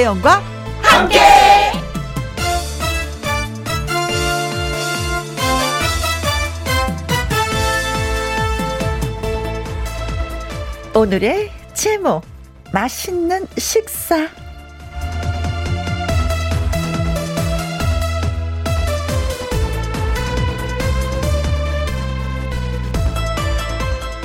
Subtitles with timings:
[0.00, 0.42] 김혜영과
[0.82, 1.18] 함께.
[10.94, 12.22] 오늘의 제목
[12.72, 14.26] 맛있는 식사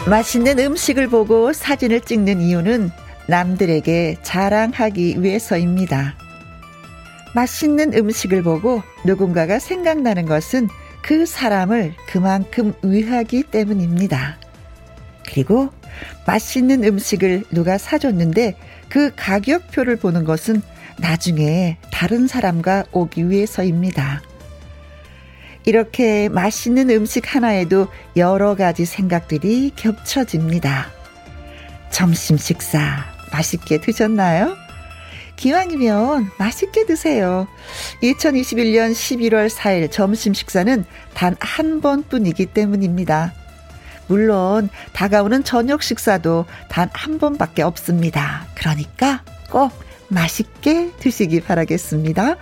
[0.07, 6.15] 맛있는 음식을 보고 사진을 찍는 이유는 남들에게 자랑하기 위해서입니다.
[7.33, 10.69] 맛있는 음식을 보고 누군가가 생각나는 것은
[11.01, 14.37] 그 사람을 그만큼 위하기 때문입니다.
[15.27, 15.69] 그리고
[16.25, 18.55] 맛있는 음식을 누가 사줬는데
[18.89, 20.61] 그 가격표를 보는 것은
[20.97, 24.21] 나중에 다른 사람과 오기 위해서입니다.
[25.65, 30.91] 이렇게 맛있는 음식 하나에도 여러 가지 생각들이 겹쳐집니다.
[31.89, 34.55] 점심 식사 맛있게 드셨나요?
[35.35, 37.47] 기왕이면 맛있게 드세요.
[38.01, 43.33] 2021년 11월 4일 점심 식사는 단 한 번뿐이기 때문입니다.
[44.07, 48.45] 물론 다가오는 저녁 식사도 단 한 번밖에 없습니다.
[48.55, 49.73] 그러니까 꼭
[50.07, 52.35] 맛있게 드시기 바라겠습니다.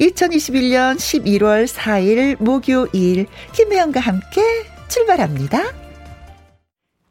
[0.00, 4.42] 2021년 11월 4일 목요일 김혜영과 함께
[4.88, 5.87] 출발합니다.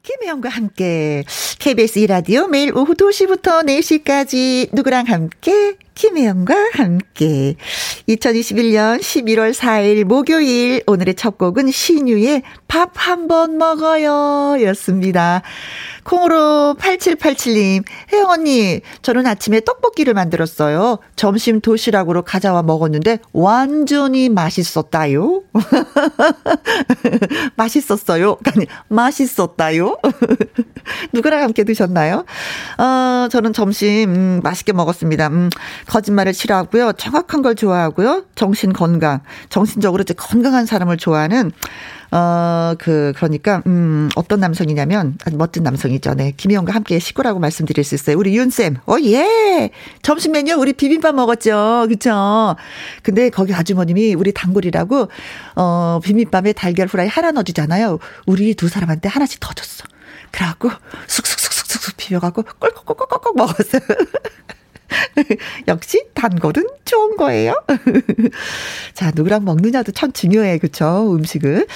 [0.08, 1.26] 김혜영과 함께
[1.60, 7.56] KBS 이라디오 매일 오후 2시부터 4시까지 누구랑 함께 김혜영과 함께
[8.08, 15.42] 2021년 11월 4일 목요일 오늘의 첫 곡은 신유의 밥 한 번 먹어요 였습니다.
[16.04, 21.00] 콩으로 8787님, 혜영 언니, 저는 아침에 떡볶이를 만들었어요.
[21.18, 25.42] 점심 도시락으로 가져와 먹었는데 완전히 맛있었다요.
[27.58, 28.38] 맛있었어요.
[28.46, 29.98] 아니, 맛있었다요.
[31.12, 32.24] 누구랑 함께 드셨나요?
[32.78, 35.28] 어, 저는 점심, 음, 맛있게 먹었습니다.
[35.28, 35.50] 음,
[35.88, 36.94] 거짓말을 싫어하고요.
[36.94, 38.26] 정확한 걸 좋아하고요.
[38.36, 41.52] 정신 건강, 정신적으로 이제 건강한 사람을 좋아하는
[42.12, 46.14] 어, 그, 그러니까, 음, 어떤 남성이냐면, 아주 멋진 남성이죠.
[46.14, 46.32] 네.
[46.38, 48.18] 김희영과 함께 식구라고 말씀드릴 수 있어요.
[48.18, 48.78] 우리 윤쌤.
[48.86, 49.72] 어, 예!
[50.04, 51.88] 점심 메뉴 우리 비빔밥 먹었죠.
[51.90, 52.56] 그쵸?
[53.04, 55.10] 근데 거기 아주머님이 우리 단골이라고,
[55.56, 58.00] 어, 비빔밥에 달걀 후라이 하나 넣어주잖아요.
[58.26, 59.84] 우리 두 사람한테 하나씩 더 줬어.
[60.32, 60.70] 그래갖고,
[61.08, 63.82] 쑥쑥쑥쑥쑥 비벼갖고, 꼴꺽꼴꺽꼴꺽 먹었어요.
[65.68, 67.54] 역시 단골은 좋은 거예요.
[68.94, 70.58] 자, 누구랑 먹느냐도 참 중요해.
[70.60, 71.14] 그쵸?
[71.14, 71.68] 음식을.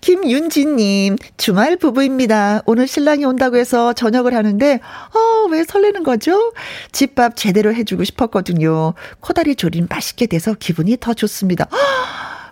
[0.00, 2.62] 김윤지님, 주말 부부입니다.
[2.66, 4.80] 오늘 신랑이 온다고 해서 저녁을 하는데,
[5.14, 6.52] 어, 왜 설레는 거죠?
[6.92, 8.94] 집밥 제대로 해주고 싶었거든요.
[9.20, 11.68] 코다리 조림 맛있게 돼서 기분이 더 좋습니다.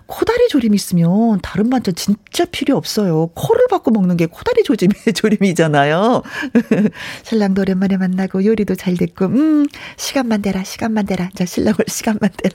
[0.08, 3.26] 코다리 조림 있으면 다른 반찬 진짜 필요 없어요.
[3.34, 6.22] 코를 받고 먹는 게 코다리 조림, 조림이잖아요.
[7.24, 9.66] 신랑도 오랜만에 만나고 요리도 잘 됐고, 음,
[9.98, 11.28] 시간만 대라, 시간만 대라.
[11.34, 12.54] 자, 신랑을 시간만 대라.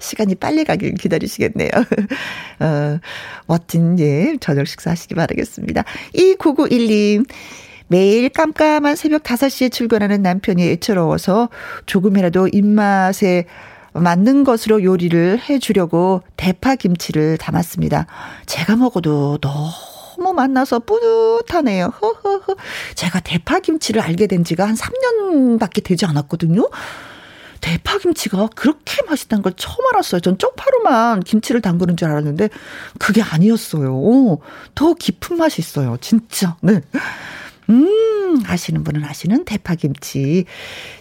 [0.00, 1.70] 시간이 빨리 가길 기다리시겠네요.
[2.60, 3.00] 어,
[3.46, 5.82] 멋진, 예, 저녁 식사 하시기 바라겠습니다.
[6.14, 7.26] 2991님.
[7.86, 11.50] 매일 깜깜한 새벽 5시에 출근하는 남편이 애처로워서
[11.86, 13.44] 조금이라도 입맛에
[13.94, 18.06] 맞는 것으로 요리를 해주려고 대파 김치를 담았습니다.
[18.46, 21.92] 제가 먹어도 너무 맛나서 뿌듯하네요.
[22.02, 22.56] 허허허.
[22.96, 26.68] 제가 대파 김치를 알게 된 지가 한 3년밖에 되지 않았거든요.
[27.60, 30.20] 대파 김치가 그렇게 맛있다는 걸 처음 알았어요.
[30.20, 32.50] 전 쪽파로만 김치를 담그는 줄 알았는데
[32.98, 34.38] 그게 아니었어요.
[34.74, 35.96] 더 깊은 맛이 있어요.
[36.00, 36.56] 진짜.
[36.60, 36.82] 네.
[37.70, 40.44] 음, 아시는 분은 아시는 대파김치.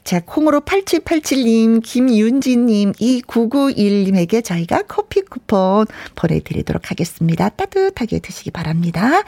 [0.03, 5.85] 자, 콩으로 8787님, 김윤지님, 2991님에게 저희가 커피 쿠폰
[6.15, 7.49] 보내드리도록 하겠습니다.
[7.49, 9.23] 따뜻하게 드시기 바랍니다.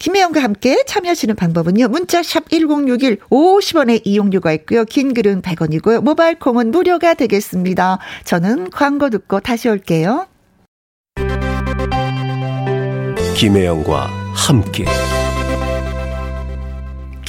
[0.00, 1.88] 김혜영과 함께 참여하시는 방법은요.
[1.88, 4.84] 문자샵 1061 50원의 이용료가 있고요.
[4.86, 6.00] 긴 글은 100원이고요.
[6.00, 7.98] 모바일 콩은 무료가 되겠습니다.
[8.24, 10.26] 저는 광고 듣고 다시 올게요.
[13.36, 14.84] 김혜영과 함께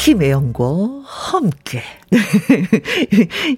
[0.01, 0.65] 김혜영과
[1.05, 1.83] 함께.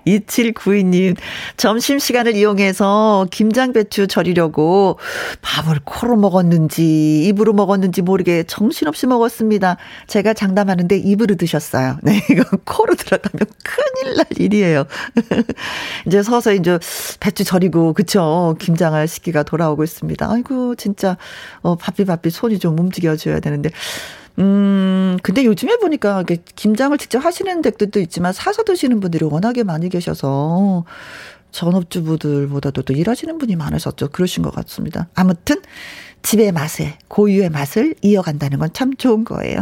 [0.05, 1.15] 2792님,
[1.55, 4.99] 점심시간을 이용해서 김장배추 절이려고
[5.41, 9.77] 밥을 코로 먹었는지, 입으로 먹었는지 모르게 정신없이 먹었습니다.
[10.07, 11.97] 제가 장담하는데 입으로 드셨어요.
[12.03, 14.83] 네, 이거 코로 들어가면 큰일 날 일이에요.
[16.07, 16.77] 이제 서서 이제
[17.21, 18.57] 배추 절이고, 그쵸.
[18.59, 20.29] 김장할 시기가 돌아오고 있습니다.
[20.29, 21.15] 아이고, 진짜,
[21.61, 23.69] 어, 바삐 바삐 손이 좀 움직여줘야 되는데.
[24.39, 26.23] 음, 근데 요즘에 보니까
[26.55, 30.85] 김장을 직접 하시는 댁들도 있지만 사서 드시는 분들이 워낙에 많이 계셔서
[31.51, 34.09] 전업주부들보다도 또 일하시는 분이 많으셨죠.
[34.09, 35.07] 그러신 것 같습니다.
[35.13, 35.57] 아무튼
[36.23, 39.59] 집의 맛에 고유의 맛을 이어간다는 건 참 좋은 거예요.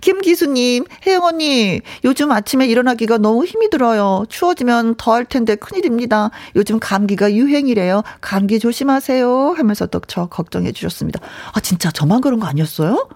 [0.00, 4.24] 김기수님, 혜영 언니, 요즘 아침에 일어나기가 너무 힘이 들어요.
[4.28, 6.30] 추워지면 더할 텐데 큰일입니다.
[6.54, 8.02] 요즘 감기가 유행이래요.
[8.20, 9.54] 감기 조심하세요.
[9.56, 11.18] 하면서 또 저 걱정해 주셨습니다.
[11.52, 13.08] 아, 진짜 저만 그런 거 아니었어요?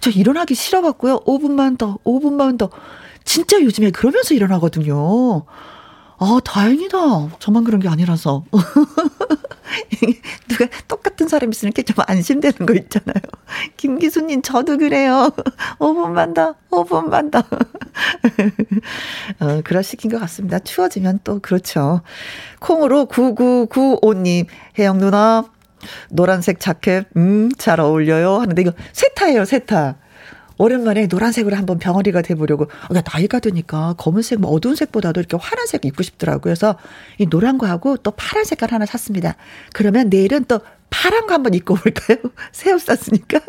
[0.00, 1.20] 저 일어나기 싫어갖고요.
[1.20, 2.70] 5분만 더, 5분만 더.
[3.24, 5.44] 진짜 요즘에 그러면서 일어나거든요.
[6.20, 6.98] 아, 다행이다.
[7.38, 8.44] 저만 그런 게 아니라서.
[10.48, 13.22] 누가 똑같은 사람 있으면 이렇게 좀 안심되는 거 있잖아요.
[13.76, 15.30] 김기수님, 저도 그래요.
[15.78, 17.38] 5분만 더, 5분만 더.
[19.38, 20.58] 어, 그러시긴 것 같습니다.
[20.58, 22.00] 추워지면 또 그렇죠.
[22.58, 24.46] 콩으로 9995님,
[24.76, 25.44] 혜영 누나,
[26.10, 28.38] 노란색 자켓, 음, 잘 어울려요.
[28.38, 29.96] 하는데 이거 세타예요, 세타.
[30.58, 32.66] 오랜만에 노란색으로 한번 병아리가 돼보려고.
[32.88, 36.40] 그러니까 나이가 드니까 검은색, 뭐 어두운 색보다도 이렇게 화란색 입고 싶더라고요.
[36.42, 36.76] 그래서
[37.18, 39.36] 이 노란 거하고 또 파란 색깔 하나 샀습니다.
[39.72, 40.60] 그러면 내일은 또
[40.90, 42.18] 파란 거 한번 입고 볼까요?
[42.52, 43.40] 새 옷 샀으니까.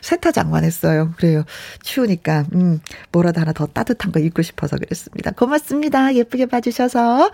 [0.00, 1.12] 세타 장만 했어요.
[1.16, 1.44] 그래요.
[1.82, 2.80] 추우니까, 음,
[3.12, 5.30] 뭐라도 하나 더 따뜻한 거 입고 싶어서 그랬습니다.
[5.32, 6.14] 고맙습니다.
[6.14, 7.30] 예쁘게 봐주셔서.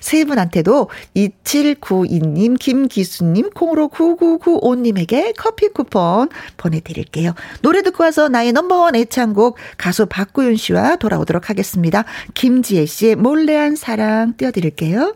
[0.00, 7.34] 세 분한테도 2792님, 김기수님, 콩으로 9995님에게 커피 쿠폰 보내드릴게요.
[7.62, 12.04] 노래 듣고 와서 나의 넘버원 애창곡 가수 박구윤 씨와 돌아오도록 하겠습니다.
[12.34, 15.14] 김지혜 씨의 몰래한 사랑 띄워드릴게요.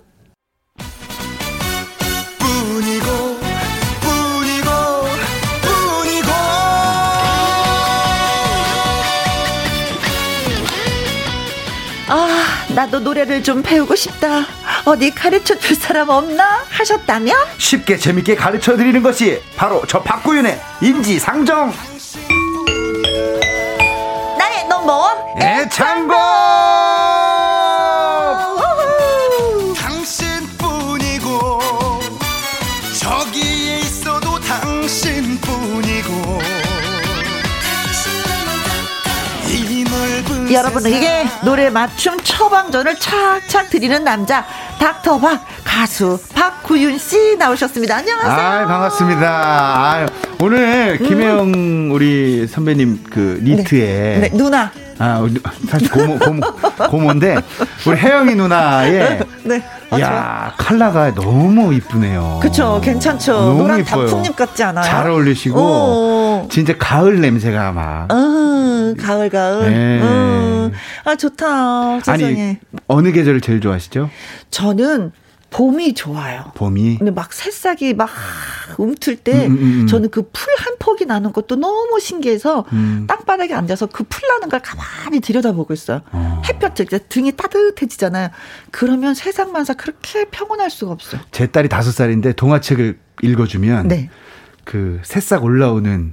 [12.78, 14.46] 나도 노래를 좀 배우고 싶다.
[14.84, 16.64] 어디 가르쳐 줄 사람 없나?
[16.68, 17.36] 하셨다면?
[17.58, 21.72] 쉽게 재밌게 가르쳐 드리는 것이 바로 저 박구윤의 인지상정.
[24.38, 27.07] 나의 넘버원 애창곡!
[40.52, 44.44] 여러분에게 노래 맞춤 처방전을 착착 드리는 남자
[44.78, 47.96] 닥터 박 가수 박구윤 씨 나오셨습니다.
[47.96, 48.32] 안녕하세요.
[48.32, 49.28] 아, 반갑습니다.
[49.28, 50.06] 아,
[50.40, 51.90] 오늘 김혜영 음.
[51.92, 54.70] 우리 선배님 그 니트에 네, 네, 누나.
[55.00, 55.24] 아,
[55.68, 56.40] 사실 고모 고모
[56.90, 57.36] 고모인데
[57.86, 59.62] 우리 혜영이 누나의 네.
[60.00, 62.40] 야 칼라가 너무 이쁘네요.
[62.42, 63.32] 그쵸, 괜찮죠.
[63.32, 63.84] 너무 노란.
[63.84, 64.84] 단풍잎 같지 않아요?
[64.84, 66.48] 잘 어울리시고 오.
[66.50, 68.08] 진짜 가을 냄새가 막.
[68.92, 69.70] 어, 가을 가을.
[69.70, 70.00] 네.
[70.02, 70.70] 어,
[71.04, 72.00] 아 좋다.
[72.00, 72.24] 세상에.
[72.24, 72.56] 아니
[72.86, 74.10] 어느 계절을 제일 좋아하시죠?
[74.50, 75.12] 저는
[75.50, 76.52] 봄이 좋아요.
[76.56, 76.98] 봄이.
[76.98, 78.10] 근데 막 새싹이 막
[78.76, 79.86] 움틀 때 음, 음, 음.
[79.86, 83.04] 저는 그 풀 한 포기 나는 것도 너무 신기해서 음.
[83.08, 86.00] 땅바닥에 앉아서 그 풀 나는 걸 가만히 들여다보고 있어요.
[86.12, 86.42] 어.
[86.46, 86.74] 햇볕
[87.08, 88.28] 등이 따뜻해지잖아요.
[88.72, 91.20] 그러면 세상 만사 그렇게 평온할 수가 없어요.
[91.30, 94.10] 제 딸이 다섯 살인데 동화책을 읽어주면 네.
[94.64, 96.12] 그 새싹 올라오는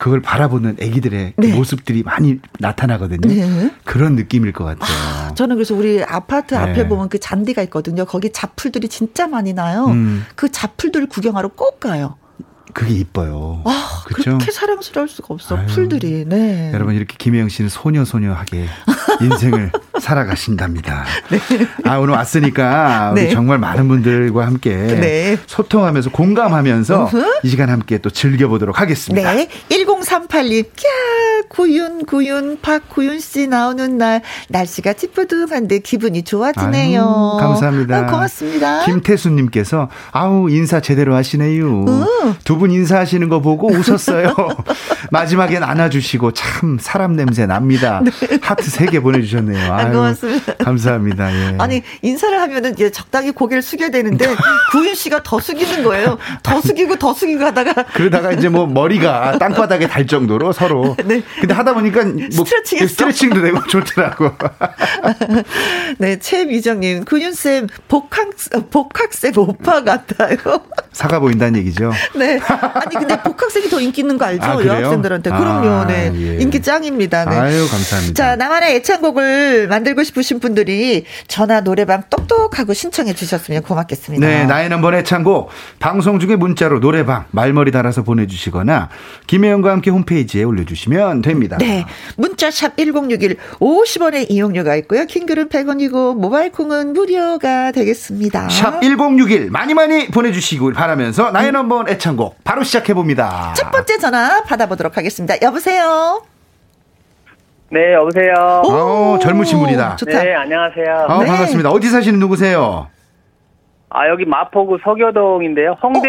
[0.00, 1.54] 그걸 바라보는 아기들의 그 네.
[1.54, 3.28] 모습들이 많이 나타나거든요.
[3.28, 3.70] 네.
[3.84, 4.88] 그런 느낌일 것 같아요.
[4.88, 6.60] 아, 저는 그래서 우리 아파트 네.
[6.60, 8.06] 앞에 보면 그 잔디가 있거든요.
[8.06, 9.88] 거기 잡풀들이 진짜 많이 나요.
[9.88, 10.24] 음.
[10.36, 12.16] 그 잡풀들 구경하러 꼭 가요.
[12.72, 13.62] 그게 이뻐요.
[13.64, 14.32] 아, 그렇죠?
[14.38, 15.56] 그렇게 사랑스러울 수가 없어.
[15.56, 16.24] 아유, 풀들이.
[16.26, 16.70] 네.
[16.74, 18.66] 여러분 이렇게 김혜영 씨는 소녀 소녀하게
[19.20, 21.04] 인생을 살아가신답니다.
[21.30, 21.38] 네.
[21.84, 23.30] 아 오늘 왔으니까 우리 네.
[23.30, 25.38] 정말 많은 분들과 함께 네.
[25.46, 27.24] 소통하면서 공감하면서 으흠.
[27.44, 29.32] 이 시간 함께 또 즐겨보도록 하겠습니다.
[29.34, 29.48] 네.
[29.68, 37.00] 1038님, 캬, 구윤, 구윤, 박구윤 씨 나오는 날 날씨가 찌뿌둥한데 기분이 좋아지네요.
[37.02, 37.98] 아유, 감사합니다.
[37.98, 38.84] 아, 고맙습니다.
[38.86, 41.84] 김태수님께서 아우 인사 제대로 하시네요.
[42.44, 44.34] 두분 인사하시는 거 보고 웃었어요.
[45.10, 48.02] 마지막엔 안아주시고 참 사람 냄새 납니다.
[48.04, 48.38] 네.
[48.40, 49.72] 하트 세개 보내주셨네요.
[49.72, 50.54] 아유, 고맙습니다.
[50.54, 51.32] 감사합니다.
[51.32, 51.56] 예.
[51.58, 54.26] 아니 인사를 하면은 이제 적당히 고개를 숙여야 되는데
[54.70, 56.18] 구윤 씨가 더 숙이는 거예요.
[56.42, 60.94] 더 숙이고 더 숙이고 하다가 그러다가 이제 뭐 머리가 땅바닥에 달 정도로 서로.
[61.04, 61.22] 네.
[61.40, 62.04] 근데 하다 보니까
[62.36, 64.32] 뭐 스트레칭도 되고 좋더라고.
[65.98, 68.28] 네, 최미정님, 구윤 쌤 복학
[68.70, 70.36] 복학생 오빠 같아요.
[70.92, 71.92] 사가 보인다는 얘기죠.
[72.14, 72.38] 네.
[72.50, 74.44] 아니 근데 복학생이 더 인기 있는 거 알죠?
[74.44, 75.30] 아, 여학생들한테.
[75.30, 75.68] 그럼요.
[75.68, 76.12] 아, 네.
[76.14, 76.36] 예.
[76.40, 77.24] 인기 짱입니다.
[77.26, 77.36] 네.
[77.36, 78.14] 아유 감사합니다.
[78.14, 84.26] 자 나만의 애창곡을 만들고 싶으신 분들이 전화 노래방 똑똑하고 신청해 주셨으면 고맙겠습니다.
[84.26, 88.88] 네, 나의 넘버 애창곡 방송 중에 문자로 노래방 말머리 달아서 보내 주시거나
[89.26, 91.56] 김혜영과 함께 홈페이지에 올려 주시면 됩니다.
[91.58, 91.84] 네,
[92.16, 95.06] 문자샵 1061 50원의 이용료가 있고요.
[95.06, 98.48] 킹글은 100원이고 모바일 콩은 무료가 되겠습니다.
[98.48, 103.52] 샵 1061 많이 많이 보내 주시길 바라면서 나의 넘버 애창곡 바로 시작해 봅니다.
[103.56, 105.34] 첫 번째 전화 받아보도록 하겠습니다.
[105.42, 106.22] 여보세요.
[107.70, 108.62] 네, 여보세요.
[108.64, 109.96] 오, 오 젊으신 분이다.
[109.96, 110.22] 좋다.
[110.22, 111.06] 네, 안녕하세요.
[111.08, 111.26] 아, 네.
[111.26, 111.70] 반갑습니다.
[111.70, 112.88] 어디 사시는 누구세요?
[113.90, 115.76] 아, 여기 마포구 서교동인데요.
[115.82, 116.08] 홍대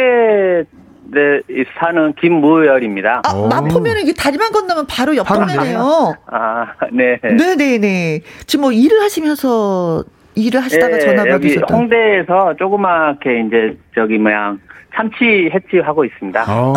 [1.13, 1.41] 네,
[1.79, 3.21] 사는 김무열입니다.
[3.25, 6.15] 아, 마포면 이게 다리만 건너면 바로 옆 동네네요.
[6.31, 7.19] 아, 네.
[7.21, 8.21] 네 네 네.
[8.47, 10.03] 지금 뭐 일을 하시면서
[10.35, 11.61] 일을 하시다가 네, 전화 받으셨던.
[11.61, 14.55] 여기 홍대에서 조그맣게 이제 저기 뭐야
[14.95, 16.45] 참치 해치 하고 있습니다.
[16.48, 16.74] 어.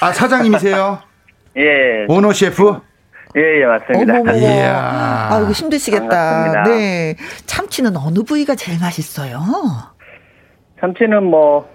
[0.00, 0.98] 아 사장님이세요?
[1.56, 2.06] 예.
[2.08, 2.80] 오너 셰프?
[3.36, 4.14] 예, 예, 맞습니다.
[4.20, 4.32] 어머머.
[4.36, 5.28] 이야.
[5.32, 6.08] 아이고, 힘드시겠다.
[6.08, 6.62] 반갑습니다.
[6.64, 7.16] 네.
[7.46, 9.40] 참치는 어느 부위가 제일 맛있어요?
[10.80, 11.68] 참치는 뭐,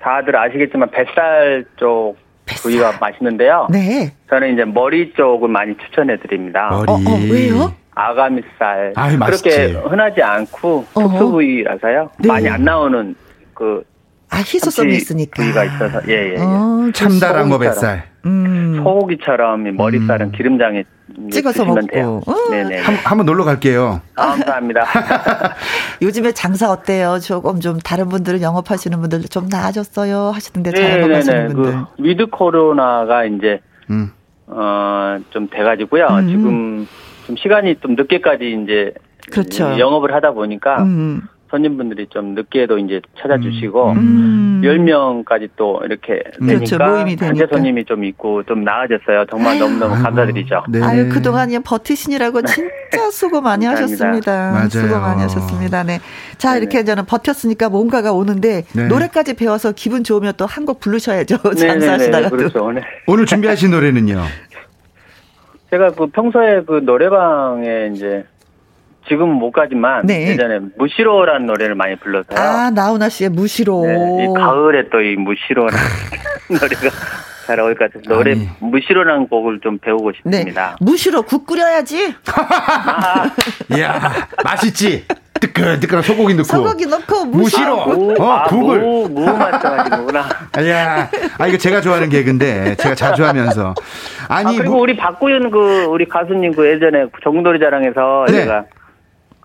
[0.00, 2.62] 다들 아시겠지만, 뱃살 쪽 뱃살.
[2.62, 3.68] 부위가 맛있는데요.
[3.70, 4.12] 네.
[4.28, 6.70] 저는 이제 머리 쪽을 많이 추천해 드립니다.
[6.72, 6.90] 머리.
[6.90, 7.72] 어, 어, 왜요?
[7.94, 8.94] 아가미살.
[8.96, 12.10] 아이, 그렇게 흔하지 않고, 특수 부위라서요.
[12.18, 12.26] 네.
[12.28, 13.14] 많이 안 나오는
[13.54, 13.84] 그,
[14.30, 15.42] 아, 희소성이 있으니까.
[15.42, 16.34] 부위가 있어서, 예, 예.
[16.34, 16.36] 예.
[16.40, 18.04] 어, 참다랑 거 뱃살.
[18.26, 18.74] 음.
[18.82, 20.32] 소고기처럼 머리살은 음.
[20.32, 20.84] 기름장에
[21.30, 21.86] 찍어서 먹고.
[21.86, 22.20] 돼요.
[22.26, 22.50] 어.
[22.50, 22.78] 네네.
[22.80, 24.00] 한, 한번 놀러 갈게요.
[24.16, 24.84] 아, 감사합니다.
[26.02, 27.18] 요즘에 장사 어때요?
[27.20, 31.72] 조금 좀 다른 분들은 영업하시는 분들 좀 나아졌어요 하시던데 자영업하시는 분들.
[31.72, 34.10] 그 with 코로나가 이제 음.
[34.48, 36.06] 어좀 돼가지고요.
[36.06, 36.28] 음.
[36.28, 36.86] 지금
[37.26, 38.92] 좀 시간이 좀 늦게까지 이제
[39.30, 39.78] 그렇죠.
[39.78, 40.82] 영업을 하다 보니까.
[40.82, 41.22] 음.
[41.50, 44.60] 손님분들이 좀 늦게도 이제 찾아주시고 음.
[44.64, 45.48] 10명까지 음.
[45.56, 46.76] 또 이렇게 그렇죠.
[46.78, 47.26] 되니까 모임이 되니까.
[47.26, 49.26] 현재 손님이 좀 있고 좀 나아졌어요.
[49.30, 49.60] 정말 아유.
[49.60, 50.64] 너무너무 감사드리죠.
[50.68, 50.82] 네.
[50.82, 54.50] 아유 그동안 버티시느라고 진짜 수고 많이 하셨습니다.
[54.52, 54.68] 맞아요.
[54.68, 55.82] 수고 많이 하셨습니다.
[55.84, 56.00] 네.
[56.38, 56.60] 자 네네.
[56.62, 58.86] 이렇게 저는 버텼으니까 뭔가가 오는데 네.
[58.88, 61.36] 노래까지 배워서 기분 좋으면 또 한 곡 부르셔야죠.
[61.54, 62.64] 장사하시다가 그렇죠.
[62.64, 62.82] 오늘.
[63.06, 64.20] 오늘 준비하신 노래는요?
[65.70, 68.24] 제가 그 평소에 그 노래방에 이제
[69.08, 70.28] 지금 못 가지만 네.
[70.28, 72.38] 예전에 무시로라는 노래를 많이 불러서요.
[72.38, 73.84] 아 나훈아 씨의 무시로.
[73.86, 75.78] 네, 이 가을에 또 이 무시로라는
[76.50, 76.96] 노래가
[77.46, 78.48] 잘 어울릴 것 같아서 노래 아니.
[78.60, 80.76] 무시로라는 곡을 좀 배우고 싶습니다.
[80.80, 80.84] 네.
[80.84, 82.14] 무시로 국 끓여야지.
[82.36, 83.30] 아.
[83.76, 85.04] 이야 맛있지.
[85.38, 87.74] 뜨끈뜨끈한 소고기 넣고 소고기 넣고 무시로
[88.18, 90.24] 어 아, 국을 무, 무 맞춰가지고구나.
[90.56, 93.74] 아야 아 이거 제가 좋아하는 개그인데 제가 자주 하면서
[94.28, 98.32] 아니 아, 그리고 무, 우리 박구윤 그 우리 가수님 그 예전에 정돌이 자랑에서 네.
[98.32, 98.64] 제가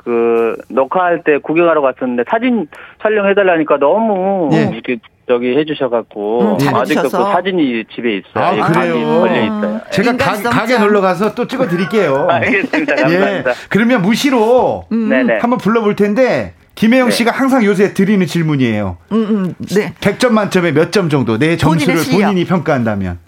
[0.03, 2.67] 그 녹화할 때 구경하러 갔었는데 사진
[3.01, 4.69] 촬영해달라니까 너무 예.
[4.73, 8.63] 이렇게 저기 해주셔갖고 음, 아직도 그 사진이 집에 있어요.
[8.63, 9.19] 아, 그래요.
[9.21, 9.81] 걸려 있어요.
[9.91, 12.27] 제가 가, 가게 놀러 가서 또 찍어드릴게요.
[12.29, 12.95] 알겠습니다.
[12.95, 13.49] 감사합니다.
[13.51, 13.55] 예.
[13.69, 15.11] 그러면 무시로 음.
[15.39, 17.11] 한번 불러볼 텐데 김혜영 네.
[17.11, 18.97] 씨가 항상 요새 드리는 질문이에요.
[19.11, 19.93] 음, 음, 네.
[20.01, 23.19] 100점 만점에 몇 점 정도 내 점수를 본인이 평가한다면?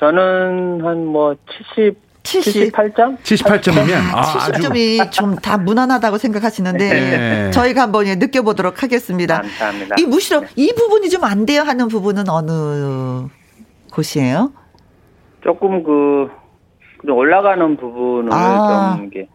[0.00, 1.36] 저는 한 뭐
[1.74, 2.07] 70.
[2.28, 2.72] 70.
[2.72, 3.18] 78점?
[3.22, 7.50] 78점이면 아, 70점이 좀다 무난하다고 생각하시는데 네.
[7.50, 9.40] 저희가 한번 느껴보도록 하겠습니다.
[9.40, 9.96] 감사합니다.
[9.98, 13.26] 이 무시로 이 부분이 좀 안 돼요 하는 부분은 어느
[13.92, 14.52] 곳이에요?
[15.42, 16.28] 조금 그
[17.10, 19.28] 올라가는 부분을 아, 좀 이게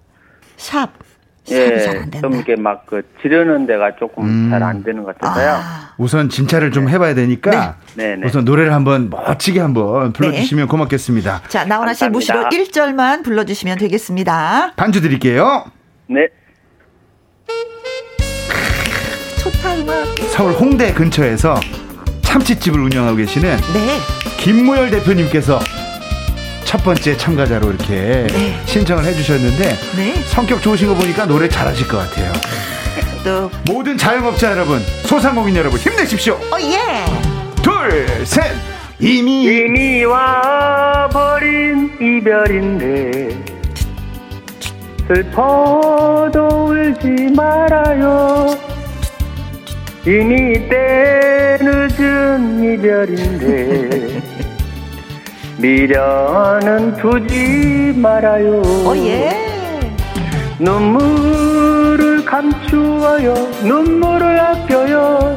[0.58, 0.90] 샵.
[1.52, 4.50] 예, 좀 이렇게 막 그 지르는 데가 조금 음.
[4.50, 5.50] 잘안 되는 것 같아서요.
[5.62, 5.94] 아.
[5.98, 6.94] 우선 진찰을 좀 네.
[6.94, 8.16] 해봐야 되니까 네.
[8.16, 8.28] 네.
[8.28, 10.70] 우선 노래를 한번 멋지게 한번 불러주시면 네.
[10.70, 11.42] 고맙겠습니다.
[11.48, 14.74] 자, 나훈아 씨 무시로 1절만 불러주시면 되겠습니다.
[14.76, 15.66] 반주 드릴게요.
[16.08, 16.28] 네.
[19.44, 20.06] 좋다 음악.
[20.30, 21.56] 서울 홍대 근처에서
[22.22, 23.98] 참치집을 운영하고 계시는 네.
[24.40, 25.60] 김무열 대표님께서
[26.66, 28.60] 첫 번째 참가자로 이렇게 네.
[28.66, 30.14] 신청을 해주셨는데 네.
[30.28, 32.32] 성격 좋으신 거 보니까 노래 잘하실 것 같아요.
[33.24, 36.34] 또 모든 자영업자 여러분, 소상공인 여러분 힘내십시오.
[36.34, 37.06] 어 예.
[37.62, 38.44] 둘, 셋.
[39.00, 43.44] 이미 이미 와 버린 이별인데
[45.08, 48.58] 슬퍼도 울지 말아요.
[50.06, 54.43] 이미 때 늦은 이별인데
[55.58, 58.62] 미련은 두지 말아요.
[58.86, 59.32] 어, 예.
[60.60, 63.34] 눈물을 감추어요.
[63.64, 65.36] 눈물을 아껴요.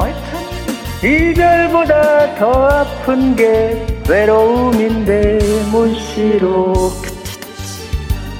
[1.02, 5.38] 이별보다 더 아픈 게 외로움인데
[5.70, 6.72] 무시로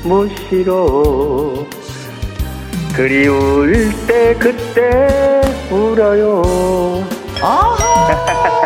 [0.03, 1.67] 무시로
[2.95, 6.43] 그리울 때 그때 울어요.
[7.43, 8.66] 아하.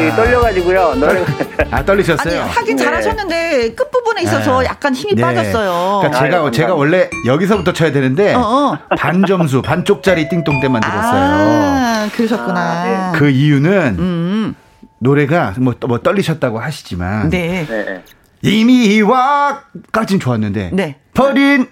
[0.00, 0.06] 아.
[0.06, 0.94] 이고 떨려가지고요.
[0.96, 1.24] 노래
[1.70, 2.42] 아 떨리셨어요?
[2.42, 2.84] 아니, 하긴 네.
[2.84, 4.66] 잘하셨는데 끝 부분에 있어서 네.
[4.66, 5.22] 약간 힘이 네.
[5.22, 5.98] 빠졌어요.
[6.02, 8.78] 그러니까 제가 아유, 제가 원래 여기서부터 쳐야 되는데 어, 어.
[8.96, 11.22] 반 점수 반 쪽짜리 띵동 때 만 들었어요.
[11.22, 12.60] 아, 그러셨구나.
[12.60, 13.18] 아, 네.
[13.18, 14.54] 그 이유는 음.
[14.98, 17.66] 노래가 뭐, 뭐 떨리셨다고 하시지만 네.
[17.68, 18.02] 네.
[18.42, 20.96] 이미 와까진 좋았는데 네.
[21.14, 21.66] 버린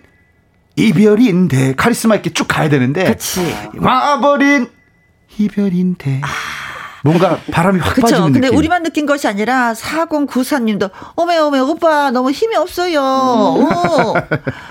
[0.76, 3.40] 이별인데 카리스마 있게 쭉 가야 되는데 그치.
[3.78, 4.68] 와버린
[5.38, 6.20] 이별인데.
[6.25, 6.28] 아.
[7.05, 8.02] 뭔가 바람이 확 그쵸?
[8.07, 8.59] 빠지는 근데 느낌.
[8.59, 13.00] 우리만 느낀 것이 아니라 4094님도 어메 어메 오빠 너무 힘이 없어요.
[13.02, 14.14] 어.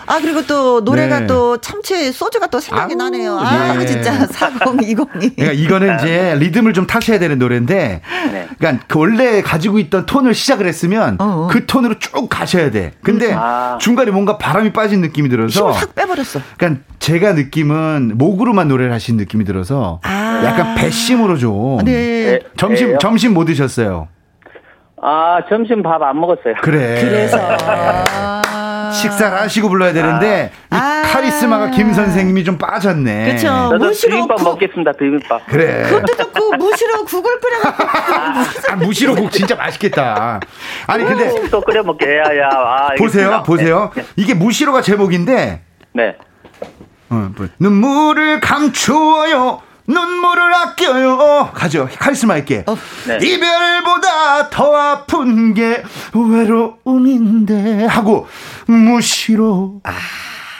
[0.07, 1.27] 아 그리고 또 노래가 네.
[1.27, 3.37] 또 참치 소주가 또 생각이 아우, 나네요.
[3.39, 3.85] 아 네.
[3.85, 5.35] 진짜 4020이.
[5.35, 8.47] 그러니까 이거는 이제 리듬을 좀 타셔야 되는 노래인데 네.
[8.57, 11.47] 그러니까 그 원래 가지고 있던 톤을 시작을 했으면 어어.
[11.47, 12.91] 그 톤으로 쭉 가셔야 돼.
[13.03, 13.37] 근데 음.
[13.37, 13.77] 아.
[13.79, 16.41] 중간에 뭔가 바람이 빠진 느낌이 들어서 힘을 확 빼버렸어.
[16.57, 20.41] 그러니까 제가 느낌은 목으로만 노래를 하신 느낌이 들어서 아.
[20.43, 21.79] 약간 배심으로 좀.
[21.85, 22.16] 네.
[22.57, 22.97] 점심 네.
[22.99, 24.07] 점심 뭐 드셨어요?
[25.01, 26.55] 아 점심 밥 안 먹었어요.
[26.61, 27.01] 그래.
[27.01, 27.37] 그래서.
[28.93, 31.03] 식사를 하시고 불러야 되는데 아.
[31.05, 33.25] 이 카리스마가 김 선생님이 좀 빠졌네.
[33.25, 33.77] 그렇죠.
[33.77, 34.43] 무시로 비빔밥 국.
[34.45, 34.91] 먹겠습니다.
[34.93, 35.45] 비빔밥.
[35.47, 35.83] 그래.
[35.83, 37.83] 그것도 좋고 무시로 국을 끓여 먹고.
[38.71, 40.39] 아, 무시로 국 진짜 맛있겠다.
[40.87, 42.49] 아니 근데 또 끓여 먹게 야야.
[42.51, 43.91] 아, 보세요, 보세요.
[43.95, 44.05] 네.
[44.15, 45.61] 이게 무시로가 제목인데.
[45.93, 46.15] 네.
[47.09, 49.61] 어, 뭐, 눈물을 감추어요.
[49.87, 51.51] 눈물을 아껴요.
[51.53, 51.87] 가죠.
[51.97, 52.63] 카리스마 있게.
[52.67, 52.77] 어.
[53.07, 53.17] 네.
[53.21, 58.27] 이별보다 더 아픈 게 외로움인데 하고
[58.67, 59.81] 무시로.
[59.83, 59.91] 아.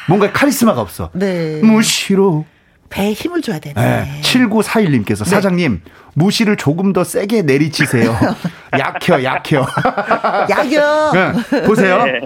[0.08, 1.10] 뭔가 카리스마가 없어.
[1.14, 1.60] 네.
[1.62, 2.46] 무시로.
[2.90, 3.74] 배에 힘을 줘야 되네.
[3.82, 4.22] 네.
[4.24, 5.30] 7941님께서 네.
[5.30, 5.82] 사장님
[6.14, 8.18] 무시를 조금 더 세게 내리치세요.
[8.80, 9.68] 약혀 약혀.
[10.50, 11.12] 약혀.
[11.12, 11.64] 네.
[11.64, 12.06] 보세요.
[12.06, 12.22] 네.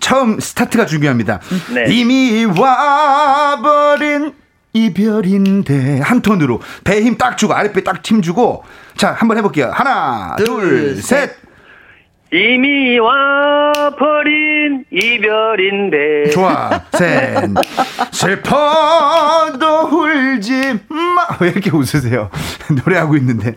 [0.00, 1.38] 처음 스타트가 중요합니다.
[1.72, 1.84] 네.
[1.94, 4.32] 이미 와버린
[4.72, 6.00] 이별인데.
[6.00, 6.60] 한 톤으로.
[6.84, 8.64] 배 힘 딱 주고 아랫배 딱 힘 주고.
[8.96, 9.70] 자 한번 해볼게요.
[9.72, 11.36] 하나 둘 셋.
[12.32, 16.30] 이미 와버린 이별인데.
[16.30, 16.70] 좋아.
[16.92, 17.50] 셋.
[18.12, 22.30] 슬퍼도 울지 마왜 이렇게 웃으세요?
[22.84, 23.54] 노래하고 있는데.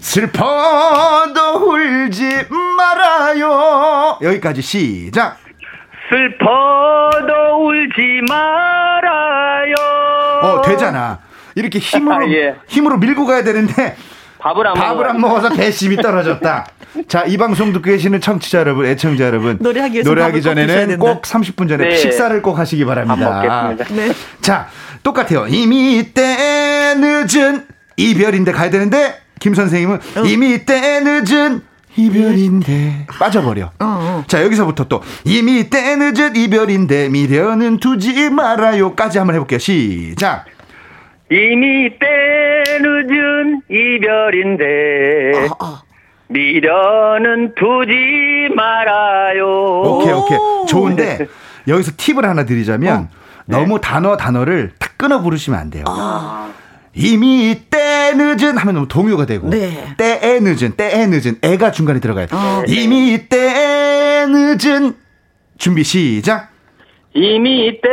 [0.00, 4.18] 슬퍼도 울지 말아요.
[4.22, 5.38] 여기까지 시작.
[6.08, 9.74] 슬퍼도 울지 말아요.
[10.42, 11.18] 어, 되잖아.
[11.54, 12.56] 이렇게 힘으로, 아, 예.
[12.66, 13.96] 힘으로 밀고 가야 되는데.
[14.38, 16.66] 밥을 안, 밥을 안 먹어서 배심이 떨어졌다.
[17.08, 19.56] 자, 이 방송 듣고 계시는 청취자 여러분, 애청자 여러분.
[19.60, 21.96] 노래하기, 노래하기 전에는 꼭 30분 전에 네.
[21.96, 23.72] 식사를 꼭 하시기 바랍니다.
[23.90, 24.12] 네.
[24.40, 24.68] 자,
[25.02, 25.46] 똑같아요.
[25.48, 30.20] 이미 때 늦은 이별인데 가야 되는데, 김 선생님은 어.
[30.24, 31.62] 이미 때 늦은
[31.96, 33.66] 이별인데 빠져버려.
[33.66, 34.24] 어, 어.
[34.26, 39.58] 자 여기서부터 또 이미 때 늦은 이별인데 미련은 두지 말아요까지 한번 해볼게요.
[39.58, 40.46] 시작.
[41.30, 42.06] 이미 때
[42.80, 45.78] 늦은 이별인데 어, 어.
[46.28, 49.82] 미련은 두지 말아요.
[49.82, 51.26] 오케이 오케이 좋은데
[51.68, 53.08] 여기서 팁을 하나 드리자면 어.
[53.46, 53.80] 너무 네.
[53.80, 55.84] 단어 단어를 탁 끊어 부르시면 안 돼요.
[55.86, 56.50] 아.
[56.94, 59.94] 이미 때 늦은 하면 너무 동요가 되고 네.
[59.96, 62.26] 때에 늦은 때에 늦은 애가 중간에 들어가요.
[62.32, 62.74] 어, 네.
[62.74, 64.94] 이미 때 늦은
[65.58, 66.50] 준비 시작.
[67.14, 67.88] 이미 때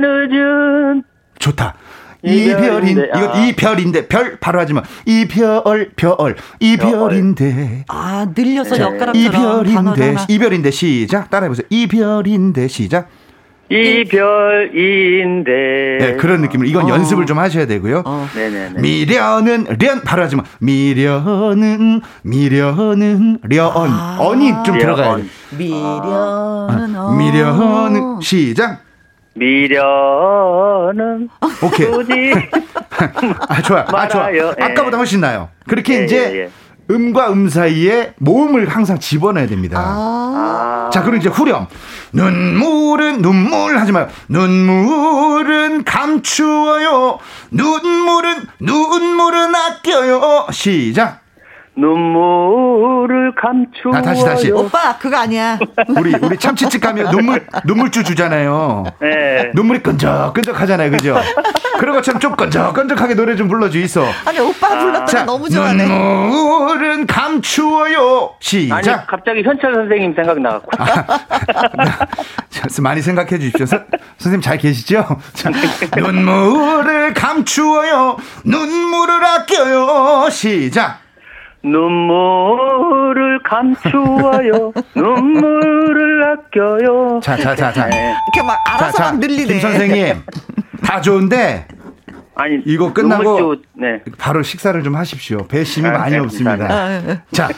[0.00, 1.02] 늦은
[1.38, 1.74] 좋다.
[2.22, 3.20] 이별인 아.
[3.20, 4.82] 이거 이별인데 별 바로 하지 마.
[5.06, 7.84] 이별 별 이별인데.
[7.88, 8.82] 아 늘려서 네.
[8.82, 11.66] 엿가락처럼 이별인데 이별인데 시작 따라해 보세요.
[11.70, 13.08] 이별인데 시작.
[13.70, 15.50] 이별인데.
[16.00, 16.88] 네, 그런 느낌으로 이건 어.
[16.88, 18.02] 연습을 좀 하셔야 되고요.
[18.06, 18.26] 어.
[18.34, 18.80] 네네네.
[18.80, 20.42] 미련은 련 바로 하지 마.
[20.60, 24.16] 미련은 미련은 련 아.
[24.20, 25.24] 언이 좀 들어가야 돼.
[25.56, 27.16] 미련은 아.
[27.18, 28.82] 미련은 시작.
[29.34, 31.28] 미련은
[31.62, 32.32] 오케이.
[33.48, 33.84] 아 좋아.
[33.92, 34.34] 아 좋아.
[34.34, 34.40] 예.
[34.40, 35.48] 아까보다 훨씬 나요.
[35.68, 36.50] 그렇게 예, 이제 예, 예.
[36.90, 39.78] 음과 음 사이에 모음을 항상 집어넣어야 됩니다.
[39.78, 40.90] 아.
[40.92, 41.66] 자, 그럼 이제 후렴.
[42.12, 44.08] 눈물은 눈물 하지 마요.
[44.28, 47.18] 눈물은 감추어요.
[47.50, 50.46] 눈물은 눈물은 아껴요.
[50.50, 51.20] 시작.
[51.78, 53.92] 눈물을 감추어.
[53.94, 54.50] 아, 다시 다시.
[54.50, 55.58] 오빠 그거 아니야.
[55.96, 58.84] 우리 우리 참치집 가면 눈물 눈물주 주잖아요.
[59.00, 59.50] 네.
[59.54, 61.16] 눈물이 끈적끈적 하잖아요, 그죠?
[61.78, 64.04] 그런 것처럼 좀 끈적끈적하게 노래 좀 불러주 있어.
[64.24, 65.86] 아니 오빠 불렀더니 너무 좋아하네.
[65.86, 68.34] 눈물은 감추어요.
[68.40, 68.76] 시작.
[68.76, 70.70] 아니 갑자기 현철 선생님 생각 나갖고.
[70.78, 71.04] 아,
[72.82, 73.66] 많이 생각해 주십시오.
[73.66, 73.78] 서,
[74.18, 75.06] 선생님 잘 계시죠?
[75.34, 75.50] 자,
[75.96, 78.16] 눈물을 감추어요.
[78.44, 80.28] 눈물을 아껴요.
[80.30, 81.07] 시작.
[81.62, 84.72] 눈물을 감추어요.
[84.94, 87.20] 눈물을 아껴요.
[87.22, 87.86] 자, 자, 자, 자.
[87.86, 88.14] 네.
[88.34, 89.46] 이렇게 막 알아서 자, 자, 막 늘리네.
[89.46, 90.22] 김 선생님.
[90.84, 91.66] 다 좋은데.
[92.34, 94.00] 아니, 이거 끝나고 네.
[94.16, 95.48] 바로 식사를 좀 하십시오.
[95.48, 96.66] 배심이 아, 많이 네, 없습니다.
[96.70, 97.20] 아, 네.
[97.32, 97.48] 자,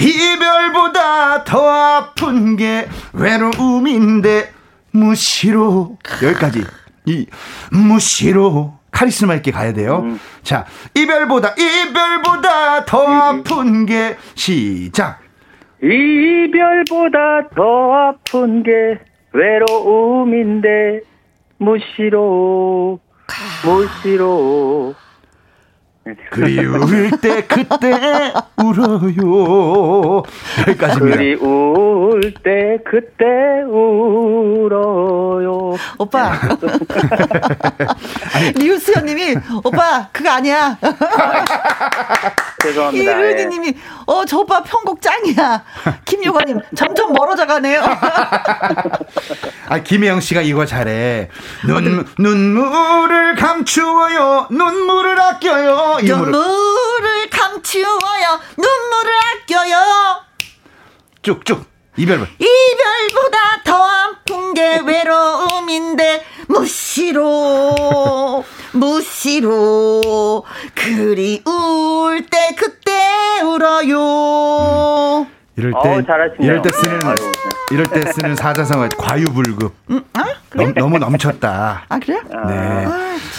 [0.00, 4.52] 이별보다 더 아픈 게 외로움인데
[4.90, 6.64] 무시로 여기까지
[7.06, 7.26] 이
[7.70, 10.02] 무시로 카리스마 있게 가야 돼요.
[10.04, 10.20] 음.
[10.42, 15.20] 자, 이별보다 이별보다 더 아픈 게 시작.
[15.82, 19.00] 이별보다 더 아픈 게
[19.32, 21.00] 외로움인데
[21.58, 23.00] 무시로
[23.64, 24.94] 무시로
[26.30, 30.22] 그리울 때 그때 울어요.
[30.68, 31.16] 여기까지입니다.
[31.16, 33.24] 그리울 때 그때
[33.66, 35.76] 울어요.
[35.98, 36.32] 오빠.
[38.56, 40.76] 리우스연님이 오빠 그거 아니야.
[42.62, 43.12] 죄송합니다.
[43.20, 43.74] 이르디님이 예.
[44.06, 45.64] 어저 오빠 편곡 짱이야.
[46.04, 47.82] 김요관님 점점 멀어져 가네요.
[49.68, 51.30] 아 김혜영 씨가 이거 잘해.
[51.66, 54.48] 눈 눈물을 감추어요.
[54.50, 55.93] 눈물을 아껴요.
[56.02, 58.40] 눈물을 감추어요.
[58.56, 59.76] 눈물을 아껴요.
[61.22, 61.64] 쭉쭉.
[61.96, 62.26] 이별.
[62.38, 75.26] 이별보다 더 아픈 게 외로움인데 무시로 무시로 그리울 때 그때 울어요.
[75.56, 76.00] 이럴 때 어,
[76.40, 77.14] 이럴 때 쓰는 아유.
[77.70, 79.72] 이럴 때 쓰는 사자성어 과유불급.
[79.90, 80.24] 음, 아?
[80.48, 80.64] 그래?
[80.66, 81.84] 넘, 너무 넘쳤다.
[81.88, 82.20] 아 그래?
[82.48, 82.86] 네.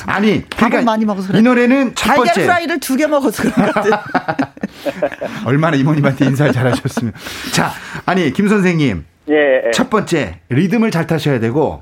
[0.07, 1.39] 아, 니 그러니까 많이 먹어서 그래.
[1.39, 2.31] 이 노래는 첫 번째.
[2.31, 3.83] 달걀 프라이를 두 개 먹어서 그런 것
[5.45, 7.13] 얼마나 이모님한테 인사를 잘하셨으면.
[7.53, 7.71] 자,
[8.05, 9.05] 아니 김 선생님.
[9.29, 9.71] 예, 예.
[9.71, 11.81] 첫 번째 리듬을 잘 타셔야 되고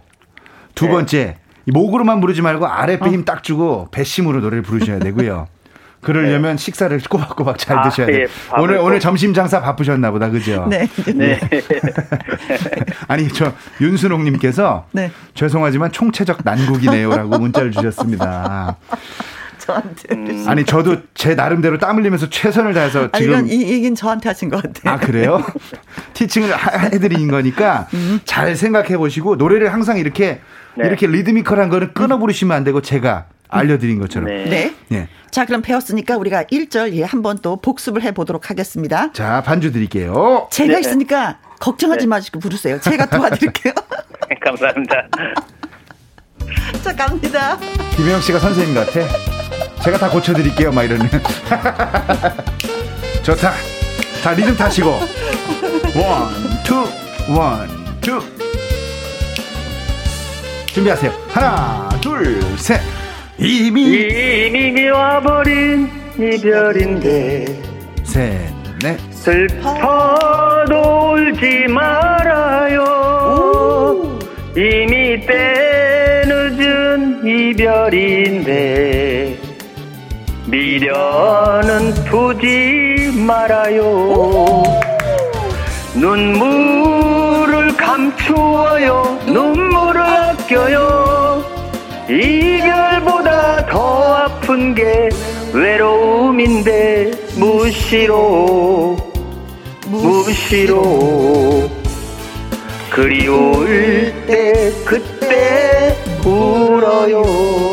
[0.76, 0.89] 두 예.
[0.89, 3.10] 번째 목으로만 부르지 말고 아랫배 어.
[3.12, 5.48] 힘딱 주고 배심으로 노래를 부르셔야 되고요.
[6.04, 6.63] 그러려면 네.
[6.63, 8.20] 식사를 꼬박꼬박 잘 아, 드셔야 돼요.
[8.22, 10.30] 예, 오늘 오늘 점심 장사 바쁘셨나 보다.
[10.30, 10.68] 그죠?
[10.70, 10.88] 네.
[11.16, 11.39] 네.
[13.08, 15.12] 아니, 저 윤순옥 님께서 네.
[15.34, 18.78] 죄송하지만 총체적 난국이네요라고 문자를 주셨습니다.
[19.63, 20.16] 저한테.
[20.16, 20.46] 음.
[20.48, 24.62] 아니 저도 제 나름대로 땀 흘리면서 최선을 다해서 지금 아니, 이 얘기는 저한테 하신 것
[24.62, 24.94] 같아요.
[24.94, 25.42] 아 그래요?
[26.13, 26.50] 티칭을
[26.92, 28.20] 해드린 거니까 음.
[28.26, 30.42] 잘 생각해 보시고 노래를 항상 이렇게
[30.76, 30.88] 네.
[30.88, 34.30] 이렇게 리드미컬한 거는 끊어 부르시면 안 되고 제가 알려드린 것처럼.
[34.30, 34.46] 네.
[34.46, 34.76] 네.
[34.89, 35.08] 네.
[35.32, 39.12] 자, 그럼 배웠으니까 우리가 1절 예, 한번 또 복습을 해보도록 하겠습니다.
[39.13, 40.48] 자, 반주 드릴게요.
[40.52, 40.80] 제가 네.
[40.80, 42.08] 있으니까 걱정하지 네.
[42.08, 42.80] 마시고 부르세요.
[42.80, 43.74] 제가 도와드릴게요.
[44.44, 45.08] 감사합니다.
[46.84, 47.58] 자, 갑니다.
[47.96, 48.92] 김혜영 씨가 선생님 같아.
[49.84, 50.72] 제가 다 고쳐드릴게요.
[50.72, 51.08] 막 이러는.
[53.24, 53.54] 좋다.
[54.22, 54.89] 자, 리듬 타시고.
[54.89, 56.86] one, two,
[57.34, 57.70] one,
[58.02, 58.22] two.
[60.68, 61.12] 준비하세요.
[61.30, 62.82] 하나, 둘, 셋.
[63.46, 63.82] 이미
[64.48, 67.46] 이미 와버린 이별인데
[68.04, 68.98] 셋넷.
[69.12, 72.82] 슬퍼도 울지 말아요.
[74.56, 79.38] 이미 때 늦은 이별인데
[80.46, 84.64] 미련은 두지 말아요.
[85.96, 89.20] 눈물을 감추어요.
[89.26, 91.03] 눈물을 아껴요
[92.13, 95.10] 이별보다 더 아픈 게
[95.54, 98.97] 외로움인데 무시로
[99.88, 101.69] 무시로.
[102.93, 107.73] 그리울 때 그때 울어요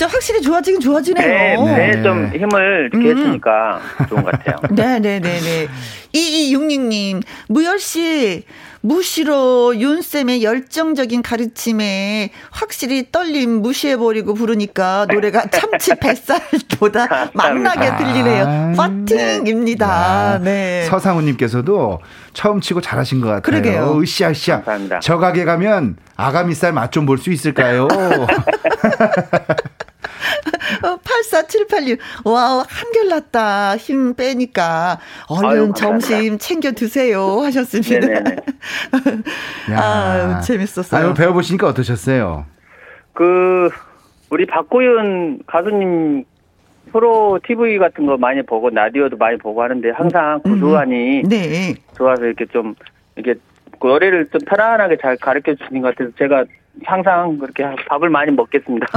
[0.00, 1.62] 진짜 확실히 좋아지긴 좋아지네요.
[1.62, 3.18] 네, 네, 좀 힘을 이렇게 음.
[3.18, 4.56] 했으니까 좋은 것 같아요.
[4.72, 5.68] 네, 네, 네, 네.
[6.14, 8.44] 2266님, 무열씨,
[8.80, 18.44] 무시로 윤쌤의 열정적인 가르침에 확실히 떨림 무시해버리고 부르니까 노래가 참치 뱃살보다 맛나게 들리네요.
[18.48, 20.38] 아, 파팅입니다.
[20.42, 20.50] 네.
[20.80, 20.84] 네.
[20.86, 22.00] 서상우님께서도
[22.32, 23.42] 처음 치고 잘하신 것 같아요.
[23.42, 24.00] 그러게요.
[24.00, 24.62] 으쌰으쌰.
[24.62, 25.00] 감사합니다.
[25.00, 27.86] 저 가게 가면 아가미살 맛 좀 볼 수 있을까요?
[30.82, 31.98] 84786.
[32.24, 33.76] 와우, 한결 낫다.
[33.76, 34.98] 힘 빼니까.
[35.28, 37.40] 얼른 아유, 점심 챙겨 드세요.
[37.42, 38.06] 하셨습니다.
[39.76, 41.00] 아, 재밌었어요.
[41.00, 42.46] 아유, 배워보시니까 어떠셨어요?
[43.12, 43.68] 그,
[44.30, 46.24] 우리 박구윤 가수님
[46.92, 51.74] 프로 TV 같은 거 많이 보고, 라디오도 많이 보고 하는데, 항상 음, 구두환이 음, 네.
[51.96, 52.74] 좋아서 이렇게 좀,
[53.16, 53.38] 이렇게
[53.80, 56.44] 노래를 좀 편안하게 잘 가르쳐 주신 것 같아서 제가
[56.84, 58.86] 항상 그렇게 밥을 많이 먹겠습니다.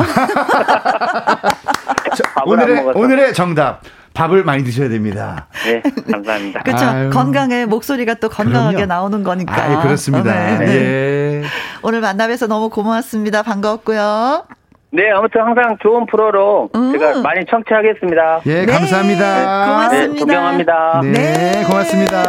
[2.46, 3.82] 오늘의 오늘의 정답.
[4.14, 5.48] 밥을 많이 드셔야 됩니다.
[5.66, 5.82] 네,
[6.12, 6.62] 감사합니다.
[6.64, 6.86] 그렇죠.
[7.12, 8.86] 건강에 목소리가 또 건강하게 그럼요.
[8.86, 9.56] 나오는 거니까.
[9.56, 10.32] 아, 그렇습니다.
[10.32, 10.58] 네.
[10.60, 10.76] 네.
[10.76, 11.44] 예.
[11.82, 13.42] 오늘 만나뵈서 너무 고맙습니다.
[13.42, 14.46] 반가웠고요.
[14.92, 16.92] 네, 아무튼 항상 좋은 프로로 음.
[16.92, 18.42] 제가 많이 청취하겠습니다.
[18.46, 19.40] 예, 감사합니다.
[19.40, 20.14] 네, 고맙습니다.
[20.14, 21.02] 네, 존경합니다.
[21.02, 21.64] 네, 네.
[21.64, 22.24] 고맙습니다.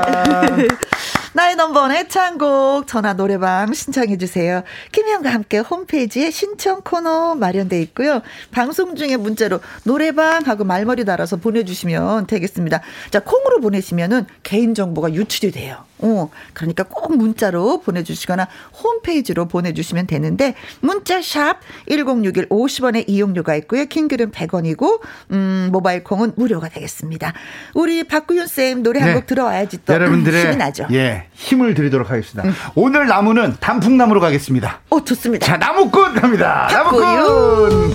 [1.34, 4.62] 나의 넘버원 애창곡 전화 노래방 신청해 주세요.
[4.92, 8.22] 김희영과 함께 홈페이지에 신청 코너 마련돼 있고요.
[8.52, 12.82] 방송 중에 문자로 노래방 하고 말머리 달아서 보내주시면 되겠습니다.
[13.10, 15.84] 자 콩으로 보내시면은 개인 정보가 유출이 돼요.
[15.98, 18.46] 어, 그러니까 꼭 문자로 보내주시거나
[18.82, 23.86] 홈페이지로 보내주시면 되는데 문자 샵 1061 50원의 이용료가 있고요.
[23.86, 27.32] 킹글은 100원이고 음, 모바일 콩은 무료가 되겠습니다.
[27.74, 29.26] 우리 박구윤 쌤 노래 한곡 네.
[29.26, 30.86] 들어와야지 또 여러분들의 힘이 나죠.
[30.92, 32.48] 예, 힘 힘을 드리도록 하겠습니다.
[32.48, 32.54] 음.
[32.74, 34.80] 오늘 나무는 단풍나무로 가겠습니다.
[34.90, 35.46] 오, 좋습니다.
[35.46, 36.68] 자, 나무꾼 갑니다.
[36.70, 37.94] 나무꾼!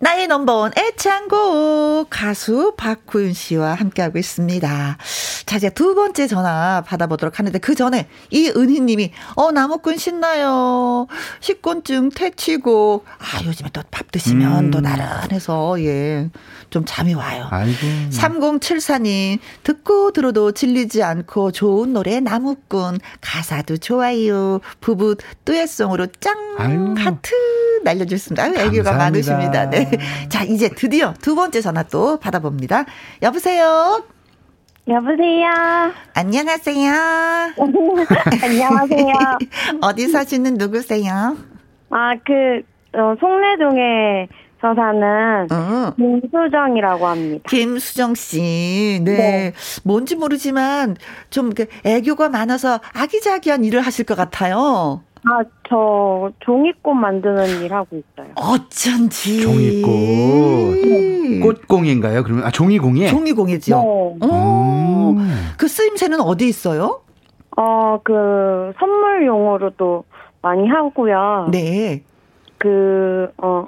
[0.00, 4.96] 나의 넘버원 애창곡 가수 박구윤 씨와 함께하고 있습니다.
[5.46, 11.08] 자, 이제 두 번째 전화 받아보도록 하는데 그 전에 이은희 님이 어, 나무꾼 신나요.
[11.40, 13.04] 식곤증 퇴치곡.
[13.18, 14.70] 아, 요즘에 또 밥 드시면 음.
[14.70, 16.30] 또 나른해서 예.
[16.70, 17.46] 좀 잠이 와요.
[17.50, 17.78] 아이고.
[18.10, 24.60] 3074님 듣고 들어도 질리지 않고 좋은 노래 나무꾼 가사도 좋아요.
[24.80, 26.94] 부부 듀엣송으로 짱 아유.
[26.98, 27.34] 하트
[27.84, 28.44] 날려 주셨습니다.
[28.44, 29.68] 아유, 애교가 많으십니다.
[29.70, 29.87] 네.
[30.28, 32.84] 자, 이제 드디어 두 번째 전화 또 받아봅니다.
[33.22, 34.04] 여보세요?
[34.88, 35.48] 여보세요?
[36.14, 36.92] 안녕하세요?
[38.42, 39.14] 안녕하세요?
[39.82, 41.36] 어디 사시는 누구세요?
[41.90, 42.62] 아, 그,
[42.98, 44.28] 어, 송내동에
[44.60, 45.94] 저 사는 어.
[45.96, 47.44] 김수정이라고 합니다.
[47.48, 49.16] 김수정 씨, 네.
[49.16, 49.52] 네.
[49.84, 50.96] 뭔지 모르지만
[51.30, 51.52] 좀
[51.84, 55.02] 애교가 많아서 아기자기한 일을 하실 것 같아요.
[55.24, 58.32] 아, 저 종이꽃 만드는 일 하고 있어요.
[58.34, 59.42] 어쩐지.
[59.42, 59.90] 종이꽃.
[60.84, 61.40] 네.
[61.40, 62.22] 꽃공인가요?
[62.22, 63.08] 그러면 아 종이공예?
[63.08, 63.76] 종이공예죠.
[63.76, 64.26] 네.
[64.26, 65.52] 오, 음.
[65.56, 67.02] 그 쓰임새는 어디 있어요?
[67.56, 70.04] 어, 그 선물용으로도
[70.42, 71.48] 많이 하고요.
[71.50, 72.02] 네.
[72.58, 73.64] 그 어,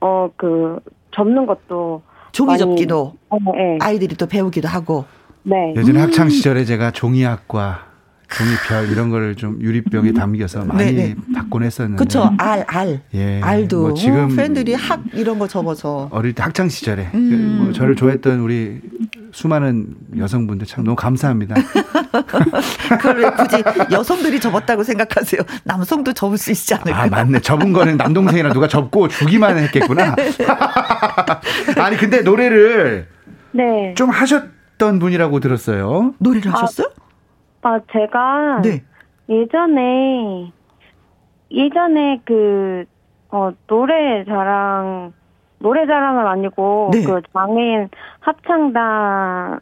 [0.00, 0.78] 어, 그
[1.12, 3.78] 접는 것도 종이 많이, 접기도 어, 네.
[3.80, 5.04] 아이들이 또 배우기도 하고.
[5.42, 5.74] 네.
[5.76, 6.00] 예전 음.
[6.02, 7.85] 학창 시절에 제가 종이학과
[8.28, 11.16] 종이별 이런 거를 좀 유리병에 담겨서 많이 네네.
[11.34, 11.98] 받곤 했었는데.
[11.98, 12.34] 그렇죠.
[12.38, 13.00] 알, 알.
[13.14, 13.40] 예.
[13.40, 13.80] 알도.
[13.80, 16.08] 뭐 지금 팬들이 학 이런 거 접어서.
[16.10, 17.58] 어릴 때 학창 시절에 음.
[17.62, 18.80] 뭐 저를 좋아했던 우리
[19.32, 21.54] 수많은 여성분들 참 너무 감사합니다.
[22.98, 25.42] 그걸 왜 굳이 여성들이 접었다고 생각하세요?
[25.64, 27.02] 남성도 접을 수 있지 않을까?
[27.02, 27.40] 아, 맞네.
[27.40, 30.16] 접은 거는 남동생이랑 누가 접고 주기만 했겠구나.
[31.78, 33.08] 아니, 근데 노래를
[33.52, 33.94] 네.
[33.96, 36.14] 좀 하셨던 분이라고 들었어요.
[36.18, 36.88] 노래를 하셨어요?
[36.88, 37.05] 아,
[37.62, 38.82] 아, 제가 네.
[39.28, 40.52] 예전에
[41.50, 42.84] 예전에 그
[43.30, 45.12] 어, 노래 자랑
[45.58, 47.02] 노래 자랑은 아니고 네.
[47.02, 47.88] 그 장애인
[48.20, 49.58] 합창단에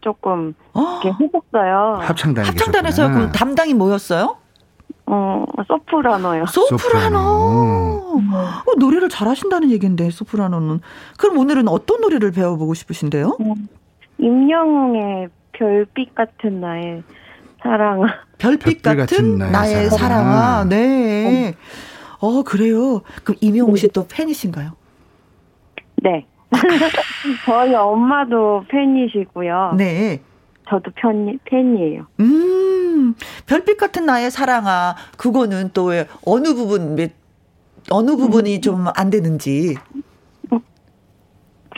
[0.00, 1.00] 조금 어?
[1.02, 1.98] 이렇게 했었어요.
[2.02, 4.36] 합창단에 합창단에서 그럼 담당이 뭐였어요?
[5.06, 6.46] 어, 소프라노요.
[6.46, 6.78] 소프라노.
[6.78, 7.18] 소프라노.
[8.66, 10.80] 어, 노래를 잘하신다는 얘기인데 소프라노는.
[11.18, 13.36] 그럼 오늘은 어떤 노래를 배워보고 싶으신데요?
[13.40, 13.68] 음,
[14.18, 17.04] 임영웅의 별빛 같은 나의
[17.66, 18.06] 사랑아.
[18.38, 20.64] 별빛, 같은, 같은, 나의, 나의 사랑아.
[20.64, 21.54] 네.
[22.18, 23.02] 어, 그래요.
[23.24, 24.72] 그럼 이명웅 씨또 팬이신가요?
[26.02, 26.26] 네.
[27.44, 29.74] 저희 엄마도 팬이시고요.
[29.76, 30.20] 네.
[30.68, 32.06] 저도 팬, 팬이에요.
[32.20, 33.14] 음,
[33.46, 34.96] 별빛 같은 나의 사랑아.
[35.16, 36.96] 그거는 또 왜, 어느 부분,
[37.90, 38.60] 어느 부분이 음.
[38.60, 39.76] 좀안 되는지.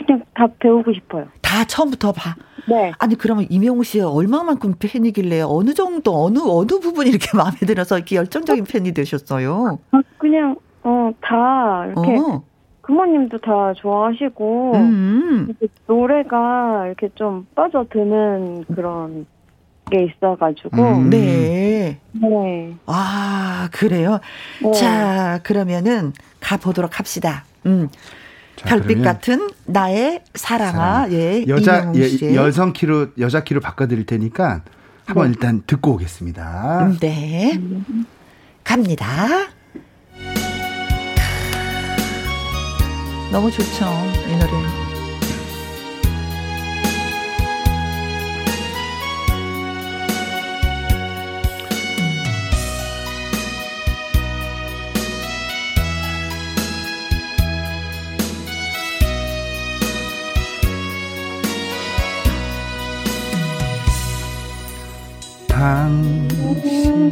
[0.05, 1.27] 그냥 다 배우고 싶어요.
[1.41, 2.35] 다 처음부터 봐.
[2.67, 2.91] 네.
[2.99, 8.15] 아니 그러면 이명우 씨가 얼마만큼 팬이길래 어느 정도 어느 어느 부분이 이렇게 마음에 들어서 이렇게
[8.15, 9.79] 열정적인 팬이 되셨어요?
[9.91, 12.43] 아, 그냥 어다 이렇게 어.
[12.85, 15.53] 부모님도 다 좋아하시고 음.
[15.87, 19.25] 노래가 이렇게 좀 빠져드는 그런
[19.91, 21.09] 게 있어가지고 음.
[21.09, 21.99] 네.
[22.13, 22.75] 네.
[22.85, 24.19] 아 그래요.
[24.63, 24.71] 네.
[24.71, 27.43] 자 그러면은 가 보도록 합시다.
[27.65, 27.89] 음.
[28.59, 30.71] 자, 별빛 같은 나의 사랑아.
[30.71, 31.13] 사랑.
[31.13, 31.45] 예.
[31.47, 34.63] 여자 예, 여성 키로 여자 키로 바꿔 드릴 테니까
[35.05, 35.29] 한번 네.
[35.31, 36.87] 일단 듣고 오겠습니다.
[36.87, 37.59] 음, 네.
[38.63, 39.27] 갑니다.
[43.31, 43.85] 너무 좋죠.
[44.27, 44.88] 이 노래.
[65.59, 67.11] 당신이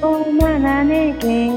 [0.00, 1.50] 얼마나 내게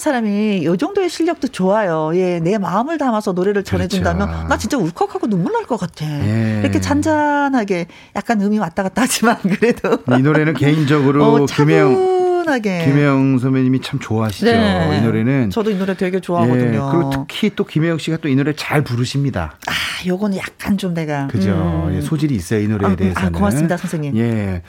[0.00, 2.10] 사람이 이 정도의 실력도 좋아요.
[2.14, 4.48] 예, 내 마음을 담아서 노래를 전해준다면 그렇죠.
[4.48, 6.04] 나 진짜 울컥하고 눈물 날 것 같아.
[6.06, 6.60] 예.
[6.62, 7.86] 이렇게 잔잔하게
[8.16, 12.84] 약간 음이 왔다 갔다 하지만 그래도 이 노래는 개인적으로 어, 김혜영 차분하게.
[12.86, 14.46] 김혜영 선배님이 참 좋아하시죠.
[14.46, 14.98] 네.
[14.98, 15.50] 이 노래는.
[15.50, 16.74] 저도 이 노래 되게 좋아하거든요.
[16.74, 19.52] 예, 그리고 특히 또 김혜영 씨가 또 이 노래 잘 부르십니다.
[19.68, 19.72] 아,
[20.06, 21.26] 요거는 약간 좀 내가.
[21.28, 21.50] 그죠.
[21.50, 21.94] 음.
[21.94, 22.60] 예, 소질이 있어요.
[22.60, 23.28] 이 노래에 아, 대해서는.
[23.28, 24.16] 아, 고맙습니다, 선생님.
[24.16, 24.62] 예.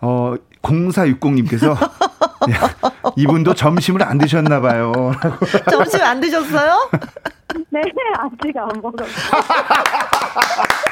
[0.00, 1.76] 어, 0460님께서
[3.16, 4.92] 이분도 점심을 안 드셨나 봐요.
[5.70, 6.90] 점심 안 드셨어요?
[7.70, 7.80] 네,
[8.18, 9.08] 아직 안 먹었어요.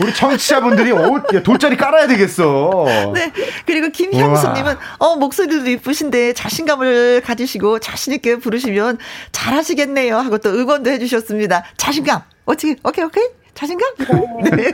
[0.00, 2.84] 우리 청취자분들이 어, 돗자리 깔아야 되겠어.
[3.14, 3.32] 네.
[3.64, 8.98] 그리고 김형수님은 어 목소리도 이쁘신데 자신감을 가지시고 자신 있게 부르시면
[9.30, 11.64] 잘하시겠네요 하고 또 응원도 해주셨습니다.
[11.76, 12.22] 자신감.
[12.44, 13.24] 어떻게 오케이 오케이.
[13.54, 13.88] 자신감?
[14.56, 14.72] 네.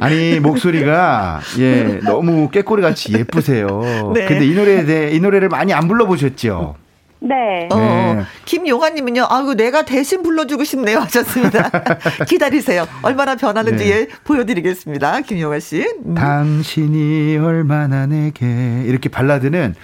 [0.00, 4.12] 아니 목소리가 예 너무 깨꼬리 같이 예쁘세요.
[4.14, 4.26] 네.
[4.26, 6.76] 근데 이 노래에 대해 이 노래를 많이 안 불러보셨죠?
[7.22, 7.68] 네.
[7.70, 8.22] 어, 네.
[8.46, 11.00] 김용아님은요, 아이고, 내가 대신 불러주고 싶네요.
[11.00, 11.70] 하셨습니다.
[12.26, 12.86] 기다리세요.
[13.02, 14.08] 얼마나 변하는지 네.
[14.24, 15.20] 보여드리겠습니다.
[15.20, 15.86] 김용아 씨.
[16.06, 16.14] 음.
[16.14, 18.46] 당신이 얼마나 내게.
[18.86, 19.74] 이렇게 발라드는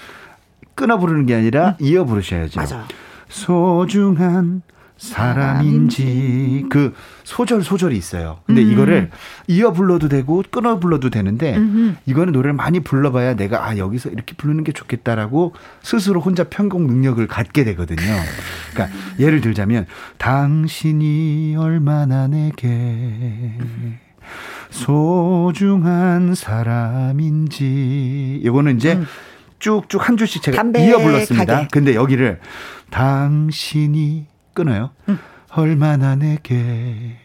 [0.74, 1.86] 끊어 부르는 게 아니라 음.
[1.86, 2.58] 이어 부르셔야죠.
[2.58, 2.86] 맞아.
[3.28, 4.62] 소중한
[4.98, 8.38] 사람인지 그 소절 소절이 있어요.
[8.46, 8.72] 근데 음.
[8.72, 9.10] 이거를
[9.46, 11.96] 이어 불러도 되고 끊어 불러도 되는데 음흠.
[12.06, 17.26] 이거는 노래를 많이 불러봐야 내가 아 여기서 이렇게 부르는 게 좋겠다라고 스스로 혼자 편곡 능력을
[17.26, 18.00] 갖게 되거든요.
[18.72, 23.58] 그러니까 예를 들자면 당신이 얼마나 내게
[24.70, 27.64] 소중한 사람인지
[28.42, 29.06] 이거는 이제 음.
[29.58, 31.68] 쭉쭉 한 줄씩 제가 이어 불렀습니다.
[31.70, 32.40] 근데 여기를
[32.90, 34.90] 당신이 끊어요.
[35.08, 35.18] 음.
[35.52, 37.18] 얼마나 내게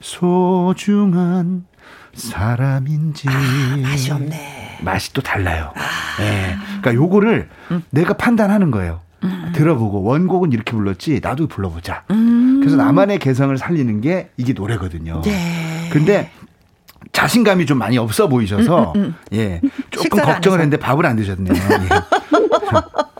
[0.00, 1.66] 소중한
[2.14, 3.28] 사람인지.
[3.28, 4.78] 아, 맛이 없네.
[4.82, 5.72] 맛이 또 달라요.
[5.74, 6.22] 아.
[6.22, 6.56] 네.
[6.80, 7.82] 그러니까 요거를 음.
[7.90, 9.00] 내가 판단하는 거예요.
[9.24, 9.52] 음.
[9.54, 12.04] 들어보고 원곡은 이렇게 불렀지 나도 불러보자.
[12.10, 12.60] 음.
[12.60, 15.20] 그래서 나만의 개성을 살리는 게 이게 노래거든요.
[15.22, 15.88] 네.
[15.92, 16.30] 근데
[17.12, 19.14] 자신감이 좀 많이 없어 보이셔서 음, 음, 음.
[19.32, 21.54] 예 조금 걱정을 했는데 밥을 안 드셨네요.
[21.54, 21.88] 예.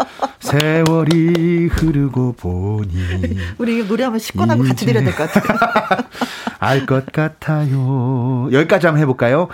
[0.47, 5.59] 세월이 흐르고 보니 우리 노래 한번 식권하고 같이 드려야 될 것 같아요.
[6.61, 8.49] 알 것 같아요.
[8.53, 9.49] 여기까지 한번 해볼까요?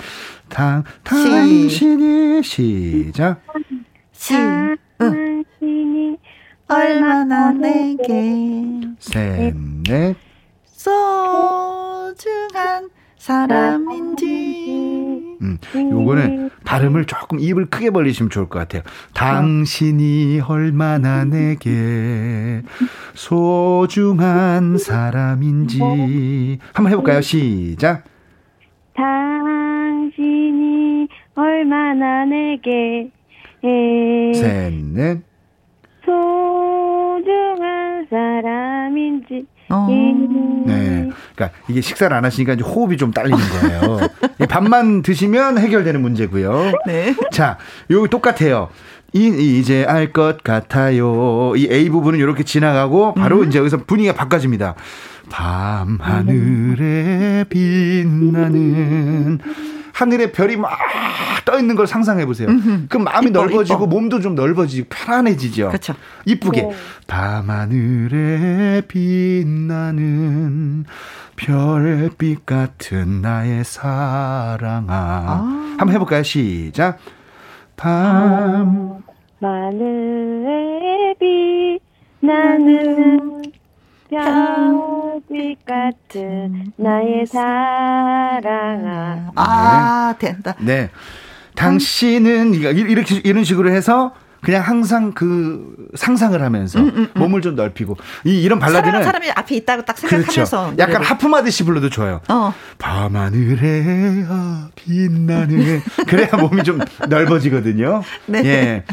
[0.50, 3.40] 당, 당신이 시작.
[4.12, 4.34] 시,
[4.98, 6.18] 당신이
[6.68, 9.54] 얼마나 내게 셋,
[9.88, 10.14] 넷
[10.66, 12.20] 소중한
[13.22, 14.26] 사람인지.
[15.42, 18.82] 음, 요거는 발음을 조금 입을 크게 벌리시면 좋을 것 같아요.
[19.14, 22.62] 당신이 얼마나 내게
[23.14, 26.58] 소중한 사람인지.
[26.72, 27.20] 한번 해볼까요?
[27.20, 28.02] 시작.
[28.94, 31.06] 당신이
[31.36, 33.08] 얼마나 내게
[34.34, 35.22] 셋, 넷.
[36.04, 39.46] 소중한 사람인지.
[39.72, 39.88] 어.
[40.66, 41.10] 네.
[41.34, 43.98] 그러니까 이게 식사를 안 하시니까 이제 호흡이 좀 딸리는 거예요.
[44.48, 46.72] 밥만 드시면 해결되는 문제고요.
[46.86, 47.14] 네.
[47.32, 47.58] 자,
[47.90, 48.68] 여기 똑같아요.
[49.14, 49.26] 이,
[49.58, 51.52] 이제 알 것 같아요.
[51.56, 53.48] 이 A 부분은 이렇게 지나가고 바로 음.
[53.48, 54.74] 이제 여기서 분위기가 바꿔집니다.
[55.30, 59.38] 밤 하늘에 빛나는
[59.92, 60.70] 하늘에 별이 막
[61.44, 62.48] 떠 있는 걸 상상해 보세요.
[62.88, 63.86] 그럼 마음이 이뻐, 넓어지고 이뻐.
[63.86, 65.68] 몸도 좀 넓어지고 편안해지죠.
[65.68, 65.94] 그렇죠.
[66.24, 66.72] 이쁘게 네.
[67.06, 70.84] 밤하늘에 빛나는
[71.36, 74.86] 별빛 같은 나의 사랑아.
[74.88, 75.76] 아.
[75.78, 76.22] 한번 해볼까요?
[76.22, 76.98] 시작.
[77.76, 79.02] 밤
[79.40, 81.14] 하늘에
[82.20, 83.42] 빛나는
[84.10, 89.30] 별 빛 같은 나의 사랑아.
[89.34, 90.54] 아, 된다.
[90.60, 90.90] 네.
[91.54, 94.12] 당신은 이렇게 이런 식으로 해서
[94.42, 97.20] 그냥 항상 그 상상을 하면서 음, 음, 음.
[97.20, 100.76] 몸을 좀 넓히고 이 이런 발라드는 사람이 앞에 있다고 딱 생각하면서 그렇죠.
[100.78, 102.20] 약간 하품하듯이 불러도 좋아요.
[102.28, 102.52] 어.
[102.78, 104.24] 밤하늘에
[104.74, 108.02] 빛나는 그래야 몸이 좀 넓어지거든요.
[108.26, 108.42] 네.
[108.44, 108.84] 예.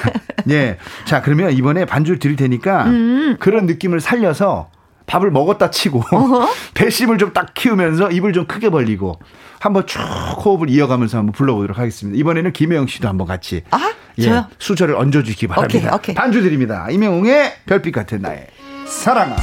[0.48, 0.78] 예.
[1.04, 3.36] 자, 그러면 이번에 반주를 드릴 테니까 음.
[3.40, 4.70] 그런 느낌을 살려서
[5.12, 6.02] 밥을 먹었다 치고
[6.74, 9.18] 배심을 좀 딱 키우면서 입을 좀 크게 벌리고
[9.58, 10.00] 한번 쭉
[10.44, 12.18] 호흡을 이어가면서 한번 불러보도록 하겠습니다.
[12.18, 14.46] 이번에는 김혜영 씨도 한번 같이 아, 예, 저요?
[14.58, 15.78] 수저를 얹어주시기 바랍니다.
[15.78, 16.14] 오케이, 오케이.
[16.14, 16.88] 반주 드립니다.
[16.90, 18.46] 임영웅의 별빛 같은 나의
[18.86, 19.36] 사랑아.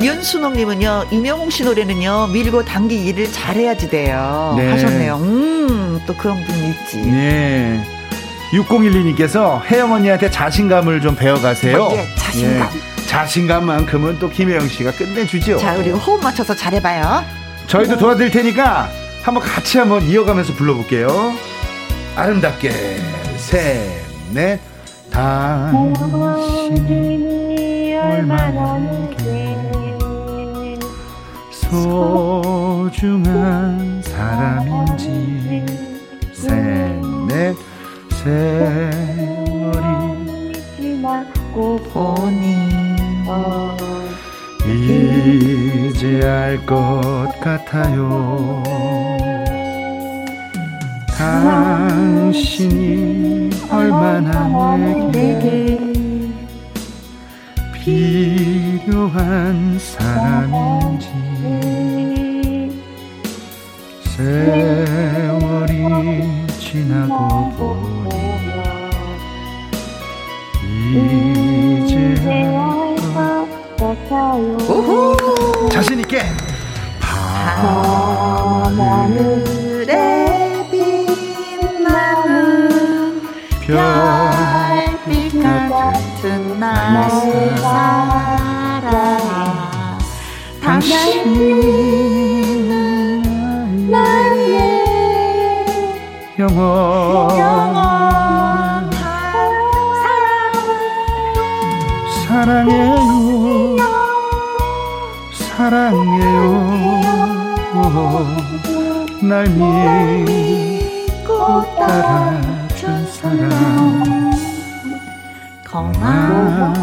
[0.00, 4.54] 윤순옥님은요, 임영웅 씨 노래는요, 밀고 당기 일을 잘해야지 돼요.
[4.56, 4.70] 네.
[4.70, 5.16] 하셨네요.
[5.18, 6.96] 음, 또 그런 분이 있지.
[7.02, 7.80] 네.
[8.52, 11.80] 6012님께서 혜영 언니한테 자신감을 좀 배워가세요.
[11.82, 12.68] 어, 예, 자신감.
[12.74, 12.93] 예.
[13.06, 15.58] 자신감만큼은 또 김혜영 씨가 끝내주죠.
[15.58, 17.24] 자, 그리고 호흡 맞춰서 잘해봐요.
[17.66, 18.88] 저희도 도와드릴 테니까
[19.22, 21.34] 한번 같이 한번 이어가면서 불러볼게요.
[22.16, 22.70] 아름답게
[23.36, 23.88] 셋,
[24.32, 24.60] 넷.
[25.10, 26.84] 당신이
[27.96, 28.84] 얼마나
[32.80, 35.64] 소중한 사람인지
[36.32, 36.50] 셋,
[37.28, 37.56] 넷.
[38.24, 39.82] 세월이
[40.76, 42.83] 지나고 보니
[44.66, 48.62] 이제 알 것 같아요.
[51.86, 54.76] 당신이 얼마나
[55.10, 55.78] 내게
[57.72, 61.08] 필요한 사람인지.
[64.16, 65.72] 세월이
[66.58, 67.93] 지나고 보
[78.76, 79.92] 하늘에
[80.70, 82.30] 빛나는
[83.60, 88.92] 별빛 같은 나의 사랑.
[90.62, 91.62] 당신은
[93.90, 94.84] 나의
[96.38, 98.90] 영원 영원한
[102.26, 103.23] 사랑해요
[109.28, 114.32] 날 믿고 따라준 사랑
[115.70, 116.74] 고마워요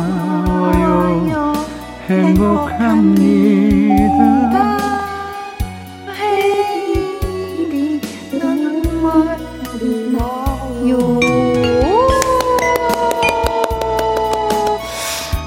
[2.08, 3.42] 행복합니다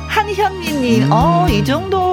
[0.09, 1.13] 한현미님, 음.
[1.13, 2.04] 어, 이 정도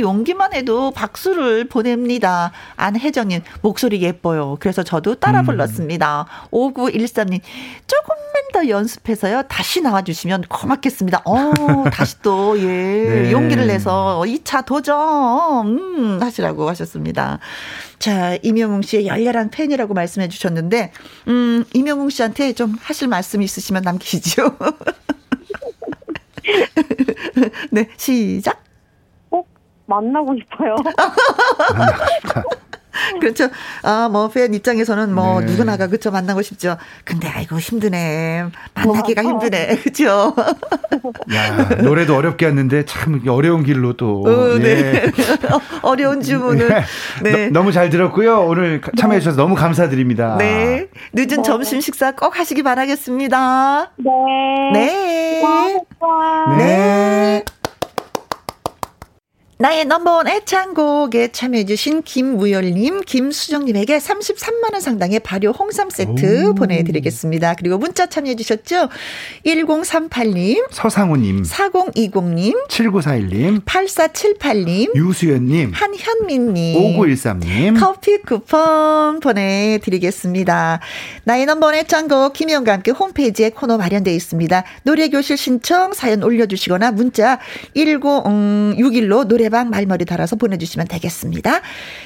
[0.00, 2.52] 용기만 해도 박수를 보냅니다.
[2.76, 4.56] 안혜정님, 목소리 예뻐요.
[4.60, 5.46] 그래서 저도 따라 음.
[5.46, 6.26] 불렀습니다.
[6.50, 7.40] 5913님,
[7.86, 9.42] 조금만 더 연습해서요.
[9.48, 11.22] 다시 나와주시면 고맙겠습니다.
[11.24, 11.34] 어,
[11.92, 13.32] 다시 또, 예, 네.
[13.32, 14.96] 용기를 내서 2차 도전,
[15.78, 17.38] 음, 하시라고 하셨습니다.
[17.98, 20.92] 자, 이명웅 씨의 열렬한 팬이라고 말씀해 주셨는데,
[21.28, 24.56] 음, 이명웅 씨한테 좀 하실 말씀 있으시면 남기시죠.
[27.70, 28.62] 네, 시작.
[29.86, 30.76] 꼭 만나고 싶어요.
[31.76, 32.42] 만나고 싶다.
[33.20, 33.48] 그렇죠.
[33.82, 35.46] 아, 뭐, 팬 입장에서는 뭐, 네.
[35.46, 36.78] 누구나가, 그쵸, 만나고 싶죠.
[37.04, 38.46] 근데, 아이고, 힘드네.
[38.74, 39.30] 만나기가 와.
[39.30, 39.76] 힘드네.
[39.82, 40.34] 그쵸.
[41.34, 44.22] 야, 노래도 어렵게 했는데, 참, 어려운 길로 또.
[44.26, 44.92] 어, 네.
[44.92, 45.12] 네.
[45.82, 46.68] 어려운 주문을.
[47.22, 47.30] 네.
[47.30, 47.50] 네.
[47.50, 48.40] 너, 무잘 들었고요.
[48.46, 50.36] 오늘 참여해주셔서 너무 감사드립니다.
[50.38, 50.88] 네.
[51.12, 51.42] 늦은 네.
[51.42, 53.92] 점심 식사 꼭 하시기 바라겠습니다.
[53.98, 54.10] 네.
[54.72, 55.40] 네.
[55.42, 56.56] 고맙습니다.
[56.56, 57.44] 네.
[59.58, 66.54] 나의 넘버원 애창곡에 참여해주신 김무열님, 김수정님에게 33만원 상당의 발효 홍삼 세트 오.
[66.54, 67.54] 보내드리겠습니다.
[67.54, 68.90] 그리고 문자 참여해주셨죠?
[69.46, 80.80] 1038님, 서상우님, 4020님, 7941님, 8478님, 유수연님, 한현민님, 5913님, 커피 쿠폰 보내드리겠습니다.
[81.24, 84.64] 나의 넘버원 애창곡 김희영과 함께 홈페이지에 코너 마련되어 있습니다.
[84.82, 87.38] 노래교실 신청, 사연 올려주시거나 문자
[87.74, 91.60] 1061로 노래 노래방 말머리 달아서 보내주시면 되겠습니다.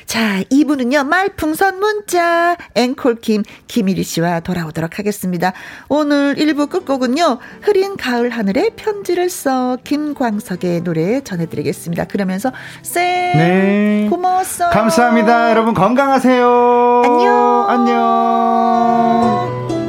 [0.04, 5.54] 자, 2부는요, 말풍선 문자, 앵콜킴, 김일희 씨와 돌아오도록 하겠습니다.
[5.88, 12.04] 오늘 1부 끝곡은요, 흐린 가을 하늘에 편지를 써 김광석의 노래 전해드리겠습니다.
[12.04, 14.06] 그러면서, 쌤, 네.
[14.10, 14.68] 고마웠어.
[14.68, 15.50] 감사합니다.
[15.50, 17.02] 여러분 건강하세요.
[17.06, 17.66] 안녕.
[17.70, 19.79] 안녕.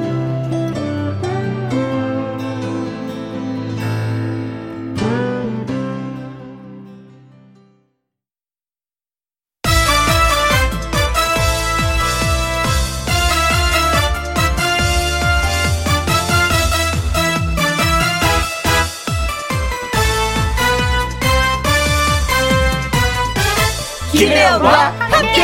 [24.21, 24.69] 김혜영과
[24.99, 25.41] 함께.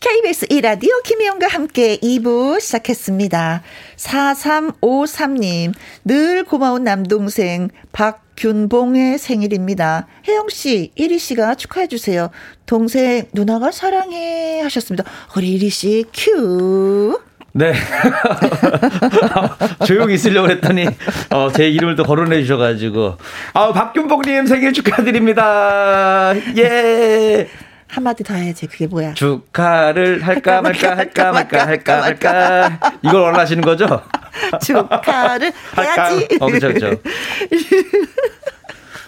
[0.00, 3.62] KBS 이라디오 김혜영과 함께 2부 시작했습니다.
[3.94, 5.74] 4353님,
[6.04, 10.08] 늘 고마운 남동생 박균봉의 생일입니다.
[10.26, 12.30] 혜영씨, 이리씨가 축하해주세요.
[12.66, 15.08] 동생, 누나가 사랑해 하셨습니다.
[15.36, 17.20] 우리 이리씨, 큐.
[17.54, 17.72] 네.
[19.86, 20.86] 조용히 있으려고 했더니,
[21.30, 23.16] 어, 제 이름을 또 거론해 주셔가지고.
[23.52, 26.32] 아, 박균봉님 생일 축하드립니다.
[26.56, 27.48] 예.
[27.88, 28.66] 한마디 더 해야지.
[28.66, 29.12] 그게 뭐야?
[29.12, 32.78] 축하를 할까 말까 할까 말까 할까 말까.
[33.02, 34.02] 이걸 원하시는 거죠?
[34.64, 36.28] 축하를 해야지.
[36.40, 37.02] 어, 그렇죠, 그렇죠.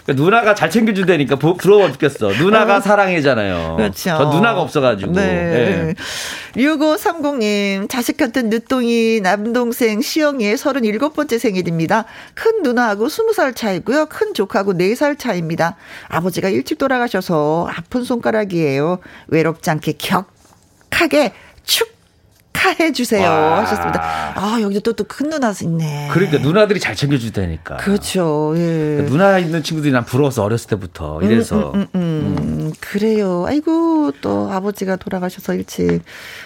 [0.05, 2.29] 그러니까 누나가 잘 챙겨준다니까 부, 부러워 죽겠어.
[2.29, 2.79] 누나가 어.
[2.79, 3.75] 사랑이잖아요.
[3.77, 4.15] 그렇죠.
[4.17, 5.13] 저 누나가 없어가지고.
[5.13, 5.95] 네.
[6.55, 6.61] 네.
[6.61, 12.05] 6530님, 자식 같은 늦둥이 남동생 시영이의 37번째 생일입니다.
[12.35, 14.05] 큰 누나하고 20살 차이고요.
[14.05, 15.75] 큰 조카하고 4살 차이입니다.
[16.07, 18.99] 아버지가 일찍 돌아가셔서 아픈 손가락이에요.
[19.27, 21.33] 외롭지 않게 격하게
[21.63, 21.94] 축
[22.65, 24.33] 축하해 주세요 하셨습니다.
[24.35, 26.09] 아 여기도 또또 큰 누나 있네.
[26.11, 27.77] 그러니까 누나들이 잘 챙겨주다니까.
[27.77, 28.53] 그렇죠.
[28.57, 28.59] 예.
[28.59, 31.71] 그러니까 누나 있는 친구들이 난 부러워서 어렸을 때부터 이래서.
[31.73, 32.73] 음, 음, 음, 음.
[32.79, 33.45] 그래요.
[33.47, 36.01] 아이고 또 아버지가 돌아가셔서 일찍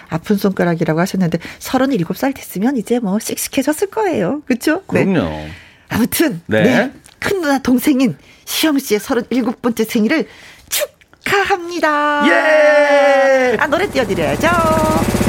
[0.08, 4.42] 아픈 손가락이라고 하셨는데 37살 됐으면 이제 뭐 씩씩해졌을 거예요.
[4.46, 4.82] 그렇죠?
[4.82, 5.22] 그럼요.
[5.22, 5.50] 네.
[5.88, 6.62] 아무튼 네.
[6.62, 6.92] 네.
[7.18, 10.26] 큰 누나 동생인 시영 씨의 37번째 생일을
[10.68, 12.22] 축하합니다.
[12.28, 13.56] 예!
[13.58, 15.19] 아 노래 띄워드려야죠.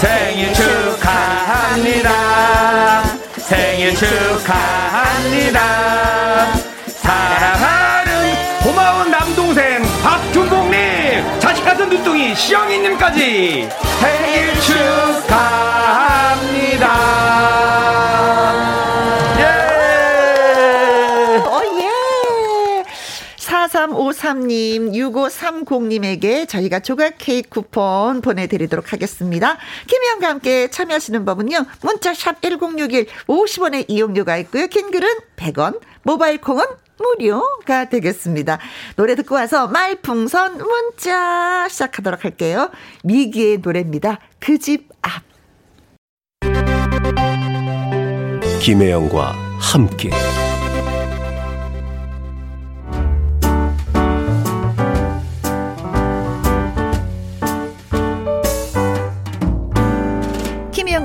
[0.00, 2.10] 생일 축하합니다.
[3.38, 5.60] 생일 축하합니다.
[6.86, 13.68] 사랑하는 고마운 남동생 박준봉님, 자식 같은 눈둥이 시영이님까지
[14.00, 15.98] 생일 축하합니다.
[23.68, 29.58] 4353님, 6530님에게 저희가 조각 케이크 쿠폰 보내드리도록 하겠습니다.
[29.86, 31.64] 김희영과 함께 참여하시는 법은요.
[31.82, 34.66] 문자샵 1061 50원의 이용료가 있고요.
[34.68, 36.64] 긴 글은 100원, 모바일 콩은
[36.98, 38.58] 무료가 되겠습니다.
[38.96, 42.70] 노래 듣고 와서 말풍선 문자 시작하도록 할게요.
[43.04, 44.18] 미기의 노래입니다.
[44.40, 45.22] 그 집 앞.
[48.60, 50.10] 김혜영과 함께.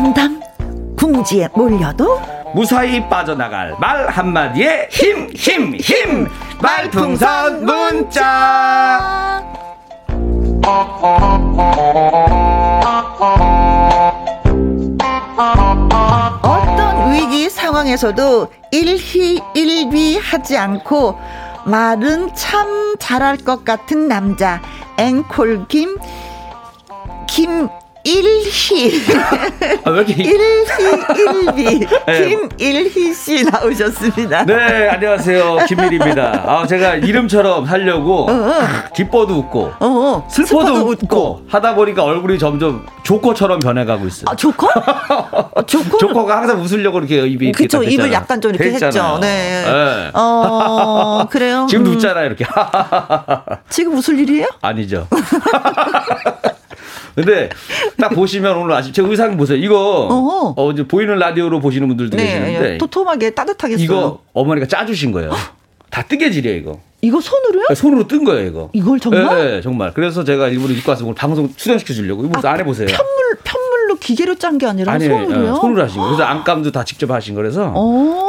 [0.00, 0.40] 어쩐담?
[0.96, 2.18] 궁지에 몰려도
[2.54, 6.26] 무사히 빠져나갈 말 한마디에 힘, 힘, 힘!
[6.62, 9.42] 말풍선 문자!
[16.42, 21.18] 어떤 위기 상황에서도 일희일비 하지 않고
[21.66, 24.62] 말은 참 잘할 것 같은 남자
[24.96, 25.98] 앵콜 김
[27.30, 27.68] 김
[28.02, 29.02] 일희.
[29.84, 30.22] 아, 왜 이렇게.
[30.22, 30.64] 일희,
[31.56, 31.86] 일비.
[32.06, 32.36] 네.
[32.56, 34.44] 김일희 씨 나오셨습니다.
[34.46, 35.66] 네, 안녕하세요.
[35.68, 36.44] 김일입니다.
[36.46, 38.52] 아, 제가 이름처럼 하려고 어, 어.
[38.94, 40.28] 기뻐도 웃고, 어, 어.
[40.30, 44.24] 슬퍼도, 슬퍼도 웃고, 웃고, 하다 보니까 얼굴이 점점 조커처럼 변해가고 있어요.
[44.28, 44.68] 아, 조커?
[45.66, 45.98] 조커?
[45.98, 49.18] 조커가 항상 웃으려고 이렇게 입이 그쵸, 입을 약간 좀 이렇게 했죠.
[49.20, 49.64] 네.
[49.66, 50.10] 네.
[50.14, 51.66] 어, 그래요?
[51.68, 51.96] 지금도 음.
[51.96, 52.46] 웃잖아요, 이렇게.
[53.68, 54.46] 지금 웃을 일이에요?
[54.62, 55.06] 아니죠.
[57.14, 57.48] 근데
[57.98, 59.58] 딱 보시면 오늘 아침 제 의상 보세요.
[59.58, 65.30] 이거 어 이제 보이는 라디오로 보시는 분들도 네, 계시는데 토톰하게 따뜻하게 이거 어머니가 짜주신 거예요.
[65.90, 66.80] 다 뜨개질이에요 이거.
[67.02, 67.64] 이거 손으로요?
[67.68, 68.70] 네, 손으로 뜬 거예요 이거.
[68.72, 69.36] 이걸 정말?
[69.36, 69.92] 네, 네 정말.
[69.94, 72.86] 그래서 제가 일부러 입고 와서 오늘 방송 출연시켜 주려고 이거 아, 안 해 보세요.
[72.86, 75.54] 편물 편물 로 기계로 짠 게 아니라 아니, 손으로요?
[75.54, 76.06] 네, 손으로 하신 거.
[76.06, 77.72] 그래서 안감도 다 직접 하신 거라서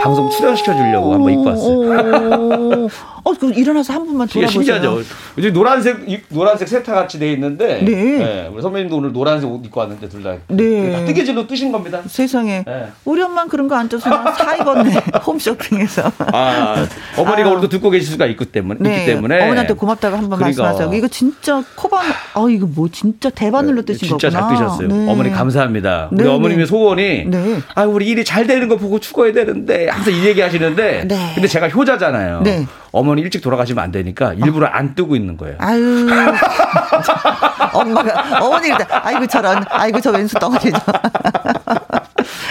[0.02, 2.90] 방송 출연시켜 주려고 한번 입고 왔어요.
[3.24, 4.50] 어, 그 일어나서 한 분만 돌아보세요.
[4.50, 5.02] 신기하죠.
[5.38, 5.98] 요즘 노란색
[6.30, 7.92] 노란색 세타 같이 돼 있는데, 네.
[7.92, 8.50] 네.
[8.52, 10.34] 우리 선배님도 오늘 노란색 옷 입고 왔는데 둘 다.
[10.48, 11.06] 네.
[11.06, 12.02] 뜨개질로 뜨신 겁니다.
[12.08, 12.64] 세상에.
[12.66, 12.88] 네.
[13.06, 14.96] 우리 엄마 그런 거안 쪄서 사 입었네.
[15.28, 16.12] 홈쇼핑에서.
[16.34, 17.52] 아, 어머니가 아.
[17.52, 18.80] 오늘도 듣고 계실 수가 있기 때문에.
[18.80, 18.96] 네.
[18.96, 19.44] 있기 때문에.
[19.44, 20.64] 어머니한테 고맙다고 한번 그러니까.
[20.64, 20.98] 말씀하세요.
[20.98, 22.04] 이거 진짜 코반,
[22.34, 24.50] 아 이거 뭐 진짜 대바늘로 뜨신 진짜 거구나.
[24.50, 24.88] 진짜 잘 뜨셨어요.
[24.88, 25.12] 네.
[25.12, 26.10] 어머니 감 사합니다.
[26.12, 27.28] 우리 네, 어머님의 소원이,
[27.76, 31.70] 아 우리 일이 잘 되는 거 보고 죽어야 되는데 항상 이 얘기 하시는데, 근데 제가
[31.70, 32.44] 효자잖아요.
[32.92, 35.56] 어머니 일찍 돌아가시면 안 되니까 일부러 안 뜨고 있는 거예요.
[35.60, 36.08] 아유.
[37.74, 40.72] 엄마가, 어머니가, 아이고 저런, 아이고 저 왼수 덩어리.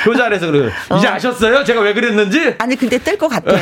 [0.06, 0.70] 효자래서 그래요.
[0.96, 1.12] 이제 어.
[1.12, 1.64] 아셨어요?
[1.64, 2.54] 제가 왜 그랬는지?
[2.58, 3.52] 아니, 근데 뜰 것 같아.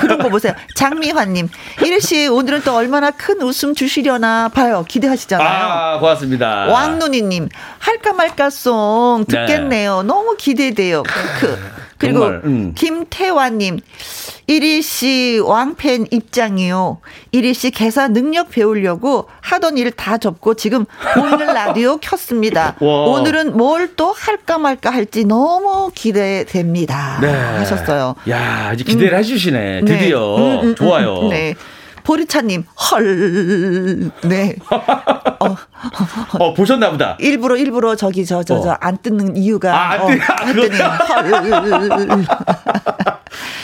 [0.00, 0.52] 그런 거 보세요.
[0.74, 1.48] 장미화님.
[1.84, 4.84] 이르씨, 오늘은 또 얼마나 큰 웃음 주시려나 봐요.
[4.88, 5.48] 기대하시잖아요.
[5.48, 6.66] 아, 고맙습니다.
[6.66, 7.48] 왕눈이님.
[7.78, 10.02] 할까 말까송 듣겠네요.
[10.02, 10.06] 네.
[10.08, 11.02] 너무 기대돼요.
[11.40, 11.58] 그.
[11.98, 12.72] 그리고 정말, 음.
[12.74, 13.80] 김태환님.
[14.46, 16.98] 이리 씨 왕팬 입장이요.
[17.32, 20.84] 이리 씨 개사 능력 배우려고 하던 일 다 접고 지금
[21.14, 22.74] 보이는 라디오 켰습니다.
[22.80, 23.04] 와.
[23.06, 27.18] 오늘은 뭘 또 할까 말까 할지 너무 기대됩니다.
[27.20, 27.28] 네.
[27.32, 28.16] 하셨어요.
[28.28, 29.18] 야, 이제 기대를 음.
[29.18, 29.80] 해주시네.
[29.82, 29.84] 네.
[29.84, 30.36] 드디어.
[30.38, 30.60] 네.
[30.60, 31.28] 음, 음, 좋아요.
[31.28, 31.54] 네.
[32.04, 34.54] 보리차님, 헐, 네.
[34.70, 35.56] 어,
[36.38, 37.16] 어 보셨나 보다.
[37.18, 38.76] 일부러, 일부러 저기, 저, 저, 저, 어.
[38.78, 39.74] 안 뜯는 이유가.
[39.74, 42.24] 아, 안, 어, 안 뜯는, 헐.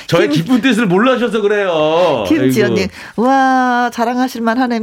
[0.09, 2.25] 저의 김, 기쁜 뜻을 몰라셔서 그래요.
[2.27, 4.81] 김지연님, 와 자랑하실만 하네,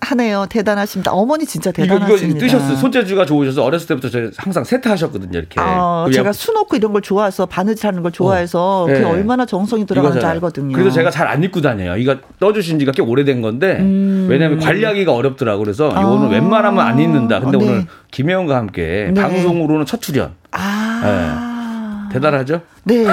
[0.00, 0.46] 하네요.
[0.48, 1.10] 대단하십니다.
[1.10, 2.24] 어머니 진짜 대단하십니다.
[2.24, 2.76] 이거, 이거 뜨셨어요.
[2.76, 5.36] 손재주가 좋으셔서 어렸을 때부터 저 항상 세트하셨거든요.
[5.36, 5.60] 이렇게.
[5.60, 8.86] 어, 제가 수놓고 이런 걸 좋아해서 바느질 하는 걸 좋아해서 어.
[8.86, 9.04] 그게 네.
[9.04, 10.76] 얼마나 정성이 들어가는지 알거든요.
[10.76, 11.96] 그래서 제가 잘 안 입고 다녀요.
[11.96, 14.26] 이거 떠주신 지가 꽤 오래된 건데 음.
[14.28, 16.00] 왜냐하면 관리하기가 어렵더라고 그래서 아.
[16.00, 17.38] 이거는 웬만하면 안 입는다.
[17.40, 17.66] 근데 어, 네.
[17.68, 19.20] 오늘 김혜영과 함께 네.
[19.20, 20.32] 방송으로는 첫 출연.
[20.50, 22.08] 아.
[22.08, 22.14] 네.
[22.14, 22.60] 대단하죠?
[22.84, 23.04] 네.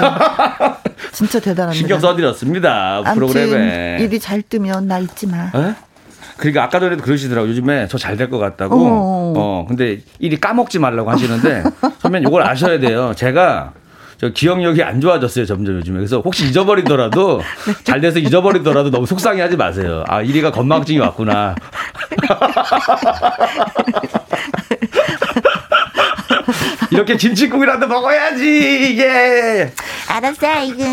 [1.13, 1.71] 진짜 대단합니다.
[1.77, 3.03] 신경 써드렸습니다.
[3.13, 3.97] 프로그램에.
[4.01, 5.45] 일이 잘 뜨면 나 잊지 마.
[5.55, 5.75] 에?
[6.37, 8.75] 그러니까 아까 전에도 그러시더라고 요즘에 저 잘 될 것 같다고.
[8.75, 9.33] 어.
[9.37, 11.63] 어 근데 일이 까먹지 말라고 하시는데
[11.99, 13.13] 선배님 이걸 아셔야 돼요.
[13.15, 13.73] 제가
[14.19, 15.97] 저 기억력이 안 좋아졌어요 점점 요즘에.
[15.97, 17.73] 그래서 혹시 잊어버리더라도 네.
[17.83, 20.03] 잘 돼서 잊어버리더라도 너무 속상해하지 마세요.
[20.07, 21.55] 아 1위가 건망증이 왔구나
[26.91, 29.71] 이렇게 김치국이라도 먹어야지 이게.
[30.07, 30.83] 알았어 이거.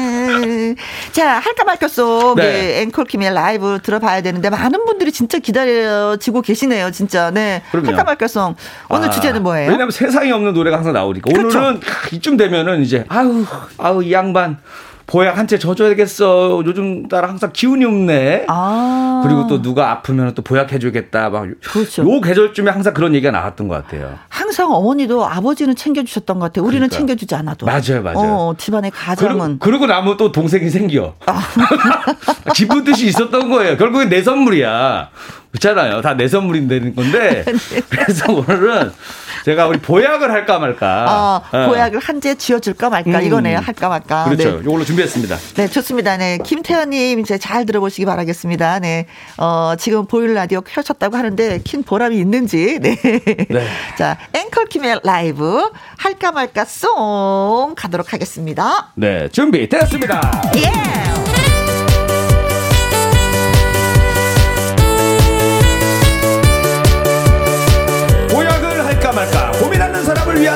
[1.12, 2.82] 자 할까 말까 속 네.
[2.82, 7.30] 앵콜킴의 라이브 들어봐야 되는데 많은 분들이 진짜 기다려지고 계시네요 진짜.
[7.30, 7.62] 네.
[7.70, 7.88] 그럼요.
[7.88, 8.56] 할까 말까송
[8.90, 9.70] 오늘 아, 주제는 뭐예요?
[9.70, 11.30] 왜냐면 세상에 없는 노래가 항상 나오니까.
[11.34, 11.80] 오늘은
[12.12, 13.44] 이쯤 되면은 이제 아우
[13.78, 14.58] 아우 이 양반
[15.06, 16.62] 보약 한 채 져줘야겠어.
[16.66, 18.46] 요즘 따라 항상 기운이 없네.
[18.48, 19.22] 아.
[19.24, 21.30] 그리고 또 누가 아프면 또 보약해주겠다.
[21.30, 21.46] 막.
[21.62, 22.02] 그렇죠.
[22.02, 24.18] 요 계절쯤에 항상 그런 얘기가 나왔던 것 같아요.
[24.28, 26.64] 항상 어머니도 아버지는 챙겨주셨던 것 같아요.
[26.64, 26.96] 우리는 그러니까.
[26.96, 27.66] 챙겨주지 않아도.
[27.66, 28.18] 맞아요, 맞아요.
[28.18, 29.58] 어, 집안의 가정은.
[29.60, 31.14] 그리고, 그러고 나면 또 동생이 생겨.
[31.26, 31.40] 아.
[32.54, 33.76] 기쁜 뜻이 있었던 거예요.
[33.76, 35.10] 결국엔 내 선물이야.
[35.52, 36.00] 그렇잖아요.
[36.02, 37.44] 다 내 선물인데 건데.
[37.46, 37.80] 네.
[37.88, 38.90] 그래서 오늘은
[39.46, 41.06] 제가 우리 보약을 할까 말까.
[41.52, 41.66] 어, 네.
[41.68, 43.20] 보약을 한재 지어줄까 말까.
[43.20, 43.24] 음.
[43.24, 43.60] 이거네요.
[43.60, 44.24] 할까 말까.
[44.24, 44.56] 그렇죠.
[44.56, 44.58] 네.
[44.60, 45.36] 이걸로 준비했습니다.
[45.54, 46.16] 네, 좋습니다.
[46.16, 46.38] 네.
[46.42, 48.80] 김태현님 이제 잘 들어보시기 바라겠습니다.
[48.80, 49.06] 네.
[49.36, 52.80] 어, 지금 보일 라디오 켜셨다고 하는데 킨 보람이 있는지.
[52.80, 52.96] 네.
[52.96, 53.68] 네.
[53.96, 58.90] 자, 앵커 김의 라이브 할까 말까 송 가도록 하겠습니다.
[58.96, 59.28] 네.
[59.28, 60.42] 준비 됐습니다.
[60.56, 60.66] 예!
[60.66, 61.15] Yeah.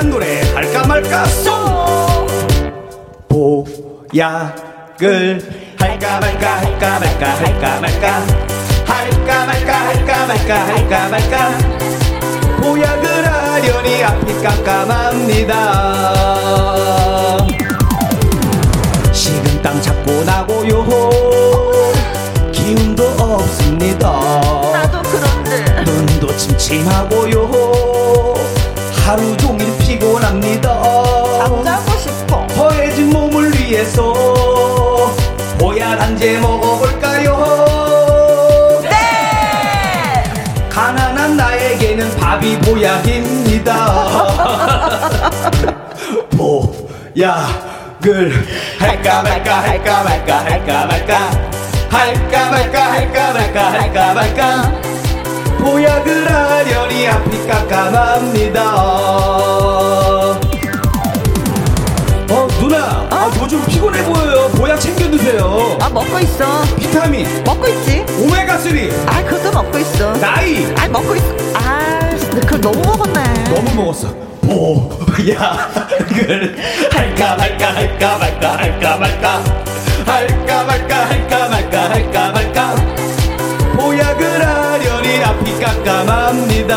[0.00, 2.26] 위한 노래 할까 말까 송
[3.28, 4.16] 보약을
[5.78, 8.26] 할까 말까 할까 말까 할까 말까
[8.86, 11.58] 할까 말까 할까 말까 할까 말까
[12.62, 15.52] 보약을 하려니 앞이 깜깜합니다.
[19.12, 20.86] 식은땀 자꾸 나고요.
[22.52, 24.08] 기운도 없습니다.
[24.72, 25.84] 나도 그런데.
[25.84, 27.50] 눈도 침침하고요.
[29.10, 29.49] 하루 단지
[42.64, 43.74] 보약입니다.
[46.36, 48.32] 보약을
[48.78, 51.30] 할까 말까 할까 말까 할까 말까
[51.90, 54.80] 할까 말까 할까 말까 할까 말까.
[55.58, 58.62] 보약을 하려니 앞이 깜깜합니다.
[62.32, 64.48] 어 누나 아, 요즘 피곤해 보여요.
[64.50, 65.76] 보약 챙겨 드세요.
[65.80, 66.62] 아 먹고 있어.
[66.78, 67.26] 비타민.
[67.44, 68.04] 먹고 있지?
[68.22, 68.72] 오메가 3
[69.06, 70.12] 아 그것도 먹고 있어.
[70.14, 70.72] 나이.
[70.78, 71.99] 아 먹고 있어 아
[72.50, 73.44] 그걸 너무 먹었네.
[73.44, 74.08] 너무 먹었어.
[74.40, 75.36] 보약을
[76.92, 79.44] 할까 말까 할까 말까 할까 말까.
[80.04, 82.74] 할까 말까 할까 말까 할까 말까.
[83.76, 86.74] 보약을 하려니 앞이 깜깜합니다.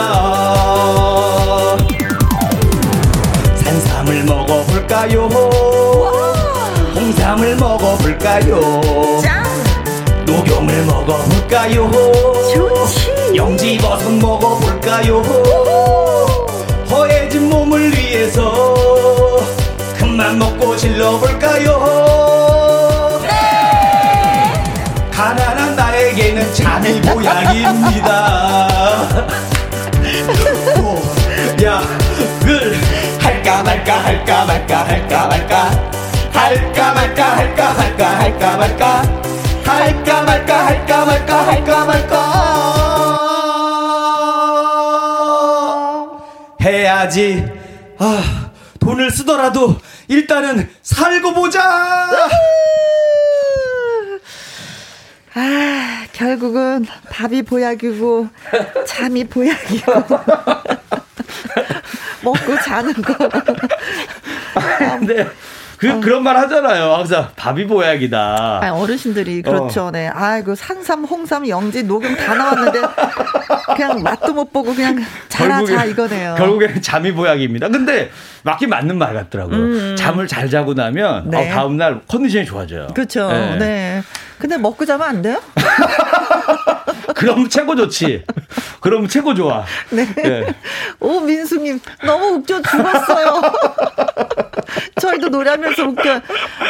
[3.55, 5.28] 산삼을 먹어볼까요?
[6.95, 9.19] 홍삼을 먹어볼까요?
[9.24, 9.43] 짱
[10.26, 11.89] 녹용을 먹어볼까요?
[12.53, 15.21] 좋지 영지버섯 먹어볼까요?
[16.89, 18.73] 허해진 몸을 위해서
[19.97, 23.19] 큰맘 먹고 질러볼까요?
[23.23, 24.63] 네!
[25.11, 28.69] 가난한 나에게는 잠이 보약입니다.
[31.63, 32.75] 보약을
[33.19, 35.71] 할까 말까 할까 말까 할까 말까
[36.31, 39.01] 할까 말까 할까 말까 할까 말까
[39.63, 41.93] 할까 말까 할까 말까 할까 말까
[47.14, 47.45] 해야지
[47.99, 51.61] 아 돈을 쓰더라도 일단은 살고 보자
[55.36, 58.28] 아 결국은 밥이 보약이고
[58.88, 59.91] 잠이 보약이고
[62.24, 63.14] 먹고 자는 거.
[64.55, 65.30] 아, 근
[65.80, 65.99] 데 그, 어.
[65.99, 66.93] 그런 말 하잖아요.
[66.93, 68.59] 항상 밥이 보약이다.
[68.61, 69.86] 아니, 어르신들이 그렇죠.
[69.88, 69.91] 어.
[69.91, 70.07] 네.
[70.07, 72.82] 아이고 산삼, 홍삼, 영지, 녹용 다 나왔는데
[73.76, 76.36] 그냥 맛도 못 보고 그냥 자라 결국에, 자 이거네요.
[76.38, 77.69] 결국에는 잠이 보약입니다.
[77.69, 78.09] 근데
[78.43, 79.57] 맞긴 맞는 말 같더라고요.
[79.57, 79.95] 음.
[79.97, 81.49] 잠을 잘 자고 나면 네.
[81.49, 82.88] 어, 다음 날 컨디션이 좋아져요.
[82.93, 83.28] 그렇죠.
[83.30, 83.57] 네.
[83.57, 84.01] 네.
[84.38, 85.39] 근데 먹고 자면 안 돼요?
[87.16, 88.24] 그럼 최고 좋지.
[88.82, 89.64] 그럼 최고 좋아.
[89.89, 90.06] 네.
[90.16, 90.45] 네.
[90.99, 93.41] 오, 민수님, 너무 웃겨 죽었어요.
[94.99, 96.22] 저희도 노래하면서 웃겨.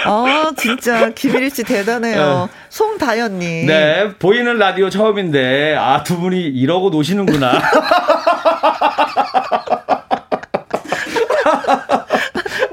[0.06, 2.50] 아, 진짜, 김일희 씨 대단해요.
[2.52, 2.60] 네.
[2.70, 3.68] 송다현님.
[3.68, 7.62] 네, 보이는 라디오 처음인데, 아, 두 분이 이러고 노시는구나.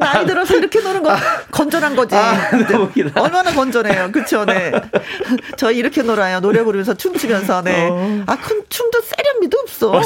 [0.01, 1.15] 나이 들어서 이렇게 노는 거
[1.53, 2.15] 건전한 거지.
[2.17, 3.13] 아, 네.
[3.15, 4.11] 얼마나 건전해요.
[4.11, 4.73] 그쵸, 네.
[5.57, 6.41] 저희 이렇게 놀아요.
[6.41, 7.89] 노래 부르면서 춤추면서, 네.
[7.91, 8.23] 어.
[8.27, 9.91] 아, 큰 춤도 세련미도 없어.
[9.93, 10.01] 어,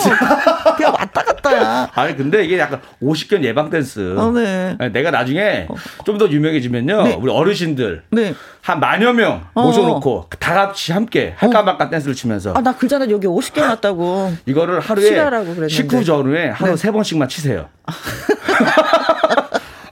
[0.77, 1.89] 그냥 왔다 갔다야.
[1.95, 4.17] 아니, 근데 이게 약간 50견 예방 댄스.
[4.19, 4.77] 어, 네.
[4.93, 5.75] 내가 나중에 어.
[6.05, 7.03] 좀더 유명해지면요.
[7.05, 7.15] 네.
[7.21, 8.03] 우리 어르신들.
[8.11, 8.35] 네.
[8.63, 9.63] 한 만여 명 어.
[9.63, 12.53] 모셔놓고 다 같이 함께 할까 말까 댄스를 추면서.
[12.55, 14.33] 아, 나 그 전에 여기 50견 왔다고.
[14.47, 16.77] 이거를 하루에 식후 전후에 하루 네.
[16.77, 17.69] 세 번씩만 치세요.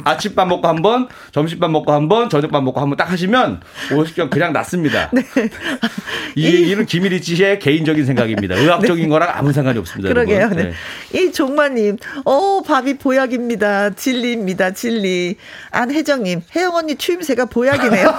[0.05, 4.29] 아침밥 먹고 한 번, 점심밥 먹고 한 번, 저녁밥 먹고 한 번 딱 하시면 50경
[4.31, 5.11] 그냥 낫습니다.
[5.15, 5.23] 네.
[6.37, 8.55] 이 얘기는 김일희 씨의 개인적인 생각입니다.
[8.57, 9.09] 의학적인 네.
[9.09, 10.09] 거랑 아무 상관이 없습니다.
[10.09, 10.49] 그러게요.
[10.51, 10.73] 네.
[11.13, 11.19] 네.
[11.19, 13.91] 이 종마님, 어, 밥이 보약입니다.
[13.91, 14.73] 진리입니다.
[14.73, 15.37] 진리.
[15.71, 18.09] 안혜정님, 혜영 언니 추임새가 보약이네요.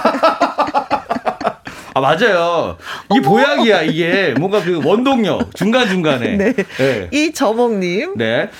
[1.96, 2.76] 아 맞아요.
[3.14, 6.36] 이 보약이야 이게 뭔가 그 원동력 중간 중간에.
[6.36, 6.52] 네.
[6.54, 7.08] 네.
[7.12, 8.14] 이 저몽님.
[8.16, 8.50] 네.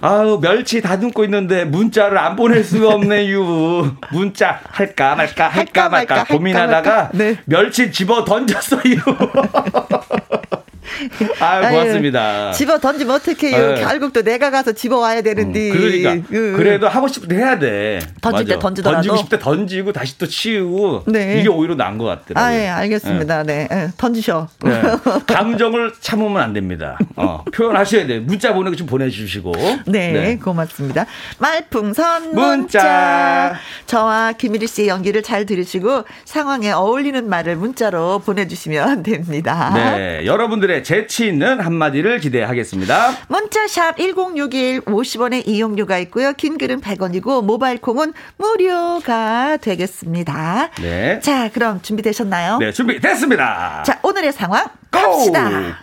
[0.00, 3.96] 아우 멸치 다듬고 있는데 문자를 안 보낼 수가 없네요.
[4.12, 7.10] 문자 할까 말까 할까, 말까, 말까 고민하다가 할까?
[7.14, 7.36] 네.
[7.46, 8.80] 멸치 집어 던졌어요.
[11.40, 12.52] 아 고맙습니다.
[12.52, 13.74] 집어 던지면 어떡해요.
[13.74, 13.80] 네.
[13.80, 15.70] 결국 또 내가 가서 집어 와야 되는데.
[15.70, 16.12] 음, 그러니까.
[16.32, 16.54] 음.
[16.56, 18.00] 그래도 하고 싶을 때 해야 돼.
[18.20, 18.54] 던질 맞아.
[18.54, 18.96] 때 던지더라도.
[18.96, 21.04] 던지고 싶을 때 던지고 다시 또 치우고.
[21.06, 21.38] 네.
[21.40, 22.44] 이게 오히려 나은 것 같더라고요.
[22.44, 23.42] 아, 예, 알겠습니다.
[23.44, 23.68] 네.
[23.70, 23.88] 네.
[23.96, 24.48] 던지셔.
[24.64, 24.82] 네.
[25.26, 26.98] 감정을 참으면 안 됩니다.
[27.16, 28.20] 어, 표현하셔야 돼요.
[28.22, 29.52] 문자 보내고 좀 보내주시고.
[29.86, 30.38] 네, 네.
[30.38, 31.06] 고맙습니다.
[31.38, 32.54] 말풍선 문자.
[32.56, 33.54] 문자.
[33.86, 39.72] 저와 김일희 씨의 연기를 잘 들으시고 상황에 어울리는 말을 문자로 보내주시면 됩니다.
[39.74, 40.26] 네.
[40.26, 43.10] 여러분들의 재치 있는 한마디를 기대하겠습니다.
[43.28, 46.32] 문자샵 1061 50원의 이용료가 있고요.
[46.32, 50.70] 긴 글은 100원이고 모바일 콩은 무료가 되겠습니다.
[50.80, 51.20] 네.
[51.20, 52.58] 자, 그럼 준비되셨나요?
[52.58, 53.82] 네, 준비됐습니다.
[53.84, 55.78] 자, 오늘의 상황 갑시다.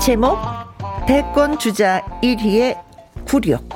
[0.00, 0.38] 제목
[1.06, 2.78] 대권 주자 1위의
[3.26, 3.68] 굴욕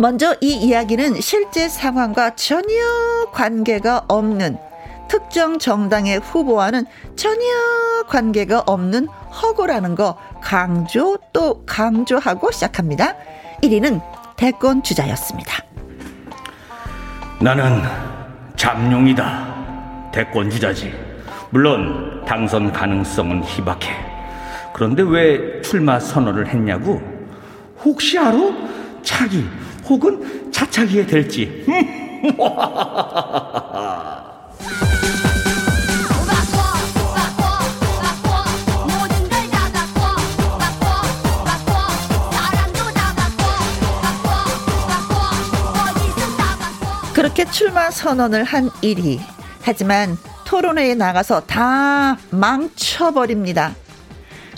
[0.00, 2.66] 먼저 이 이야기는 실제 상황과 전혀
[3.32, 4.56] 관계가 없는
[5.10, 6.86] 특정 정당의 후보와는
[7.16, 7.44] 전혀
[8.08, 13.14] 관계가 없는 허구라는 거 강조 또 강조하고 시작합니다.
[13.62, 14.00] 1위는
[14.38, 15.62] 대권 주자였습니다.
[17.38, 17.82] 나는
[18.56, 20.10] 잠룡이다.
[20.14, 20.94] 대권 주자지.
[21.50, 23.90] 물론 당선 가능성은 희박해.
[24.72, 27.02] 그런데 왜 출마 선언을 했냐고?
[27.84, 28.38] 혹시 알아?
[29.02, 29.44] 차기
[29.90, 31.66] 혹은 차차기에 될지.
[47.12, 49.20] 그렇게 출마 선언을 한 일이
[49.60, 50.16] 하지만
[50.46, 53.74] 토론회에 나가서 다 망쳐버립니다.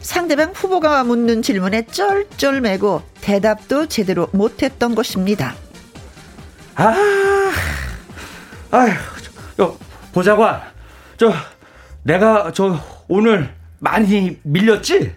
[0.02, 5.54] 상대방 후보가 묻는 질문에 쩔쩔매고 대답도 제대로 못했던 것입니다.
[6.74, 6.94] 아,
[8.70, 8.92] 아휴,
[9.56, 9.76] 저,
[10.12, 10.60] 보자관,
[11.16, 11.32] 저,
[12.02, 12.78] 내가 저
[13.08, 15.14] 오늘 많이 밀렸지?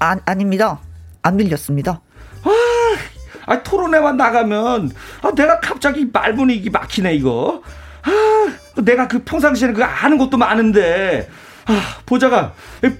[0.00, 0.80] 아, 아닙니다.
[1.22, 2.00] 안 밀렸습니다.
[2.42, 2.50] 아,
[3.46, 4.90] 아 토론회만 나가면
[5.22, 7.62] 아, 내가 갑자기 말 분위기 막히네 이거.
[8.02, 11.28] 아, 내가 그 평상시에는 그 아는 것도 많은데.
[11.66, 12.52] 아, 보자관,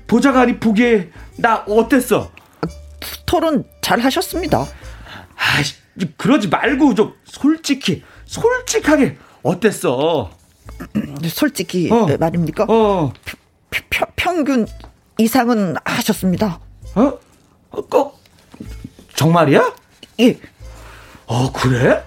[0.07, 2.31] 보자관이 보기에 나 어땠어?
[3.27, 4.61] 토론 잘 하셨습니다.
[4.61, 5.63] 아,
[6.17, 10.31] 그러지 말고 좀 솔직히, 솔직하게 어땠어?
[11.29, 12.07] 솔직히 어.
[12.19, 12.67] 말입니까?
[12.69, 13.13] 어.
[13.91, 14.67] 펴, 평균
[15.19, 16.59] 이상은 하셨습니다.
[16.95, 17.19] 어?
[17.71, 18.13] 어?
[19.15, 19.75] 정말이야?
[20.21, 20.39] 예.
[21.27, 22.05] 어, 그래?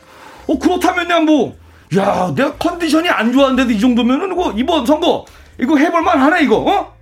[0.48, 1.58] 어, 그렇다면 뭐,
[1.96, 5.26] 야, 내가 컨디션이 안 좋았는데도 이 정도면은 이거 이번 선거
[5.60, 6.98] 이거 해볼만 하네 이거, 어?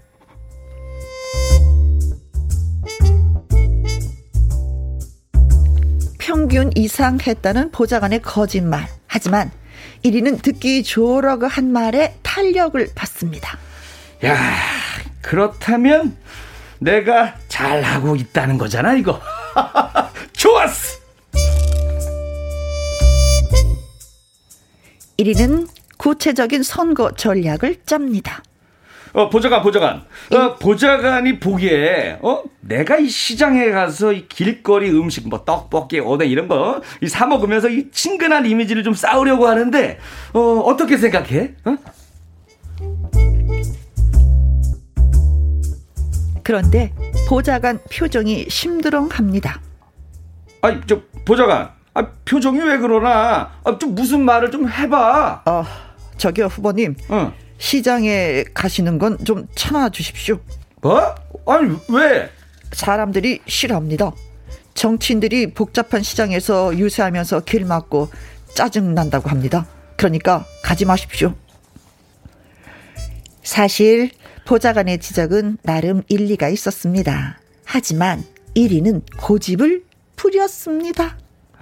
[6.17, 8.87] 평균 이상 했다는 보좌관의 거짓말.
[9.07, 9.51] 하지만
[10.03, 13.57] 1위는 듣기 좋으라고 한 말에 탄력을 받습니다.
[14.25, 14.37] 야,
[15.21, 16.17] 그렇다면
[16.79, 19.21] 내가 잘하고 있다는 거잖아, 이거.
[20.33, 20.99] 좋았어!
[25.17, 25.67] 1위는
[26.05, 28.43] 구체적인 선거 전략을 짭니다.
[29.13, 30.03] 어, 보좌관, 보좌관.
[30.31, 36.47] 어, 보좌관이 보기에, 어, 내가 이 시장에 가서 이 길거리 음식, 뭐, 떡볶이, 오뎅 이런
[36.47, 39.97] 거, 이 사먹으면서 이 친근한 이미지를 좀 쌓으려고 하는데,
[40.33, 41.55] 어, 어떻게 생각해?
[41.65, 41.75] 어?
[46.43, 46.93] 그런데
[47.27, 49.59] 보좌관 표정이 심드렁합니다.
[50.61, 51.71] 아니, 저, 보좌관.
[51.95, 53.53] 아, 표정이 왜 그러나?
[53.63, 55.43] 아, 좀 무슨 말을 좀 해봐.
[55.45, 55.65] 어,
[56.18, 56.95] 저기요, 후보님.
[57.09, 57.34] 어.
[57.57, 60.39] 시장에 가시는 건 좀 참아 주십시오.
[60.82, 61.16] 뭐?
[61.47, 62.30] 아니, 왜?
[62.72, 64.11] 사람들이 싫어합니다.
[64.74, 68.09] 정치인들이 복잡한 시장에서 유세하면서 길 막고
[68.53, 69.66] 짜증 난다고 합니다.
[69.95, 71.34] 그러니까 가지 마십시오.
[73.43, 74.11] 사실
[74.45, 77.39] 보좌관의 지적은 나름 일리가 있었습니다.
[77.63, 78.24] 하지만
[78.55, 79.84] 1위는 고집을
[80.18, 81.18] 부렸습니다.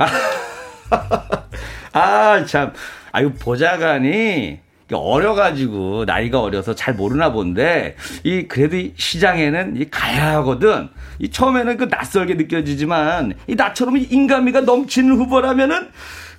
[1.93, 2.74] 아, 참.
[3.14, 4.59] 아유, 보좌관이
[4.91, 10.89] 어려가지고 나이가 어려서 잘 모르나 본데 이 그래도 이 시장에는 이 가야 하거든.
[11.20, 15.89] 이 처음에는 그 낯설게 느껴지지만 이 나처럼 인간미가 넘치는 후보라면은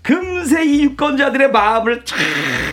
[0.03, 2.16] 금세 이 유권자들의 마음을 쫙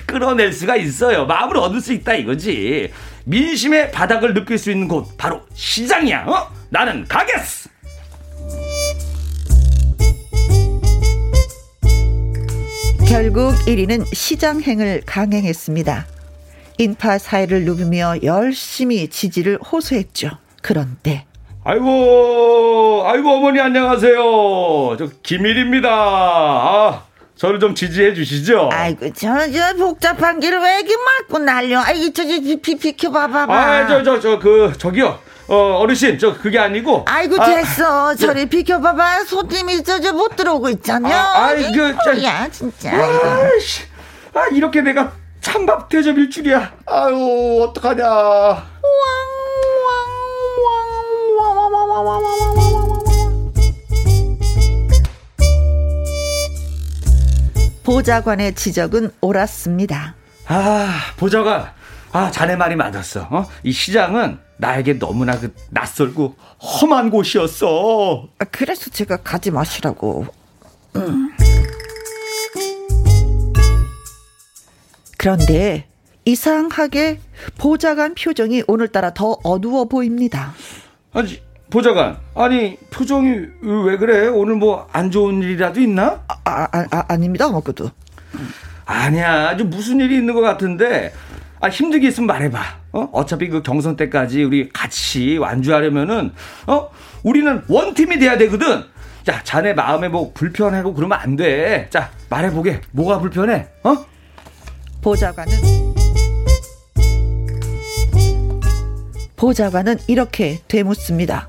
[0.05, 1.25] 끌어낼 수가 있어요.
[1.25, 2.91] 마음을 얻을 수 있다 이거지.
[3.25, 6.25] 민심의 바닥을 느낄 수 있는 곳 바로 시장이야.
[6.27, 6.51] 어?
[6.69, 7.69] 나는 가겠어.
[13.11, 16.05] 결국 1위는 시장행을 강행했습니다.
[16.77, 20.29] 인파 사회를 누비며 열심히 지지를 호소했죠.
[20.61, 21.25] 그런데
[21.65, 24.15] 아이고 아이고 어머니 안녕하세요.
[24.97, 25.89] 저 김일입니다.
[25.91, 27.03] 아
[27.35, 28.69] 저를 좀 지지해 주시죠.
[28.71, 31.79] 아이고 저저 복잡한 길을 왜 이렇게 막고 날려?
[31.81, 33.53] 아이 저저 비 비켜봐봐봐.
[33.53, 35.19] 아저 저 저 그 저기요.
[35.51, 37.03] 어, 어르신, 저, 그게 아니고.
[37.05, 38.11] 아이고, 아, 됐어.
[38.11, 39.25] 아, 저리 비켜봐봐.
[39.25, 41.09] 손님이 저, 저, 못 들어오고 있잖아.
[41.13, 42.23] 아, 아이, 그, 저.
[42.23, 42.89] 야, 진짜.
[42.93, 43.83] 아이씨.
[44.33, 46.71] 아, 이렇게 내가 찬밥 대접일 줄이야.
[46.85, 48.71] 아유, 어떡하냐.
[57.83, 60.15] 보좌관의 지적은 옳았습니다.
[60.47, 61.73] 아, 보좌관.
[62.13, 63.27] 아, 자네 말이 맞았어.
[63.31, 63.47] 어?
[63.63, 68.27] 이 시장은 나에게 너무나 그 낯설고 험한 곳이었어.
[68.39, 70.27] 아, 그래서 제가 가지 마시라고.
[70.97, 71.31] 음.
[75.17, 75.87] 그런데
[76.25, 77.19] 이상하게
[77.57, 80.53] 보좌관 표정이 오늘따라 더 어두워 보입니다.
[81.13, 83.29] 아니 보좌관 아니 표정이
[83.61, 86.23] 왜 그래 오늘 뭐 안 좋은 일이라도 있나?
[86.27, 87.89] 아, 아, 아 아닙니다 먹고도.
[88.85, 91.13] 아니야 무슨 일이 있는 것 같은데
[91.61, 92.59] 아, 힘들게 있으면 말해봐.
[92.93, 93.09] 어?
[93.13, 96.33] 어차피 그 경선 때까지 우리 같이 완주하려면은,
[96.65, 96.89] 어?
[97.23, 98.83] 우리는 원팀이 돼야 되거든.
[99.23, 101.87] 자, 자네 마음에 뭐 불편하고 그러면 안 돼.
[101.91, 102.81] 자, 말해보게.
[102.91, 103.67] 뭐가 불편해?
[103.83, 104.05] 어?
[105.03, 105.53] 보좌관은,
[109.35, 111.47] 보좌관은 이렇게 되묻습니다.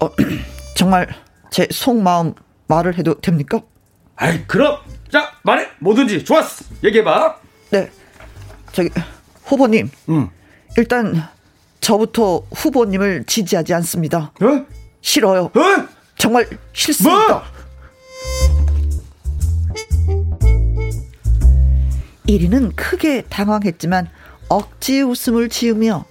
[0.00, 0.10] 어,
[0.76, 1.08] 정말
[1.50, 2.34] 제 속마음
[2.68, 3.60] 말을 해도 됩니까?
[4.16, 4.78] 아이, 그럼!
[5.10, 5.68] 자, 말해!
[5.80, 6.64] 뭐든지 좋았어!
[6.84, 7.36] 얘기해봐.
[7.70, 7.90] 네.
[8.72, 8.90] 저기,
[9.44, 9.90] 후보님.
[10.08, 10.28] 음.
[10.76, 11.28] 일단
[11.80, 14.32] 저부터 후보님을 지지하지 않습니다.
[14.40, 14.66] 어?
[15.00, 15.44] 싫어요.
[15.44, 15.88] 어?
[16.16, 17.28] 정말 싫습니다.
[17.28, 17.42] 뭐?
[22.26, 24.08] 1위는 크게 당황했지만
[24.48, 26.04] 억지 웃음을 지으며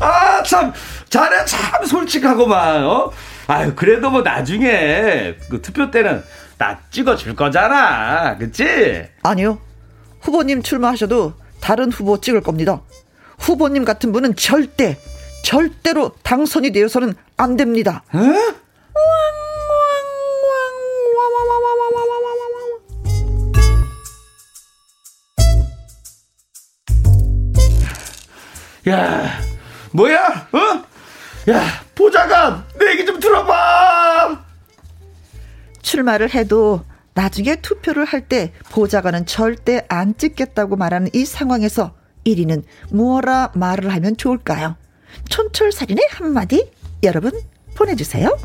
[0.00, 0.72] 아, 참,
[1.08, 3.10] 자네 참 솔직하고만, 어?
[3.46, 6.22] 아유, 그래도 뭐 나중에 그 투표 때는
[6.58, 8.36] 나 찍어줄 거잖아.
[8.36, 9.08] 그치?
[9.22, 9.58] 아니요.
[10.20, 12.80] 후보님 출마하셔도 다른 후보 찍을 겁니다.
[13.38, 14.98] 후보님 같은 분은 절대,
[15.44, 18.02] 절대로 당선이 되어서는 안 됩니다.
[18.14, 18.18] 에?
[28.88, 29.38] 야,
[29.92, 30.48] 뭐야?
[30.52, 31.52] 어?
[31.52, 34.47] 야, 보좌관, 내 얘기 좀 들어봐!
[35.88, 36.82] 출마를 해도
[37.14, 41.94] 나중에 투표를 할 때 보좌관은 절대 안 찍겠다고 말하는 이 상황에서
[42.26, 44.76] 1위는 무엇라 말을 하면 좋을까요?
[45.30, 46.70] 촌철살인의 한마디
[47.02, 47.32] 여러분
[47.74, 48.36] 보내주세요.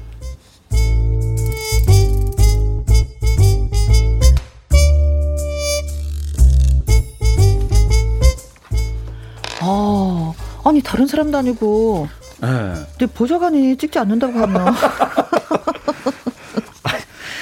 [9.61, 10.33] 아,
[10.63, 12.07] 아니 다른 사람도 아니고
[12.41, 13.05] 네.
[13.07, 14.73] 보좌관이 찍지 않는다고 하면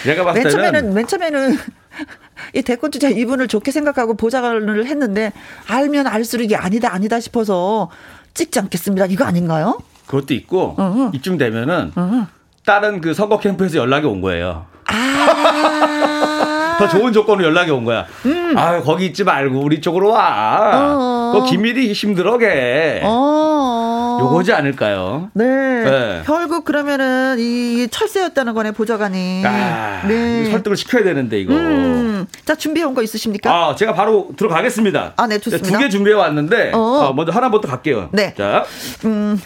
[0.04, 1.58] 제가 봤을 맨 처음에는 맨 처음에는
[2.56, 5.32] 이 대권 주자 이분을 좋게 생각하고 보좌관을 했는데
[5.68, 7.90] 알면 알수록 이게 아니다 아니다 싶어서
[8.34, 9.06] 찍지 않겠습니다.
[9.08, 9.80] 이거 아닌가요?
[10.08, 11.12] 그것도 있고 어허.
[11.14, 12.28] 이쯤 되면은 어허.
[12.66, 14.66] 다른 그 선거 캠프에서 연락이 온 거예요.
[14.86, 16.76] 아.
[16.80, 18.06] 더 좋은 조건으로 연락이 온 거야.
[18.26, 18.56] 음.
[18.58, 20.72] 아 거기 있지 말고 우리 쪽으로 와.
[20.74, 21.32] 어.
[21.34, 23.02] 그 김일이 힘들어게.
[23.04, 23.81] 어.
[24.22, 25.30] 요거지 않을까요?
[25.34, 25.46] 네.
[25.46, 26.22] 네.
[26.26, 29.44] 결국 그러면은 이 철새였다는 거네 보좌관이.
[29.46, 30.50] 아, 네.
[30.52, 31.54] 설득을 시켜야 되는데 이거.
[31.54, 32.28] 음.
[32.46, 33.52] 자 준비해 온 거 있으십니까?
[33.52, 35.14] 아 제가 바로 들어가겠습니다.
[35.18, 35.70] 아네 좋습니다.
[35.70, 36.78] 두 개 준비해 왔는데 어.
[36.80, 38.10] 어, 먼저 하나부터 갈게요.
[38.14, 38.34] 네.
[38.38, 38.64] 자.
[39.06, 39.40] 음.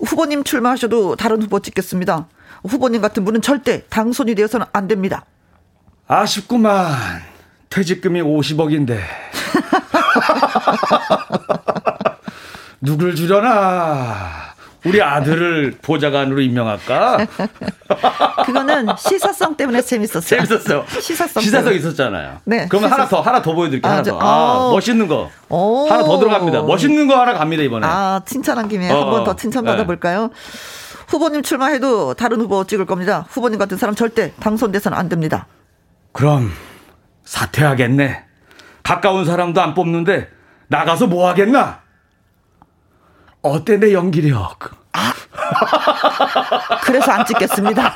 [0.00, 2.26] 후보님 출마하셔도 다른 후보 찍겠습니다.
[2.68, 5.24] 후보님 같은 분은 절대 당선이 되어서는 안 됩니다.
[6.06, 6.92] 아쉽구만.
[7.70, 8.98] 퇴직금이 50억인데.
[12.84, 14.44] 누굴 주려나?
[14.84, 17.26] 우리 아들을 보좌관으로 임명할까?
[18.44, 20.20] 그거는 시사성 때문에 재밌었어요.
[20.20, 20.84] 재밌었어요.
[21.00, 21.42] 시사성.
[21.42, 21.76] 시사성 때문에.
[21.76, 22.40] 있었잖아요.
[22.44, 22.66] 네.
[22.68, 22.92] 그러면 시사성.
[22.92, 23.90] 하나 더, 하나 더 보여드릴게요.
[23.90, 24.18] 아, 하나 더.
[24.20, 25.30] 아, 멋있는 거.
[25.48, 25.88] 오.
[25.88, 26.62] 하나 더 들어갑니다.
[26.62, 27.86] 멋있는 거 하나 갑니다, 이번에.
[27.86, 30.28] 아, 칭찬한 김에 어, 한번 더 칭찬받아볼까요?
[30.28, 30.34] 네.
[31.08, 33.24] 후보님 출마해도 다른 후보 찍을 겁니다.
[33.30, 35.46] 후보님 같은 사람 절대 당선돼서는 안 됩니다.
[36.12, 36.50] 그럼
[37.24, 38.22] 사퇴하겠네.
[38.82, 40.28] 가까운 사람도 안 뽑는데
[40.68, 41.83] 나가서 뭐 하겠나?
[43.44, 44.70] 어때 내 연기력?
[44.92, 45.12] 아.
[46.82, 47.92] 그래서 안 찍겠습니다.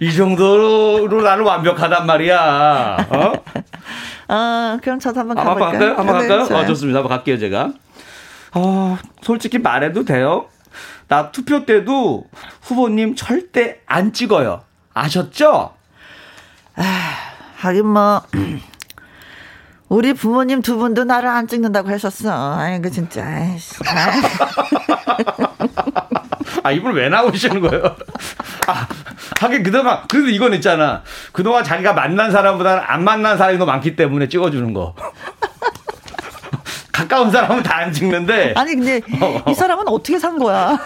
[0.00, 3.06] 이 정도로 나는 완벽하단 말이야.
[3.10, 3.32] 어?
[4.28, 5.64] 아, 그럼 저도 한번 가볼까요?
[5.64, 5.98] 한번 갈까요?
[5.98, 6.58] 한번 네, 갈까요?
[6.58, 6.98] 어, 좋습니다.
[7.00, 7.70] 한번 갈게요, 제가.
[8.54, 10.46] 어, 솔직히 말해도 돼요?
[11.08, 12.24] 나 투표 때도
[12.62, 14.62] 후보님 절대 안 찍어요.
[14.94, 15.74] 아셨죠?
[16.76, 16.82] 아,
[17.56, 18.22] 하긴 뭐
[19.88, 22.58] 우리 부모님 두 분도 나를 안 찍는다고 하셨어.
[22.58, 23.24] 아이고 진짜.
[26.62, 27.96] 아 이분 왜 나오시는 거예요?
[28.66, 28.88] 아
[29.40, 31.02] 하긴 그동안 그래도 이건 있잖아.
[31.32, 34.94] 그동안 자기가 만난 사람보다는 안 만난 사람이 더 많기 때문에 찍어주는 거.
[36.92, 38.54] 가까운 사람은 다 안 찍는데.
[38.56, 39.42] 아니 근데 어.
[39.48, 40.76] 이 사람은 어떻게 산 거야?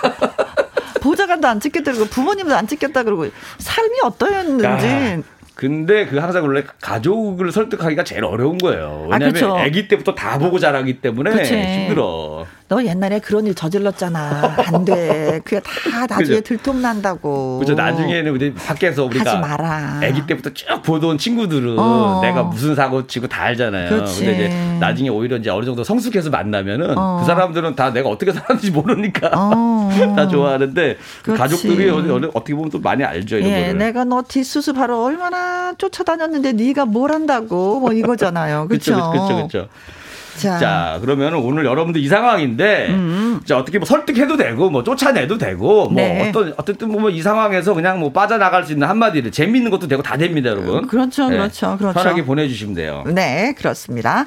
[1.01, 3.27] 보좌관도 안 찍겠다 그러고 부모님도 안 찍겠다 그러고
[3.59, 4.65] 삶이 어떠했는지.
[4.87, 5.19] 야.
[5.61, 9.09] 근데 그 항상 원래 가족을 설득하기가 제일 어려운 거예요.
[9.11, 11.55] 아, 왜냐하면 아, 아기 때부터 다 보고 자라기 때문에 그치.
[11.55, 12.47] 힘들어.
[12.71, 14.55] 너 옛날에 그런 일 저질렀잖아.
[14.73, 15.41] 안 돼.
[15.45, 17.59] 그게 다 나중에 들통난다고.
[17.59, 17.75] 그죠.
[17.75, 19.99] 나중에는 우리 밖에서 우리가 하지 마라.
[20.05, 22.21] 아기 때부터 쭉 보던 친구들은 어.
[22.23, 23.89] 내가 무슨 사고 치고 다 알잖아요.
[23.89, 24.25] 그렇지.
[24.25, 27.19] 근데 이제 나중에 오히려 이제 어느 정도 성숙해서 만나면은 어.
[27.19, 29.91] 그 사람들은 다 내가 어떻게 살았는지 모르니까 어.
[30.15, 33.39] 다 좋아하는데 그 가족들이 어떻게 보면 또 많이 알죠.
[33.39, 33.79] 이런 예, 거를.
[33.79, 38.69] 내가 너 뒷수습하러 얼마나 쫓아다녔는데 네가 뭘 한다고 뭐 이거잖아요.
[38.69, 39.11] 그렇죠.
[39.11, 39.35] 그렇죠.
[39.35, 39.69] 그렇죠.
[40.41, 43.41] 자, 자 그러면 오늘 여러분들 이 상황인데, 음.
[43.45, 46.29] 자, 어떻게 뭐 설득해도 되고, 뭐 쫓아내도 되고, 뭐 네.
[46.29, 50.51] 어떤, 어쨌든 뭐이 상황에서 그냥 뭐 빠져나갈 수 있는 한마디를 재밌는 것도 되고 다 됩니다,
[50.51, 50.87] 여러분.
[50.87, 51.37] 그렇죠, 네.
[51.37, 51.99] 그렇죠, 그렇죠.
[51.99, 53.05] 편하게 보내주시면 돼요.
[53.07, 54.27] 네, 그렇습니다.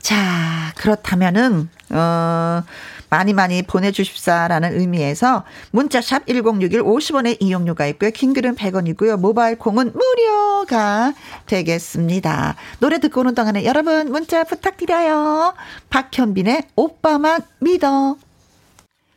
[0.00, 2.62] 자, 그렇다면은, 어,
[3.10, 8.10] 많이 많이 보내주십사라는 의미에서 문자샵 1061 50원의 이용료가 있고요.
[8.10, 9.18] 킹글은 100원이고요.
[9.18, 11.12] 모바일 콩은 무료가
[11.46, 12.56] 되겠습니다.
[12.80, 15.54] 노래 듣고 오는 동안에 여러분 문자 부탁드려요.
[15.90, 18.16] 박현빈의 오빠만 믿어.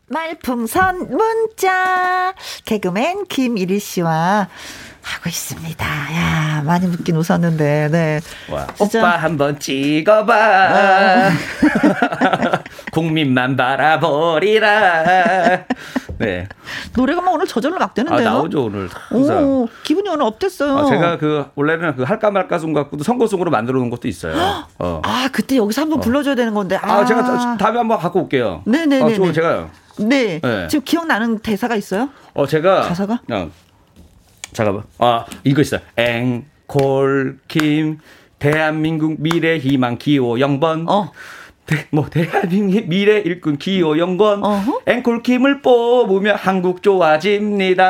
[0.07, 2.33] 말풍선 문자
[2.65, 4.49] 개그맨 김일희 씨와
[5.01, 5.85] 하고 있습니다.
[5.85, 8.19] 야 많이 웃긴 웃었는데, 네.
[8.51, 10.33] 와, 오빠 한번 찍어봐.
[10.35, 11.31] 아.
[12.99, 15.03] 국민만 바라보리라.
[16.19, 16.49] 네.
[16.97, 18.27] 노래가 막 오늘 저절로 막 되는데요.
[18.27, 18.89] 아, 나오죠 오늘.
[18.91, 19.43] 항상.
[19.43, 20.77] 오, 기분이 오늘 어땠어요?
[20.77, 24.35] 아, 제가 그 원래는 그 할까 말까 송 갖고도 선거송으로 만들어 놓은 것도 있어요.
[24.79, 25.01] 어.
[25.05, 26.01] 아 그때 여기서 한번 어.
[26.01, 26.75] 불러줘야 되는 건데.
[26.75, 28.63] 아, 아 제가 다음에 한번 갖고 올게요.
[28.65, 29.01] 네네네.
[29.01, 29.69] 아, 저, 제가요.
[29.99, 30.41] 네.
[30.41, 30.67] 네.
[30.67, 32.09] 지금 기억나는 대사가 있어요?
[32.33, 33.21] 어 제가 가사가?
[33.31, 33.49] 어.
[34.51, 34.83] 잠깐만.
[34.97, 35.77] 아, 이거 있어.
[36.67, 37.99] 앵콜킴
[38.39, 40.89] 대한민국 미래 희망 기호 0번.
[40.89, 41.11] 어.
[41.69, 44.41] 대, 뭐 대한민국 미래 일꾼 기호 영건
[44.87, 47.85] 앵콜킴을 뽑으면 한국 좋아집니다.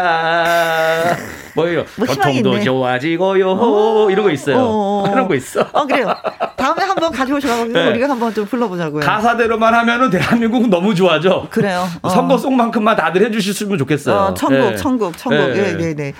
[1.55, 1.85] 뭐예요?
[1.97, 3.51] 뭐 교통도 좋아지고요.
[3.51, 4.57] 어, 이런 거 있어요.
[4.59, 5.65] 어, 그런 거 있어.
[5.71, 6.13] 어 그래요.
[6.57, 7.87] 다음에 한번 가져오셔서 네.
[7.89, 9.01] 우리가 한번 좀 불러보자고요.
[9.01, 11.47] 가사대로만 하면은 대한민국은 너무 좋아져.
[11.49, 11.87] 그래요.
[12.01, 12.09] 어.
[12.09, 14.15] 선거송만큼만 다들 해주셨으면 좋겠어요.
[14.15, 14.75] 어, 천국, 네.
[14.75, 15.37] 천국, 천국.
[15.53, 16.13] 네, 네, 네.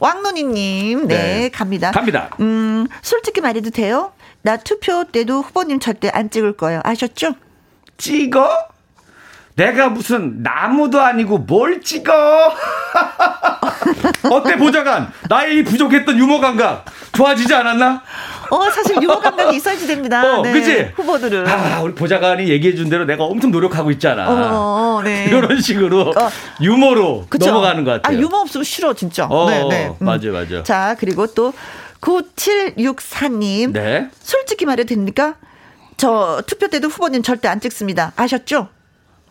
[0.00, 1.92] 왕눈이님, 네, 네, 갑니다.
[1.92, 2.28] 갑니다.
[2.40, 4.12] 음, 솔직히 말해도 돼요?
[4.46, 6.80] 나 투표 때도 후보님 절대 안 찍을 거예요.
[6.84, 7.34] 아셨죠?
[7.98, 8.48] 찍어?
[9.56, 12.12] 내가 무슨 나무도 아니고 뭘 찍어?
[14.30, 15.10] 어때 보좌관?
[15.28, 18.04] 나의 부족했던 유머 감각 좋아지지 않았나?
[18.48, 20.38] 어 사실 유머 감각이 있어야지 됩니다.
[20.38, 20.92] 어, 네, 그지?
[20.94, 21.48] 후보들은.
[21.48, 24.26] 아 우리 보좌관이 얘기해 준 대로 내가 엄청 노력하고 있잖아.
[24.28, 25.24] 어, 네.
[25.26, 26.30] 이런 식으로 어,
[26.60, 27.46] 유머로 그쵸?
[27.46, 28.16] 넘어가는 것 같아요.
[28.16, 29.26] 아 유머 없으면 싫어 진짜.
[29.26, 29.86] 어, 네, 네.
[29.88, 30.06] 음.
[30.06, 30.62] 맞아 맞아.
[30.62, 31.52] 자 그리고 또
[32.00, 33.72] 9764님.
[33.72, 34.08] 네.
[34.20, 35.34] 솔직히 말해도 됩니까?
[35.96, 38.12] 저 투표 때도 후보님 절대 안 찍습니다.
[38.16, 38.68] 아셨죠?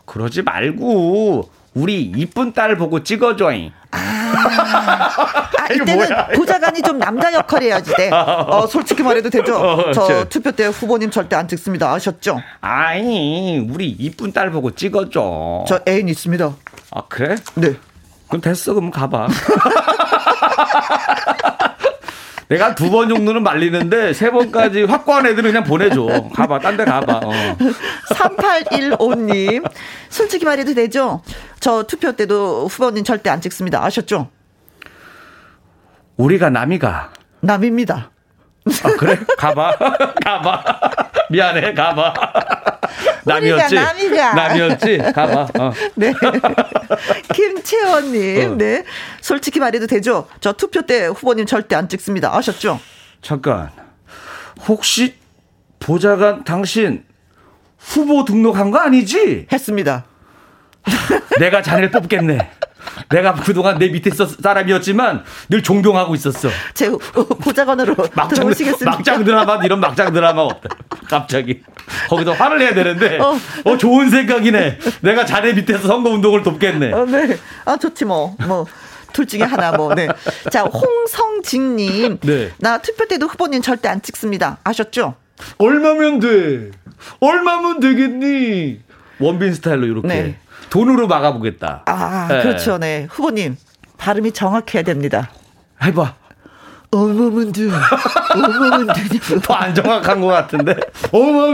[0.06, 3.72] 그러지 말고 우리 이쁜 딸 보고 찍어줘잉.
[3.92, 3.98] 아,
[5.58, 8.10] 아 이때는 보좌관이 좀 남자 역할 해야지 돼.
[8.10, 9.56] 어, 솔직히 말해도 되죠?
[9.60, 11.92] 어, 저 저, 투표 때 후보님 절대 안 찍습니다.
[11.92, 12.42] 아셨죠?
[12.62, 15.66] 아니, 우리 이쁜 딸 보고 찍어줘.
[15.68, 16.56] 저 애인 있습니다.
[16.92, 17.36] 아, 그래?
[17.56, 17.76] 네.
[18.28, 18.74] 그럼 됐어.
[18.74, 19.28] 그럼 가봐.
[22.48, 26.30] 내가 두 번 정도는 말리는데 세 번까지 확고한 애들은 그냥 보내줘.
[26.34, 27.22] 가봐, 딴 데 가봐.
[27.24, 27.32] 어.
[28.14, 29.64] 3815님.
[30.10, 31.22] 솔직히 말해도 되죠?
[31.60, 33.84] 저 투표 때도 후보님 절대 안 찍습니다.
[33.84, 34.30] 아셨죠?
[36.18, 37.12] 우리가 남이가.
[37.42, 38.12] 남입니다.
[38.84, 39.20] 아, 그래?
[39.38, 39.76] 가봐.
[40.26, 40.64] 가봐.
[41.30, 42.14] 미안해, 가봐.
[43.26, 43.76] 남이었지.
[43.76, 44.34] 남이가.
[44.34, 44.98] 남이었지.
[45.14, 45.48] 가봐.
[45.60, 45.72] 어.
[45.96, 46.14] 네.
[47.34, 48.56] 김채원님, 어.
[48.56, 48.84] 네.
[49.22, 50.28] 솔직히 말해도 되죠?
[50.40, 52.36] 저 투표 때 후보님 절대 안 찍습니다.
[52.36, 52.80] 아셨죠?
[53.22, 53.70] 잠깐.
[54.68, 55.16] 혹시
[55.80, 57.04] 보좌관 당신
[57.78, 59.48] 후보 등록한 거 아니지?
[59.52, 60.06] 했습니다.
[61.40, 62.52] 내가 자네를 뽑겠네.
[63.10, 66.50] 내가 그동안 내 밑에 있었 사람이었지만 늘 존경하고 있었어.
[66.74, 68.92] 제 보좌관으로 막장, 들어오시겠습니까?
[68.92, 70.70] 막장 드라마 이런 막장 드라마 어때?
[71.10, 71.62] 갑자기
[72.10, 74.80] 거기서 화를 내야 되는데 어, 어 좋은 생각이네.
[75.02, 76.94] 내가 자네 밑에서 선거 운동을 돕겠네.
[76.94, 77.38] 어, 네.
[77.66, 78.66] 아 좋지 뭐 뭐.
[79.14, 80.10] 둘 중에 하나 뭐, 네.
[80.52, 82.20] 자, 홍성진님.
[82.22, 82.52] 네.
[82.58, 84.58] 나 투표 때도 후보님 절대 안 찍습니다.
[84.66, 85.16] 아셨죠?
[85.58, 86.72] 얼마면 돼?
[87.22, 88.80] 얼마면 되겠니?
[89.20, 90.08] 원빈 스타일로 이렇게.
[90.10, 90.38] 네.
[90.76, 91.84] 돈으로 막아보겠다.
[91.86, 92.42] 아, 네.
[92.42, 92.78] 그렇죠.
[92.78, 93.08] 네.
[93.10, 93.56] 후보님,
[93.98, 95.30] 발음이 정확해야 됩니다.
[95.82, 96.16] 해봐.
[96.92, 97.72] 돼?
[98.34, 99.40] 얼마면 되냐고.
[99.42, 100.76] 더안 정확한 것 같은데.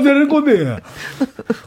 [0.03, 0.77] 되는 건데.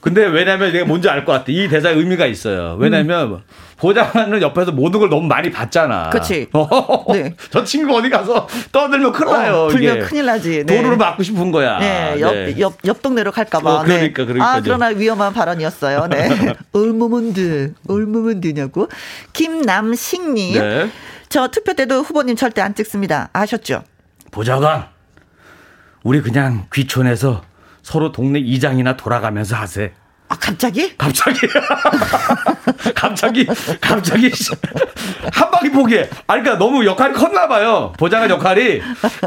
[0.01, 1.45] 근데 왜냐면 내가 뭔지 알 것 같아.
[1.49, 2.77] 이 대사의 의미가 있어요.
[2.79, 3.39] 왜냐면 음.
[3.77, 6.11] 보장하는 옆에서 모든 걸 너무 많이 봤잖아.
[6.11, 6.49] 그렇지.
[7.13, 7.35] 네.
[7.51, 9.69] 저 친구 어디 가서 떠들면 큰일 어, 나요.
[9.69, 10.65] 불면 큰일 나지.
[10.65, 10.77] 네.
[10.77, 11.79] 돈으로 맞고 싶은 거야.
[11.79, 12.17] 네.
[12.21, 12.55] 옆, 네.
[12.59, 13.75] 옆, 옆 동네로 갈까봐.
[13.81, 14.27] 어, 그러니까, 네.
[14.27, 14.55] 그러니까.
[14.55, 16.07] 아, 그러나 위험한 발언이었어요.
[16.09, 16.55] 네.
[16.73, 18.89] 얼마면 되냐고.
[19.33, 20.59] 김남식님.
[20.59, 20.91] 네.
[21.29, 23.31] 저 투표 때도 후보님 절대 안 찍습니다.
[23.33, 23.83] 아셨죠?
[24.31, 24.87] 보좌관.
[26.05, 27.43] 우리 그냥 귀촌해서
[27.83, 29.93] 서로 동네 이장이나 돌아가면서 하세.
[30.29, 30.97] 아, 갑자기?
[30.97, 31.41] 갑자기.
[32.95, 33.47] 갑자기,
[33.81, 34.33] 갑자기.
[35.33, 36.09] 한 방에 포기해.
[36.27, 37.93] 아, 그러니까 너무 역할이 컸나 봐요.
[37.99, 38.81] 보장한 역할이.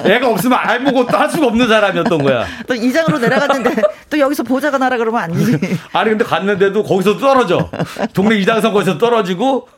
[0.03, 2.45] 애가 없으면 알보고 할 수가 없는 사람이었던 거야.
[2.65, 5.77] 또 이장으로 내려갔는데 또 여기서 보좌관 하라 그러면 안 되지.
[5.93, 7.69] 아니, 근데 갔는데도 거기서 떨어져.
[8.13, 9.69] 동네 이장 선거에서 떨어지고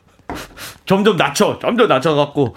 [0.86, 2.56] 점점 낮춰, 점점 낮춰갖고,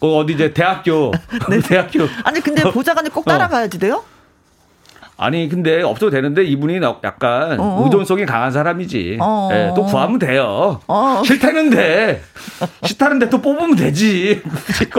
[0.00, 1.12] 어, 어디 이제 대학교,
[1.48, 1.60] 네.
[1.60, 2.08] 대학교.
[2.24, 4.04] 아니, 근데 보좌관이 꼭 따라가야지 돼요?
[5.16, 7.82] 아니 근데 없어도 되는데 이분이 약간 어.
[7.84, 9.18] 의존성이 강한 사람이지.
[9.20, 9.48] 어.
[9.50, 10.80] 네, 또 구하면 돼요.
[10.88, 11.22] 어.
[11.24, 12.22] 싫다는데
[12.84, 14.42] 싫다는데 또 뽑으면 되지.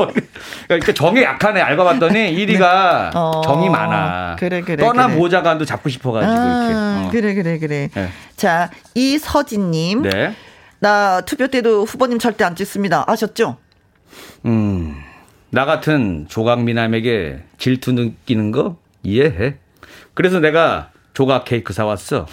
[0.67, 3.11] 그러니까 정에 약하네 알고 봤더니 1위가 네.
[3.15, 3.41] 어.
[3.43, 4.35] 정이 많아.
[4.39, 4.77] 그래 그래.
[4.77, 5.17] 떠나 그래.
[5.17, 6.73] 모자간도 잡고 싶어가지고 아, 이렇게.
[6.75, 7.09] 어.
[7.11, 7.89] 그래 그래 그래.
[7.93, 8.09] 네.
[8.37, 10.03] 자 이서진님.
[10.03, 10.33] 네.
[10.79, 13.03] 나 투표 때도 후보님 절대 안 찍습니다.
[13.07, 13.57] 아셨죠?
[14.45, 14.95] 음.
[15.49, 19.55] 나 같은 조각미남에게 질투 느끼는 거 이해해.
[20.13, 22.27] 그래서 내가 조각 케이크 사왔어.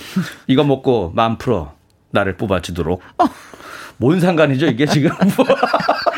[0.47, 1.75] 이거 먹고 만 풀어
[2.11, 3.03] 나를 뽑아주도록.
[3.19, 3.25] 어.
[3.99, 5.11] 뭔 상관이죠 이게 지금?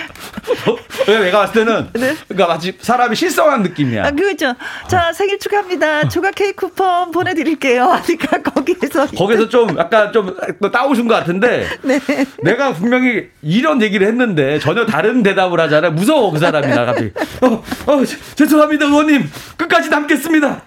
[1.06, 2.14] 내가 봤을 때는 네?
[2.28, 4.06] 그러니까 마치 사람이 실성한 느낌이야.
[4.06, 4.54] 아, 그렇죠.
[4.88, 6.08] 자 생일 축하합니다.
[6.08, 8.00] 조각 케이크 쿠폰 보내드릴게요.
[8.06, 10.36] 그러니까 거기에서 거기서 좀 약간 좀
[10.72, 12.00] 따오신 것 같은데 네.
[12.42, 15.92] 내가 분명히 이런 얘기를 했는데 전혀 다른 대답을 하잖아요.
[15.92, 17.10] 무서워 그 사람이 나 갑자기.
[17.40, 18.04] 어, 어
[18.36, 20.62] 죄송합니다 의원님 끝까지 남겠습니다.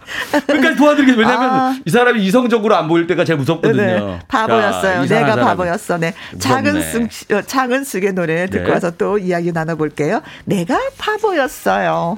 [0.48, 1.30] 끝까지 도와드리겠습니다.
[1.30, 1.78] 왜냐하면 아.
[1.86, 3.82] 이 사람이 이성적으로 안 보일 때가 제일 무섭거든요.
[3.82, 4.20] 네.
[4.28, 5.02] 바보였어요.
[5.02, 5.36] 야, 내가.
[5.36, 5.98] 바보였어.
[5.98, 6.14] 네.
[6.40, 8.72] 작은 쑥 어, 작은 쑥의 노래 듣고 네.
[8.72, 10.22] 와서 또 이야기 나눠볼게요.
[10.46, 12.18] 내가 바보였어요.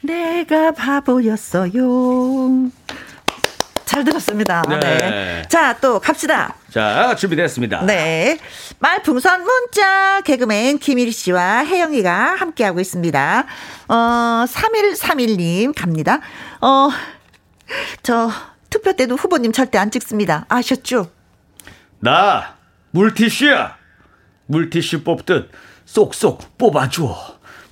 [0.00, 2.70] 내가 바보였어요.
[3.84, 4.62] 잘 들었습니다.
[4.68, 4.78] 네.
[4.78, 5.42] 네.
[5.48, 6.54] 자, 또 갑시다.
[6.70, 7.84] 자, 준비됐습니다.
[7.86, 8.38] 네.
[8.78, 13.46] 말풍선 문자 개그맨 김일 씨와 혜영이가 함께하고 있습니다.
[13.88, 13.94] 어,
[14.46, 16.20] 3131님 갑니다.
[16.60, 16.90] 어,
[18.02, 18.30] 저
[18.70, 20.44] 투표 때도 후보님 절대 안 찍습니다.
[20.48, 21.10] 아셨죠?
[22.00, 22.56] 나
[22.90, 23.76] 물티슈야.
[24.46, 25.50] 물티슈 뽑듯
[25.88, 27.16] 쏙쏙 뽑아줘.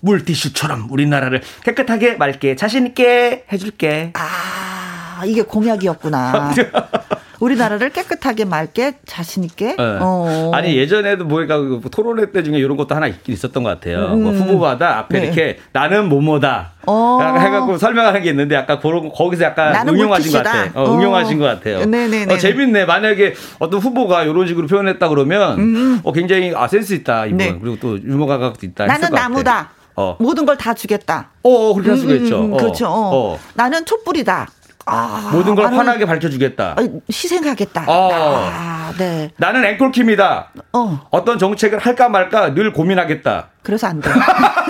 [0.00, 4.12] 물티슈처럼 우리나라를 깨끗하게 맑게 자신있게 해줄게.
[4.14, 6.54] 아, 이게 공약이었구나.
[7.40, 9.76] 우리나라를 깨끗하게 맑게 자신 있게.
[9.76, 9.98] 네.
[10.00, 10.50] 어.
[10.54, 14.12] 아니 예전에도 뭐가 그 토론회 때 중에 이런 것도 하나 있긴 있었던 것 같아요.
[14.14, 14.22] 음.
[14.22, 15.26] 뭐 후보마다 앞에 네.
[15.26, 17.18] 이렇게 나는 뭐뭐다 어.
[17.20, 20.80] 해갖고 설명하는 게 있는데 약간 그런 거기서 약간 응용하신 것 같아.
[20.80, 20.94] 어, 어.
[20.96, 21.84] 응용하신 것 같아요.
[21.84, 22.32] 네네네.
[22.32, 22.84] 어, 재밌네.
[22.86, 26.00] 만약에 어떤 후보가 이런 식으로 표현했다 그러면 음.
[26.02, 27.58] 어, 굉장히 아 센스 있다 이분 네.
[27.60, 28.86] 그리고 또 유머 가각도 있다.
[28.86, 29.70] 나는 나무다.
[29.98, 30.16] 어.
[30.20, 31.30] 모든 걸 다 주겠다.
[31.42, 32.40] 어, 어 그렇게 할 수가 음, 음 있죠.
[32.44, 32.56] 음, 어.
[32.56, 32.86] 그렇죠.
[32.88, 33.38] 어.
[33.54, 34.48] 나는 촛불이다.
[34.86, 36.76] 아, 모든 걸 환하게 밝혀주겠다.
[37.10, 37.84] 희생하겠다.
[37.88, 38.10] 어.
[38.12, 39.30] 아, 네.
[39.36, 40.50] 나는 앵콜킴이다.
[40.72, 41.00] 어.
[41.10, 43.48] 어떤 정책을 할까 말까 늘 고민하겠다.
[43.62, 44.08] 그래서 안 돼.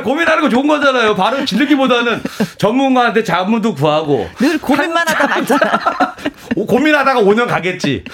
[0.00, 1.14] 아 고민하는 거 좋은 거잖아요.
[1.14, 2.22] 바로 지르기보다는
[2.56, 4.28] 전문가한테 자문도 구하고.
[4.38, 6.14] 늘 고민만 하다 맞잖아.
[6.66, 8.04] 고민하다가 5년 가겠지.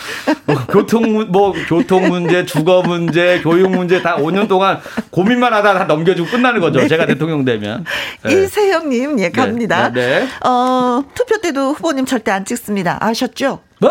[0.45, 4.81] 뭐, 교통 뭐 교통 문제, 주거 문제, 교육 문제 다 5년 동안
[5.11, 6.81] 고민만 하다 다 넘겨주고 끝나는 거죠.
[6.81, 6.89] 네.
[6.89, 7.85] 제가 대통령 되면.
[8.23, 8.33] 네.
[8.33, 9.91] 이세영님 예 갑니다.
[9.93, 10.21] 네.
[10.21, 10.29] 네.
[10.45, 12.99] 어 투표 때도 후보님 절대 안 찍습니다.
[13.01, 13.61] 아셨죠?
[13.81, 13.91] 뭐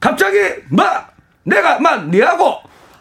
[0.00, 0.38] 갑자기
[0.70, 0.84] 뭐
[1.42, 2.60] 내가 막 니하고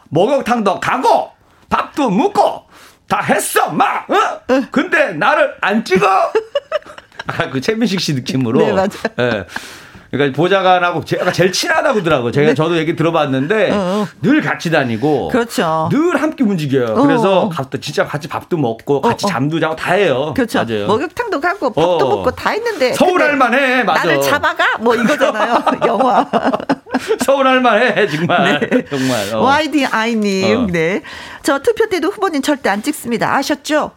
[0.10, 1.32] 목욕탕도 가고
[1.70, 2.66] 밥도 먹고
[3.08, 4.42] 다 했어, 막, 어?
[4.72, 6.06] 근데 나를 안 찍어?
[7.28, 8.60] 아, 그 최민식 씨 느낌으로.
[8.60, 8.88] 네, 맞아요.
[9.18, 9.46] 네.
[10.12, 12.32] 그러니까 보좌관하고 제가 제일 친하다고 하더라고요.
[12.32, 12.54] 제가 네.
[12.54, 14.08] 저도 얘기 들어봤는데 어, 어.
[14.22, 15.90] 늘 같이 다니고 그렇죠.
[15.92, 16.94] 늘 함께 움직여요.
[16.96, 17.02] 어.
[17.02, 19.32] 그래서 갑자기 진짜 같이 밥도 먹고 같이 어, 어.
[19.32, 20.34] 잠도 자고 다 해요.
[20.34, 20.64] 그렇죠.
[20.64, 20.88] 맞아요.
[20.88, 23.84] 목욕탕도 가고 밥도 먹고 다 했는데 서울 할만해.
[23.84, 24.04] 맞아.
[24.04, 25.64] 나를 잡아가 뭐 이거잖아요.
[25.86, 26.26] 영화.
[27.24, 28.86] 서울 할만해 정말 네.
[28.86, 29.34] 정말.
[29.36, 31.02] YDI님 네.
[31.44, 33.36] 저 투표 때도 후보님 절대 안 찍습니다.
[33.36, 33.92] 아셨죠?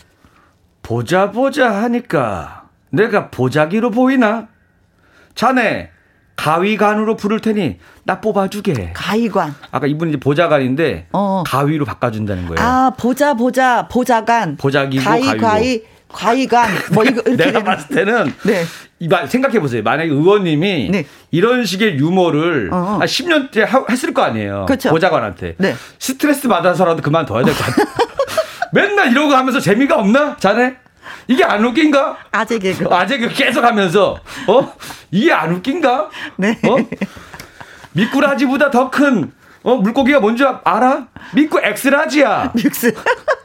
[0.83, 4.49] 보자 보자 하니까 내가 보자기로 보이나?
[5.35, 5.91] 자네
[6.37, 8.93] 가위관으로 부를 테니 나 뽑아주게.
[8.95, 9.55] 가위관.
[9.73, 11.43] 아까 이분이 이제 보좌관인데 어.
[11.45, 12.61] 가위로 바꿔준다는 거예요.
[12.61, 14.57] 아 보자 보자 보좌관.
[14.57, 15.37] 보자기고 가위.
[15.37, 18.65] 가위 과의관 뭐 이거 이렇게 내가 봤을 때는 네.
[19.29, 19.83] 생각해 보세요.
[19.83, 21.07] 만약에 의원님이 네.
[21.31, 22.99] 이런 식의 유머를 어어.
[22.99, 24.65] 한 10년째 하, 했을 거 아니에요.
[24.67, 24.91] 그렇죠.
[24.91, 25.75] 보좌관한테 네.
[25.99, 27.87] 스트레스 받아서라도 그만둬야 될 것 같아요.
[28.73, 30.37] 맨날 이러고 하면서 재미가 없나?
[30.39, 30.77] 자네?
[31.27, 32.17] 이게 안 웃긴가?
[32.33, 32.87] 아재 개그.
[32.91, 34.73] 아재 개그 계속 하면서, 어?
[35.11, 36.11] 이게 안 웃긴가?
[36.37, 36.59] 네.
[36.67, 36.77] 어?
[37.93, 39.33] 미꾸라지보다 더 큰,
[39.63, 41.07] 어, 물고기가 뭔지 알아?
[41.35, 42.53] 미꾸 엑스라지야.
[42.57, 42.95] 믹스.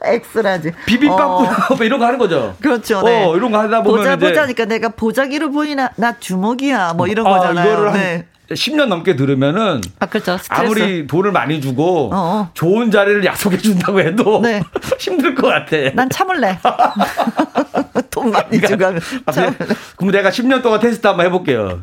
[0.04, 0.72] X-large.
[0.86, 1.46] 비빔밥 어.
[1.76, 2.54] 뭐 이런 거 하는 거죠.
[2.60, 3.02] 그렇죠.
[3.02, 3.24] 네.
[3.24, 3.98] 어, 이런 거 하다 보면.
[3.98, 6.94] 보자, 보자니까 내가 보자기로 보이나, 나 주먹이야.
[6.94, 7.72] 뭐 이런 아, 거잖아요.
[7.72, 8.26] 이거를 네.
[8.50, 10.38] 10년 넘게 들으면은 아, 그렇죠.
[10.50, 12.50] 아무리 돈을 많이 주고 어어.
[12.52, 14.62] 좋은 자리를 약속해 준다고 해도 네.
[14.98, 15.76] 힘들 것 같아.
[15.94, 16.58] 난 참을래.
[18.10, 19.56] 돈 많이 그러니까, 주고 참을래.
[19.96, 21.80] 그럼 내가 10년 동안 테스트 한번 해볼게요.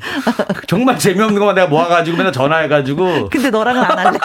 [0.68, 3.30] 정말 재미없는 것만 내가 모아가지고 맨날 전화해가지고.
[3.30, 4.20] 근데 너랑은 안 할래.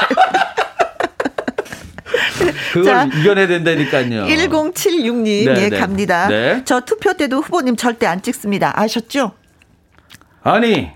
[2.72, 4.24] 그걸 자, 이겨내야 된다니까요.
[4.26, 5.78] 1076님, 네, 예, 네.
[5.78, 6.28] 갑니다.
[6.28, 6.62] 네.
[6.66, 8.78] 저 투표 때도 후보님 절대 안 찍습니다.
[8.78, 9.32] 아셨죠?
[10.42, 10.90] 아니,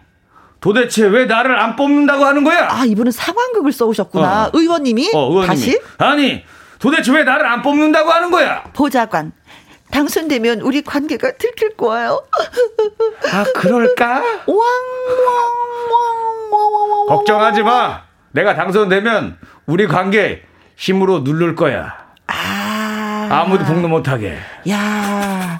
[0.60, 2.68] 도대체 왜 나를 안 뽑는다고 하는 거야?
[2.70, 4.46] 아, 이분은 상황극을 써오셨구나.
[4.46, 4.50] 어.
[4.52, 5.80] 의원님이, 어, 의원님이 다시?
[5.98, 6.44] 아니,
[6.78, 8.64] 도대체 왜 나를 안 뽑는다고 하는 거야?
[8.74, 9.32] 보좌관.
[9.90, 12.22] 당선되면 우리 관계가 들킬 거예요.
[13.32, 14.22] 아, 그럴까?
[17.08, 18.02] 걱정하지 마.
[18.32, 20.42] 내가 당선되면 우리 관계
[20.76, 21.99] 힘으로 누를 거야.
[23.30, 23.40] 아.
[23.42, 24.36] 아무도 복로 못하게.
[24.68, 25.58] 야,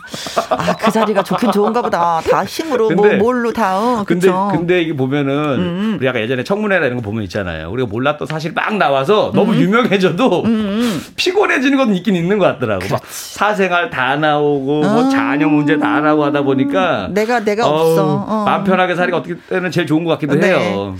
[0.50, 2.20] 아, 그 자리가 좋긴 좋은가 보다.
[2.28, 5.96] 다 힘으로, 뭐 근데, 뭐, 뭘로 다, 어, 근데, 근데 이게 보면은, 음.
[5.98, 7.70] 우리 약간 예전에 청문회나 이런 거 보면 있잖아요.
[7.70, 9.60] 우리가 몰랐던 사실 막 나와서 너무 음.
[9.60, 11.00] 유명해져도 음.
[11.16, 12.86] 피곤해지는 건 있긴 있는 것 같더라고.
[12.90, 14.92] 막 사생활 다 나오고, 뭐 어.
[15.02, 17.08] 뭐 자녀 문제 다 나오고 하다 보니까.
[17.12, 18.24] 내가, 내가 어우, 없어.
[18.28, 18.44] 어.
[18.44, 20.48] 마음 편하게 살기가 어떻게 때는 제일 좋은 것 같기도 네.
[20.48, 20.96] 해요.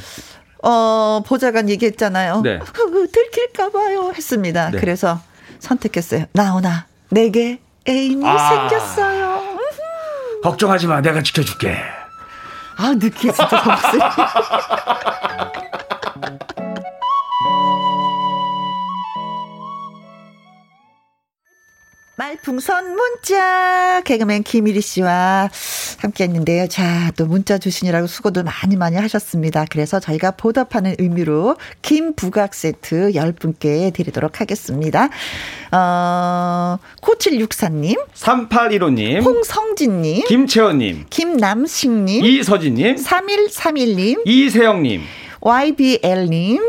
[0.62, 2.42] 어, 보좌관 얘기했잖아요.
[2.42, 2.59] 네.
[3.12, 4.12] 들킬까봐요.
[4.14, 4.70] 했습니다.
[4.70, 4.78] 네.
[4.78, 5.18] 그래서
[5.61, 6.24] 선택했어요.
[6.32, 8.69] 나오나, 내게 애인이 아.
[8.69, 9.41] 생겼어요.
[10.43, 11.01] 걱정하지 마.
[11.01, 11.77] 내가 지켜줄게.
[12.77, 14.01] 아, 느끼해, 진짜 목소리.
[22.20, 25.48] 말풍선 문자 개그맨 김일희 씨와
[26.01, 26.68] 함께 했는데요.
[26.68, 29.64] 자, 또 문자 주시느라고 수고도 많이 많이 하셨습니다.
[29.70, 35.09] 그래서 저희가 보답하는 의미로 김부각 세트 10분께 드리도록 하겠습니다.
[35.72, 45.01] 어, 9764님, 3815님, 홍성진 님, 김채원 님, 김남식 님, 이서진 님, 3131님, 이세영 님,
[45.40, 46.60] YBL님,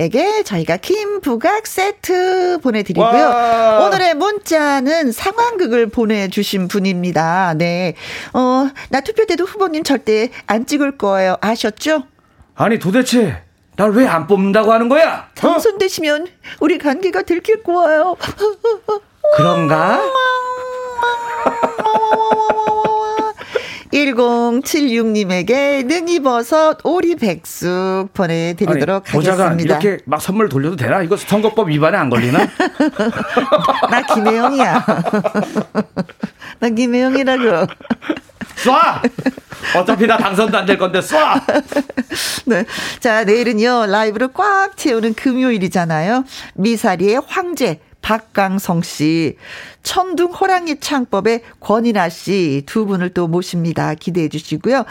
[0.00, 3.06] 에게 저희가 김부각 세트 보내드리고요.
[3.28, 3.84] 와.
[3.84, 7.52] 오늘의 문자는 상황극을 보내주신 분입니다.
[7.58, 7.94] 네.
[8.32, 11.36] 어, 나 투표 때도 후보님 절대 안 찍을 거예요.
[11.42, 12.04] 아셨죠?
[12.54, 13.42] 아니, 도대체
[13.76, 15.28] 날 왜 안 뽑는다고 하는 거야?
[15.34, 16.26] 당선되시면 어?
[16.60, 18.16] 우리 관계가 들킬 거예요.
[19.36, 20.00] 그런가?
[23.92, 29.78] 1076님에게 능이버섯 오리백숙 보내드리도록 아니, 하겠습니다.
[29.78, 31.02] 이렇게 막 선물 돌려도 되나?
[31.02, 32.38] 이거 선거법 위반에 안 걸리나?
[33.90, 34.86] 나 김혜영이야.
[36.60, 37.66] 나 김혜영이라고.
[38.62, 38.72] 쏴!
[39.76, 41.40] 어차피 나 당선도 안 될 건데 쏴!
[42.46, 42.64] 네.
[43.00, 46.24] 자, 내일은요, 라이브를 꽉 채우는 금요일이잖아요.
[46.54, 47.80] 미사리의 황제.
[48.02, 49.36] 박강성 씨,
[49.82, 53.94] 천둥 호랑이 창법의 권인아 씨 두 분을 또 모십니다.
[53.94, 54.84] 기대해 주시고요.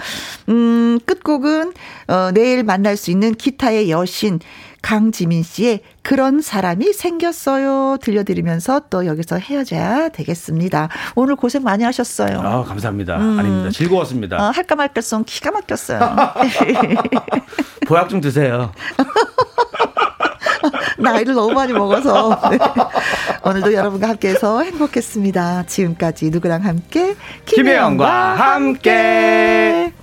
[0.49, 1.73] 음, 끝곡은
[2.07, 4.39] 어, 내일 만날 수 있는 기타의 여신
[4.81, 7.97] 강지민 씨의 그런 사람이 생겼어요.
[8.01, 10.87] 들려드리면서 또 여기서 헤어져야 되겠습니다.
[11.15, 12.39] 오늘 고생 많이 하셨어요.
[12.39, 13.17] 아, 감사합니다.
[13.17, 13.39] 음.
[13.39, 13.71] 아닙니다.
[13.71, 14.37] 즐거웠습니다.
[14.37, 15.99] 어, 할까 말까 송 기가 막혔어요.
[17.87, 18.71] 보약 좀 드세요.
[20.99, 22.39] 나이를 너무 많이 먹어서.
[22.51, 22.57] 네.
[23.43, 25.63] 오늘도 여러분과 함께해서 행복했습니다.
[25.67, 27.15] 지금까지 누구랑 함께?
[27.45, 29.93] 김혜영과 함께.